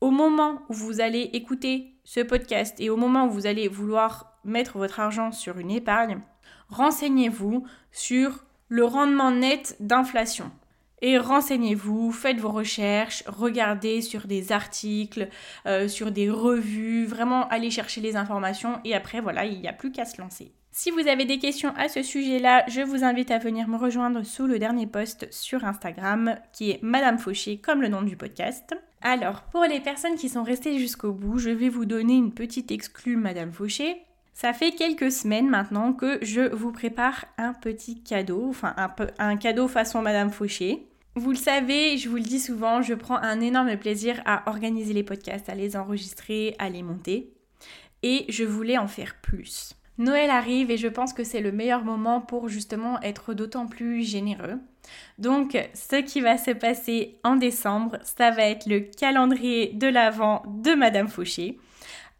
au 0.00 0.10
moment 0.10 0.62
où 0.68 0.74
vous 0.74 1.00
allez 1.00 1.30
écouter 1.32 1.94
ce 2.04 2.20
podcast 2.20 2.76
et 2.78 2.88
au 2.90 2.96
moment 2.96 3.26
où 3.26 3.30
vous 3.30 3.46
allez 3.46 3.68
vouloir 3.68 4.35
mettre 4.46 4.78
votre 4.78 5.00
argent 5.00 5.32
sur 5.32 5.58
une 5.58 5.70
épargne, 5.70 6.20
renseignez-vous 6.68 7.66
sur 7.92 8.44
le 8.68 8.84
rendement 8.84 9.30
net 9.30 9.76
d'inflation. 9.80 10.50
Et 11.02 11.18
renseignez-vous, 11.18 12.10
faites 12.10 12.38
vos 12.38 12.50
recherches, 12.50 13.22
regardez 13.26 14.00
sur 14.00 14.26
des 14.26 14.50
articles, 14.50 15.28
euh, 15.66 15.88
sur 15.88 16.10
des 16.10 16.30
revues, 16.30 17.04
vraiment 17.04 17.46
allez 17.48 17.70
chercher 17.70 18.00
les 18.00 18.16
informations 18.16 18.80
et 18.84 18.94
après 18.94 19.20
voilà, 19.20 19.44
il 19.44 19.60
n'y 19.60 19.68
a 19.68 19.74
plus 19.74 19.92
qu'à 19.92 20.06
se 20.06 20.20
lancer. 20.20 20.52
Si 20.72 20.90
vous 20.90 21.06
avez 21.06 21.24
des 21.24 21.38
questions 21.38 21.72
à 21.76 21.88
ce 21.88 22.02
sujet-là, 22.02 22.64
je 22.68 22.80
vous 22.80 23.04
invite 23.04 23.30
à 23.30 23.38
venir 23.38 23.68
me 23.68 23.76
rejoindre 23.76 24.22
sous 24.24 24.46
le 24.46 24.58
dernier 24.58 24.86
post 24.86 25.26
sur 25.30 25.64
Instagram 25.64 26.36
qui 26.52 26.70
est 26.70 26.82
Madame 26.82 27.18
Fauché 27.18 27.58
comme 27.58 27.82
le 27.82 27.88
nom 27.88 28.02
du 28.02 28.16
podcast. 28.16 28.74
Alors, 29.00 29.42
pour 29.52 29.64
les 29.64 29.80
personnes 29.80 30.16
qui 30.16 30.28
sont 30.28 30.42
restées 30.42 30.78
jusqu'au 30.78 31.12
bout, 31.12 31.38
je 31.38 31.50
vais 31.50 31.68
vous 31.68 31.84
donner 31.84 32.14
une 32.14 32.32
petite 32.32 32.70
exclue 32.70 33.16
Madame 33.16 33.52
Fauché. 33.52 34.02
Ça 34.36 34.52
fait 34.52 34.72
quelques 34.72 35.10
semaines 35.10 35.48
maintenant 35.48 35.94
que 35.94 36.18
je 36.20 36.54
vous 36.54 36.70
prépare 36.70 37.24
un 37.38 37.54
petit 37.54 38.02
cadeau, 38.02 38.50
enfin 38.50 38.76
un, 39.18 39.36
cadeau 39.38 39.66
façon 39.66 40.02
Madame 40.02 40.30
Fauché. 40.30 40.86
Vous 41.14 41.30
le 41.30 41.38
savez, 41.38 41.96
je 41.96 42.10
vous 42.10 42.16
le 42.16 42.22
dis 42.22 42.38
souvent, 42.38 42.82
je 42.82 42.92
prends 42.92 43.16
un 43.16 43.40
énorme 43.40 43.74
plaisir 43.78 44.20
à 44.26 44.46
organiser 44.50 44.92
les 44.92 45.04
podcasts, 45.04 45.48
à 45.48 45.54
les 45.54 45.74
enregistrer, 45.74 46.54
à 46.58 46.68
les 46.68 46.82
monter. 46.82 47.32
Et 48.02 48.26
je 48.28 48.44
voulais 48.44 48.76
en 48.76 48.88
faire 48.88 49.14
plus. 49.22 49.72
Noël 49.96 50.28
arrive 50.28 50.70
et 50.70 50.76
je 50.76 50.88
pense 50.88 51.14
que 51.14 51.24
c'est 51.24 51.40
le 51.40 51.50
meilleur 51.50 51.82
moment 51.82 52.20
pour 52.20 52.50
justement 52.50 53.00
être 53.00 53.32
d'autant 53.32 53.66
plus 53.66 54.02
généreux. 54.02 54.58
Donc, 55.16 55.56
ce 55.72 55.96
qui 56.02 56.20
va 56.20 56.36
se 56.36 56.50
passer 56.50 57.18
en 57.24 57.36
décembre, 57.36 57.96
ça 58.02 58.32
va 58.32 58.42
être 58.42 58.66
le 58.66 58.80
calendrier 58.80 59.72
de 59.72 59.86
l'Avent 59.86 60.42
de 60.46 60.74
Madame 60.74 61.08
Fauché. 61.08 61.58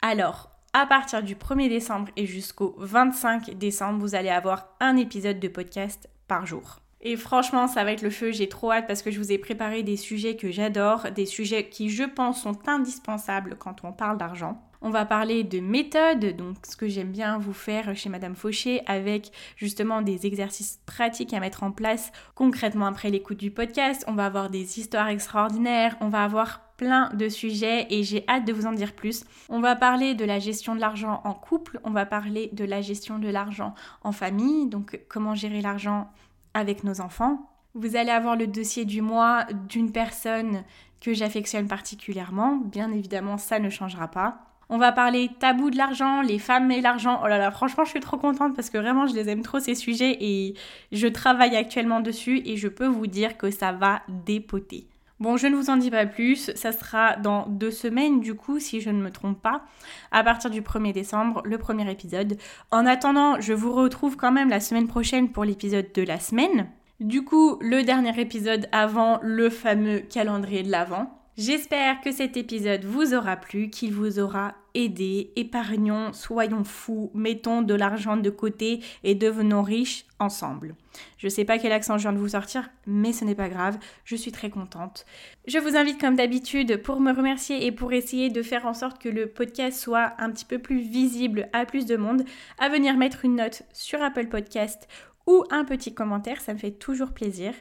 Alors, 0.01 0.56
à 0.79 0.85
partir 0.85 1.23
du 1.23 1.37
1er 1.37 1.71
décembre 1.71 2.09
et 2.19 2.27
jusqu'au 2.27 2.75
25 2.77 3.57
décembre, 3.57 3.99
vous 3.99 4.15
allez 4.15 4.29
avoir 4.29 4.77
un 4.79 4.99
épisode 4.99 5.41
de 5.41 5.49
podcast 5.49 6.07
par 6.29 6.45
jour. 6.45 6.81
Et 7.01 7.17
franchement, 7.17 7.67
ça 7.67 7.83
va 7.83 7.93
être 7.93 8.03
le 8.03 8.11
feu, 8.11 8.31
j'ai 8.31 8.47
trop 8.47 8.73
hâte 8.73 8.87
parce 8.87 9.01
que 9.01 9.11
je 9.11 9.17
vous 9.19 9.33
ai 9.33 9.39
préparé 9.39 9.83
des 9.83 9.97
sujets 9.97 10.37
que 10.37 10.51
j'adore, 10.51 11.07
des 11.15 11.25
sujets 11.25 11.71
qui, 11.71 11.89
je 11.89 12.05
pense, 12.05 12.43
sont 12.43 12.59
indispensables 12.69 13.57
quand 13.59 13.85
on 13.85 13.93
parle 13.93 14.19
d'argent. 14.19 14.61
On 14.83 14.91
va 14.91 15.07
parler 15.07 15.45
de 15.45 15.61
méthode, 15.61 16.37
donc 16.37 16.57
ce 16.69 16.77
que 16.77 16.89
j'aime 16.89 17.11
bien 17.11 17.39
vous 17.39 17.55
faire 17.55 17.97
chez 17.97 18.11
Madame 18.11 18.37
Fauché 18.37 18.83
avec 18.87 19.31
justement 19.57 20.03
des 20.03 20.27
exercices 20.27 20.81
pratiques 20.85 21.33
à 21.33 21.41
mettre 21.41 21.63
en 21.63 21.73
place 21.73 22.13
concrètement 22.35 22.85
après 22.85 23.09
l'écoute 23.09 23.39
du 23.39 23.51
podcast. 23.51 24.05
On 24.09 24.13
va 24.13 24.27
avoir 24.27 24.51
des 24.51 24.79
histoires 24.79 25.09
extraordinaires, 25.09 25.97
on 26.03 26.11
va 26.11 26.23
avoir 26.23 26.66
plein 26.77 27.11
de 27.15 27.29
sujets 27.29 27.87
et 27.91 28.03
j'ai 28.03 28.25
hâte 28.29 28.45
de 28.45 28.53
vous 28.53 28.67
en 28.67 28.73
dire 28.73 28.93
plus. 28.93 29.25
On 29.49 29.61
va 29.61 29.77
parler 29.77 30.15
de 30.15 30.25
la 30.25 30.39
gestion 30.39 30.75
de 30.75 30.81
l'argent 30.81 31.21
en 31.25 31.35
couple, 31.35 31.81
on 31.85 31.91
va 31.91 32.07
parler 32.07 32.51
de 32.53 32.65
la 32.65 32.83
gestion 32.83 33.19
de 33.19 33.29
l'argent 33.29 33.75
en 34.03 34.13
famille, 34.13 34.67
donc 34.67 35.01
comment 35.09 35.35
gérer 35.35 35.61
l'argent 35.61 36.11
avec 36.55 36.85
nos 36.85 37.01
enfants. 37.01 37.51
Vous 37.75 37.97
allez 37.97 38.11
avoir 38.11 38.37
le 38.37 38.47
dossier 38.47 38.85
du 38.85 39.03
mois 39.03 39.45
d'une 39.69 39.93
personne 39.93 40.65
que 41.01 41.13
j'affectionne 41.13 41.69
particulièrement. 41.69 42.57
Bien 42.57 42.91
évidemment, 42.91 43.37
ça 43.37 43.59
ne 43.59 43.69
changera 43.69 44.09
pas. 44.09 44.39
On 44.69 44.79
va 44.79 44.91
parler 44.91 45.31
tabou 45.39 45.71
de 45.71 45.77
l'argent, 45.77 46.23
les 46.23 46.41
femmes 46.41 46.71
et 46.73 46.81
l'argent. 46.81 47.21
Oh 47.23 47.29
là 47.29 47.39
là, 47.39 47.51
franchement, 47.53 47.85
je 47.85 47.91
suis 47.91 48.01
trop 48.01 48.17
contente 48.17 48.57
parce 48.57 48.69
que 48.69 48.79
vraiment, 48.79 49.07
je 49.07 49.15
les 49.15 49.29
aime 49.29 49.43
trop 49.43 49.61
ces 49.61 49.77
sujets 49.77 50.17
et 50.21 50.55
je 50.91 51.07
travaille 51.07 51.55
actuellement 51.55 52.01
dessus 52.01 52.43
et 52.45 52.57
je 52.57 52.67
peux 52.67 52.87
vous 52.87 53.07
dire 53.07 53.37
que 53.37 53.51
ça 53.51 53.73
va 53.73 54.03
dépoter. 54.09 54.89
Bon, 55.19 55.39
je 55.39 55.47
ne 55.47 55.57
vous 55.57 55.71
en 55.71 55.79
dis 55.79 55.91
pas 55.91 56.05
plus, 56.05 56.51
ça 56.55 56.73
sera 56.73 57.17
dans 57.17 57.47
deux 57.47 57.71
semaines 57.71 58.21
du 58.21 58.35
coup, 58.35 58.59
si 58.59 58.83
je 58.83 58.91
ne 58.91 59.03
me 59.03 59.11
trompe 59.11 59.41
pas, 59.41 59.63
à 60.11 60.23
partir 60.23 60.51
du 60.51 60.61
1er 60.61 60.93
décembre, 60.93 61.41
le 61.47 61.57
premier 61.57 61.91
épisode. 61.91 62.37
En 62.71 62.85
attendant, 62.85 63.41
je 63.41 63.55
vous 63.55 63.73
retrouve 63.73 64.17
quand 64.17 64.31
même 64.31 64.51
la 64.51 64.61
semaine 64.61 64.89
prochaine 64.89 65.31
pour 65.31 65.45
l'épisode 65.45 65.91
de 65.95 66.03
la 66.03 66.21
semaine. 66.21 66.69
Du 67.01 67.25
coup, 67.25 67.57
le 67.63 67.83
dernier 67.83 68.21
épisode 68.21 68.69
avant 68.73 69.19
le 69.23 69.49
fameux 69.49 70.01
calendrier 70.01 70.63
de 70.63 70.71
l'Avent. 70.71 71.11
J'espère 71.39 72.01
que 72.01 72.13
cet 72.13 72.39
épisode 72.39 72.87
vous 72.87 73.13
aura 73.13 73.37
plu, 73.37 73.69
qu'il 73.69 73.93
vous 73.93 74.19
aura 74.19 74.55
aidé. 74.73 75.33
Épargnons, 75.37 76.15
soyons 76.15 76.65
fous, 76.65 77.11
mettons 77.13 77.61
de 77.61 77.75
l'argent 77.75 78.17
de 78.17 78.31
côté 78.31 78.81
et 79.05 79.15
devenons 79.15 79.63
riches 79.63 80.07
ensemble. 80.19 80.75
Je 81.19 81.29
sais 81.29 81.45
pas 81.45 81.59
quel 81.59 81.73
accent 81.73 81.99
je 81.99 82.05
viens 82.05 82.15
de 82.15 82.19
vous 82.19 82.31
sortir, 82.31 82.71
mais 82.87 83.13
ce 83.13 83.27
n'est 83.27 83.35
pas 83.35 83.51
grave, 83.51 83.79
je 84.05 84.17
suis 84.17 84.33
très 84.33 84.49
contente. 84.49 85.05
Je 85.47 85.59
vous 85.59 85.77
invite 85.77 86.01
comme 86.01 86.17
d'habitude 86.17 86.81
pour 86.81 87.01
me 87.01 87.13
remercier 87.13 87.67
et 87.67 87.73
pour 87.73 87.93
essayer 87.93 88.31
de 88.31 88.41
faire 88.43 88.65
en 88.65 88.73
sorte 88.73 88.99
que 88.99 89.11
le 89.11 89.27
podcast 89.27 89.79
soit 89.79 90.15
un 90.17 90.31
petit 90.31 90.47
peu 90.47 90.59
plus 90.59 90.81
visible 90.81 91.51
à 91.53 91.67
plus 91.67 91.85
de 91.85 91.97
monde, 91.97 92.25
à 92.59 92.71
venir 92.71 92.97
mettre 92.97 93.27
une 93.27 93.37
note 93.37 93.63
sur 93.75 94.03
Apple 94.03 94.29
Podcast 94.29 94.89
ou 95.27 95.45
un 95.51 95.67
petit 95.67 95.93
commentaire, 95.93 96.41
ça 96.41 96.55
me 96.55 96.59
fait 96.59 96.71
toujours 96.71 97.13
plaisir, 97.13 97.53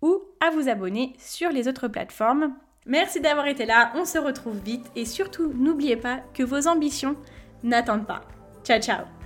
ou 0.00 0.18
à 0.40 0.48
vous 0.48 0.70
abonner 0.70 1.12
sur 1.18 1.50
les 1.50 1.68
autres 1.68 1.88
plateformes. 1.88 2.54
Merci 2.88 3.20
d'avoir 3.20 3.46
été 3.46 3.66
là, 3.66 3.92
on 3.94 4.04
se 4.04 4.18
retrouve 4.18 4.58
vite. 4.58 4.90
Et 4.96 5.04
surtout 5.04 5.52
n'oubliez 5.54 5.96
pas 5.96 6.20
que 6.34 6.42
vos 6.42 6.66
ambitions 6.66 7.16
n'attendent 7.62 8.06
pas. 8.06 8.22
Ciao 8.64 8.80
ciao 8.80 9.17